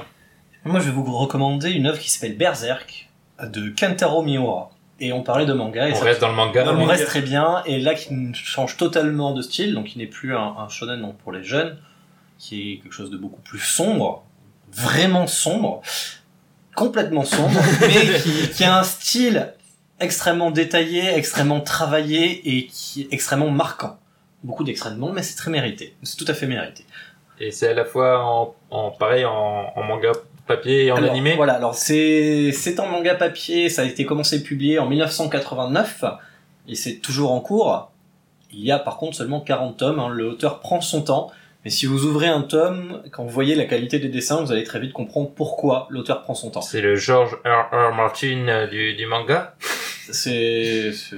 [0.64, 3.07] Moi, je vais vous recommander une œuvre qui s'appelle Berserk
[3.44, 4.70] de Kentaro Miura.
[5.00, 5.88] Et on parlait de manga.
[5.88, 6.64] Et On ça- reste dans le manga.
[6.68, 6.94] On manga.
[6.94, 7.62] reste très bien.
[7.66, 11.18] Et là, qui change totalement de style, donc il n'est plus un, un shonen donc
[11.18, 11.78] pour les jeunes,
[12.40, 14.24] qui est quelque chose de beaucoup plus sombre,
[14.72, 15.82] vraiment sombre.
[16.76, 19.54] complètement sombre, mais qui, qui a un style
[20.00, 23.98] extrêmement détaillé, extrêmement travaillé et qui est extrêmement marquant.
[24.44, 25.96] Beaucoup d'extrêmement, mais c'est très mérité.
[26.04, 26.86] C'est tout à fait mérité.
[27.40, 30.12] Et c'est à la fois en, en pareil en, en manga
[30.48, 31.36] papier et en Alors, animé?
[31.36, 36.04] Voilà, alors c'est c'est en manga papier, ça a été commencé publié en 1989
[36.68, 37.92] et c'est toujours en cours.
[38.52, 40.10] Il y a par contre seulement 40 tomes, hein.
[40.10, 41.30] le auteur prend son temps,
[41.66, 44.64] mais si vous ouvrez un tome, quand vous voyez la qualité des dessins, vous allez
[44.64, 46.62] très vite comprendre pourquoi l'auteur prend son temps.
[46.62, 47.68] C'est le George R.
[47.74, 47.94] R.
[47.94, 49.56] Martin euh, du, du manga?
[50.12, 51.16] C'est c'est-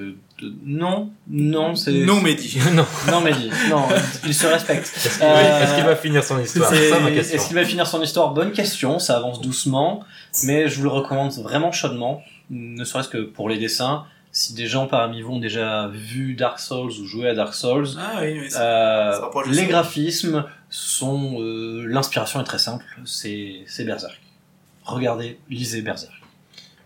[0.65, 2.57] non, non, c'est Non, Mehdi.
[2.73, 2.85] non.
[3.11, 3.83] non dis, non,
[4.25, 4.85] il se respecte.
[4.95, 6.69] Est-ce qu'il va, Euh, va finir son histoire?
[6.69, 7.35] C'est C'est- ça ma question.
[7.35, 8.33] Est-ce qu'il va finir son histoire?
[8.33, 10.03] Bonne question, ça avance doucement,
[10.43, 14.05] mais je vous le recommande vraiment chaudement, ne serait-ce que pour les dessins.
[14.31, 17.87] Si des gens parmi vous ont déjà vu Dark Souls ou joué à Dark Souls,
[17.97, 18.51] Ah oui, oui.
[18.51, 21.37] ça- euh, ça les graphismes sont...
[21.41, 24.21] euh, L'inspiration est très simple, c'est c'est Berserk.
[24.83, 26.13] Regardez, lisez Berserk.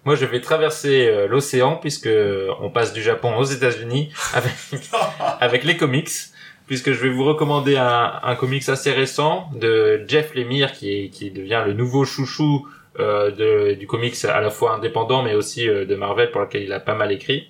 [0.05, 2.09] Moi, je vais traverser euh, l'océan puisque
[2.59, 4.53] on passe du Japon aux États-Unis avec,
[5.39, 6.09] avec les comics.
[6.67, 11.09] Puisque je vais vous recommander un, un comics assez récent de Jeff Lemire qui, est-
[11.09, 12.65] qui devient le nouveau chouchou
[12.99, 16.63] euh, de, du comics à la fois indépendant mais aussi euh, de Marvel pour lequel
[16.63, 17.49] il a pas mal écrit.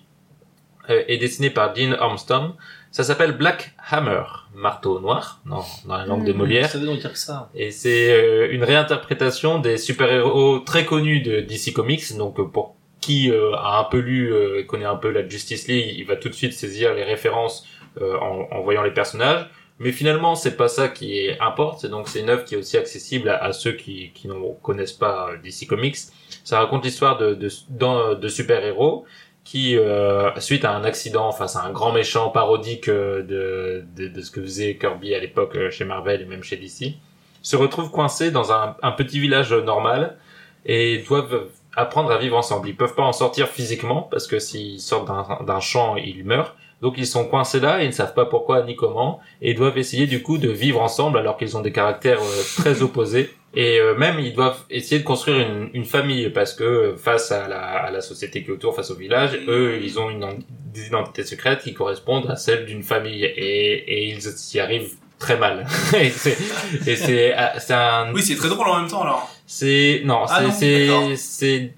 [0.90, 2.54] Euh, et dessiné par Dean Armstrong.
[2.94, 4.22] Ça s'appelle Black Hammer,
[4.54, 6.70] marteau noir, non, dans la langue de Molière.
[6.70, 7.50] Ça veut donc dire ça.
[7.56, 12.16] Et c'est euh, une réinterprétation des super-héros très connus de DC Comics.
[12.18, 15.68] Donc euh, pour qui euh, a un peu lu, euh, connaît un peu la Justice
[15.68, 17.68] League, il va tout de suite saisir les références
[18.00, 19.50] euh, en, en voyant les personnages.
[19.80, 21.80] Mais finalement, c'est pas ça qui importe.
[21.82, 24.36] C'est donc c'est une œuvre qui est aussi accessible à, à ceux qui, qui ne
[24.62, 25.98] connaissent pas DC Comics.
[26.44, 29.04] Ça raconte l'histoire de, de, d'un- de super-héros
[29.44, 34.08] qui, euh, suite à un accident face à un grand méchant parodique euh, de, de,
[34.08, 36.94] de ce que faisait Kirby à l'époque euh, chez Marvel et même chez DC,
[37.42, 40.18] se retrouvent coincés dans un, un petit village normal
[40.66, 42.70] et doivent apprendre à vivre ensemble.
[42.70, 46.56] Ils peuvent pas en sortir physiquement parce que s'ils sortent d'un- d'un champ, ils meurent.
[46.84, 49.78] Donc ils sont coincés là et ils ne savent pas pourquoi ni comment et doivent
[49.78, 53.32] essayer du coup de vivre ensemble alors qu'ils ont des caractères euh, très opposés.
[53.56, 57.32] Et euh, même ils doivent essayer de construire une, une famille parce que euh, face
[57.32, 60.28] à la, à la société qui est autour, face au village, eux ils ont une,
[60.74, 64.20] des identités secrètes qui correspondent à celles d'une famille et, et ils
[64.54, 65.66] y arrivent très mal.
[65.98, 66.38] et c'est
[66.86, 69.32] et c'est ah, c'est un Oui, c'est très drôle en même temps, alors.
[69.48, 71.10] c'est non, Ah c'est c'est d'accord.
[71.16, 71.74] c'est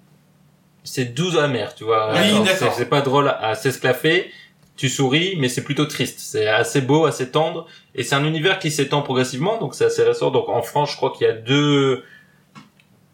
[0.83, 2.11] c'est doux amer, tu vois.
[2.13, 4.31] Oui, C'est pas drôle à s'esclaffer.
[4.77, 6.19] Tu souris, mais c'est plutôt triste.
[6.19, 10.03] C'est assez beau, assez tendre, et c'est un univers qui s'étend progressivement, donc c'est assez
[10.03, 10.31] récent.
[10.31, 12.03] Donc en France, je crois qu'il y a deux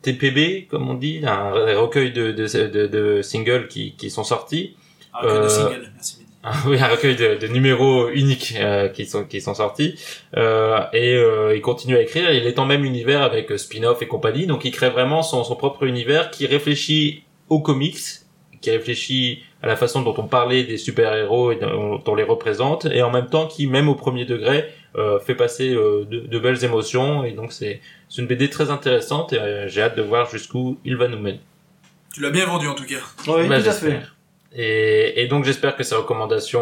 [0.01, 4.75] TPB, comme on dit, un recueil de de, de, de singles qui qui sont sortis.
[5.13, 6.21] Ah, que de Euh, merci
[6.65, 9.95] oui, un recueil de, de numéros uniques euh, qui sont qui sont sortis
[10.37, 12.31] euh, et euh, il continue à écrire.
[12.31, 15.43] Il est en même univers avec euh, spin-off et compagnie, donc il crée vraiment son,
[15.43, 17.99] son propre univers qui réfléchit aux comics,
[18.59, 22.85] qui réfléchit à la façon dont on parlait des super-héros et dont on les représente,
[22.85, 24.65] et en même temps qui, même au premier degré,
[24.97, 27.23] euh, fait passer euh, de, de belles émotions.
[27.23, 30.79] Et donc c'est c'est une BD très intéressante et euh, j'ai hâte de voir jusqu'où
[30.83, 31.39] il va nous mener.
[32.13, 32.99] Tu l'as bien vendu en tout cas.
[33.27, 34.01] Oui, Bah, tout à fait.
[34.53, 36.61] Et, et donc j'espère que ces recommandations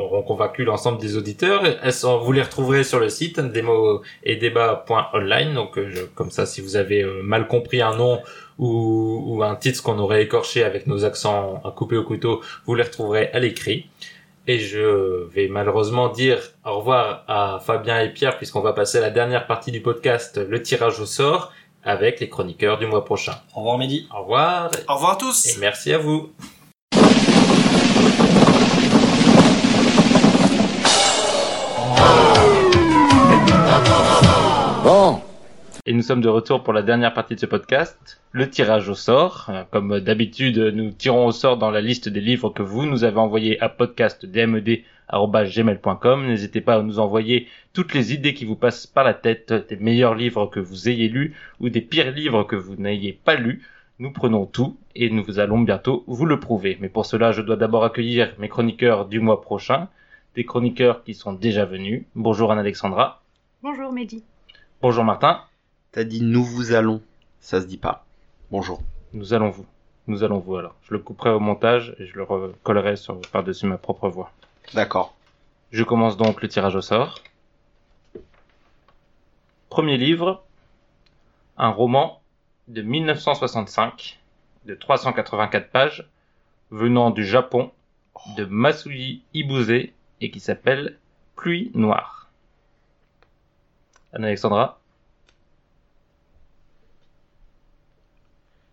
[0.00, 1.62] auront convaincu l'ensemble des auditeurs.
[1.82, 5.54] Elles sont, vous les retrouverez sur le site démo et débat.online.
[5.54, 8.20] Donc euh, je- comme ça, si vous avez euh, mal compris un nom
[8.58, 12.74] ou, ou un titre qu'on aurait écorché avec nos accents à couper au couteau, vous
[12.74, 13.86] les retrouverez à l'écrit.
[14.48, 19.02] Et je vais malheureusement dire au revoir à Fabien et Pierre puisqu'on va passer à
[19.02, 21.52] la dernière partie du podcast, le tirage au sort,
[21.84, 23.34] avec les chroniqueurs du mois prochain.
[23.54, 24.08] Au revoir Mehdi.
[24.12, 25.46] Au revoir Au revoir à tous.
[25.46, 26.30] et merci à vous.
[34.82, 35.20] Bon,
[35.86, 38.94] Et nous sommes de retour pour la dernière partie de ce podcast, le tirage au
[38.94, 39.50] sort.
[39.70, 43.18] Comme d'habitude, nous tirons au sort dans la liste des livres que vous nous avez
[43.18, 46.26] envoyés à podcastdmed.gmail.com.
[46.26, 49.76] N'hésitez pas à nous envoyer toutes les idées qui vous passent par la tête, des
[49.76, 53.62] meilleurs livres que vous ayez lus ou des pires livres que vous n'ayez pas lus.
[53.98, 56.78] Nous prenons tout et nous allons bientôt vous le prouver.
[56.80, 59.88] Mais pour cela, je dois d'abord accueillir mes chroniqueurs du mois prochain,
[60.36, 62.04] des chroniqueurs qui sont déjà venus.
[62.14, 63.19] Bonjour Anne-Alexandra.
[63.62, 64.24] Bonjour Mehdi.
[64.80, 65.42] Bonjour Martin.
[65.92, 67.02] T'as dit nous vous allons.
[67.40, 68.06] Ça se dit pas.
[68.50, 68.80] Bonjour.
[69.12, 69.66] Nous allons vous.
[70.06, 70.76] Nous allons vous alors.
[70.80, 74.32] Je le couperai au montage et je le recollerai sur, par-dessus ma propre voix.
[74.72, 75.14] D'accord.
[75.72, 77.18] Je commence donc le tirage au sort.
[79.68, 80.42] Premier livre,
[81.58, 82.22] un roman
[82.68, 84.18] de 1965
[84.64, 86.08] de 384 pages
[86.70, 87.72] venant du Japon
[88.38, 89.90] de Masuyi Ibuse
[90.22, 90.96] et qui s'appelle
[91.36, 92.19] Pluie noire.
[94.12, 94.78] Anne-Alexandra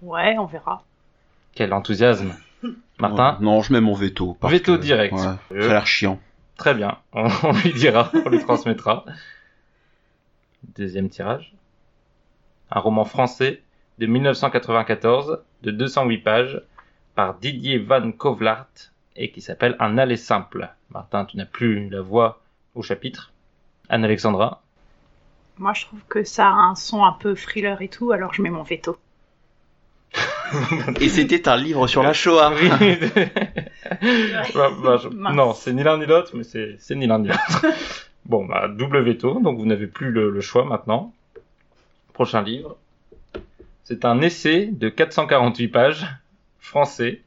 [0.02, 0.84] Ouais, on verra.
[1.56, 2.36] Quel enthousiasme.
[3.00, 4.36] Martin Non, je mets mon veto.
[4.40, 5.14] parce Veto que- direct.
[5.14, 6.20] Ouais, Euh, ça a l'air chiant.
[6.58, 9.06] Très bien, on, on lui dira, on lui transmettra.
[10.76, 11.54] Deuxième tirage.
[12.72, 13.62] Un roman français
[14.00, 16.62] de 1994 de 208 pages
[17.16, 18.68] par Didier Van Kovlart
[19.16, 20.70] et qui s'appelle Un aller simple.
[20.92, 22.42] Martin, tu n'as plus la voix
[22.76, 23.32] au chapitre.
[23.90, 24.62] Anne-Alexandra
[25.60, 28.42] Moi, je trouve que ça a un son un peu thriller et tout, alors je
[28.42, 28.98] mets mon veto.
[31.02, 32.54] Et c'était un livre sur la Shoah.
[32.62, 32.70] Oui.
[34.56, 35.10] Bah, bah, je-.
[35.10, 37.66] Non, c'est ni l'un ni l'autre, mais c'est ni l'un ni l'autre.
[38.26, 41.14] bon, bah, double veto, donc vous n'avez plus le, le choix maintenant.
[42.14, 42.78] Prochain livre.
[43.84, 46.06] C'est un essai de 448 pages,
[46.60, 47.22] français,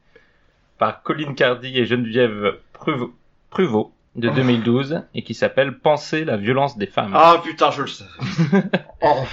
[0.79, 3.13] par Colline Cardy et Geneviève Pruvo-
[3.51, 7.13] Pruvot, de 2012, et qui s'appelle Penser la violence des femmes.
[7.15, 8.05] Ah putain, je le sais.
[9.03, 9.25] Oh,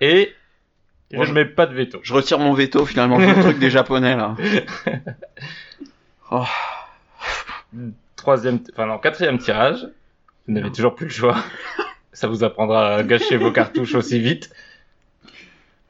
[0.00, 0.32] Et
[1.10, 1.98] je ne mets pas de veto.
[2.02, 3.18] je retire mon veto finalement.
[3.18, 4.36] Le truc des japonais là.
[6.34, 6.44] Oh.
[8.16, 9.86] troisième, enfin non, quatrième tirage.
[10.46, 11.36] Vous n'avez toujours plus le choix.
[12.14, 14.50] Ça vous apprendra à gâcher vos cartouches aussi vite.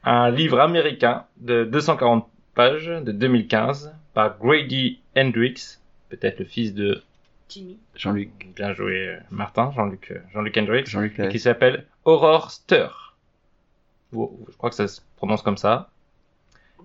[0.03, 5.79] Un livre américain de 240 pages de 2015 par Grady Hendrix,
[6.09, 7.01] peut-être le fils de
[7.53, 7.79] Jimmy.
[7.95, 13.15] Jean-Luc, bien joué euh, Martin, Jean-Luc euh, Jean-Luc Hendrix, Jean-Luc qui s'appelle Aurore Stir.
[14.11, 14.17] Je
[14.57, 15.91] crois que ça se prononce comme ça.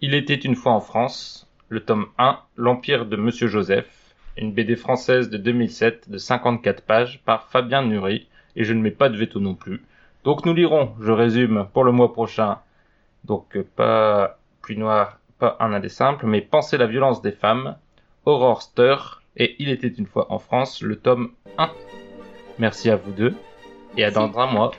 [0.00, 4.76] Il était une fois en France, le tome 1, L'Empire de Monsieur Joseph, une BD
[4.76, 9.16] française de 2007 de 54 pages par Fabien Nury, et je ne mets pas de
[9.16, 9.82] veto non plus.
[10.24, 12.58] Donc nous lirons, je résume, pour le mois prochain,
[13.24, 17.76] donc pas Pluie Noire, pas Un Indé Simple, mais Penser la violence des femmes,
[18.24, 21.70] Aurore Stir, et Il était une fois en France, le tome 1.
[22.58, 23.34] Merci à vous deux,
[23.96, 24.72] et à dans un mois.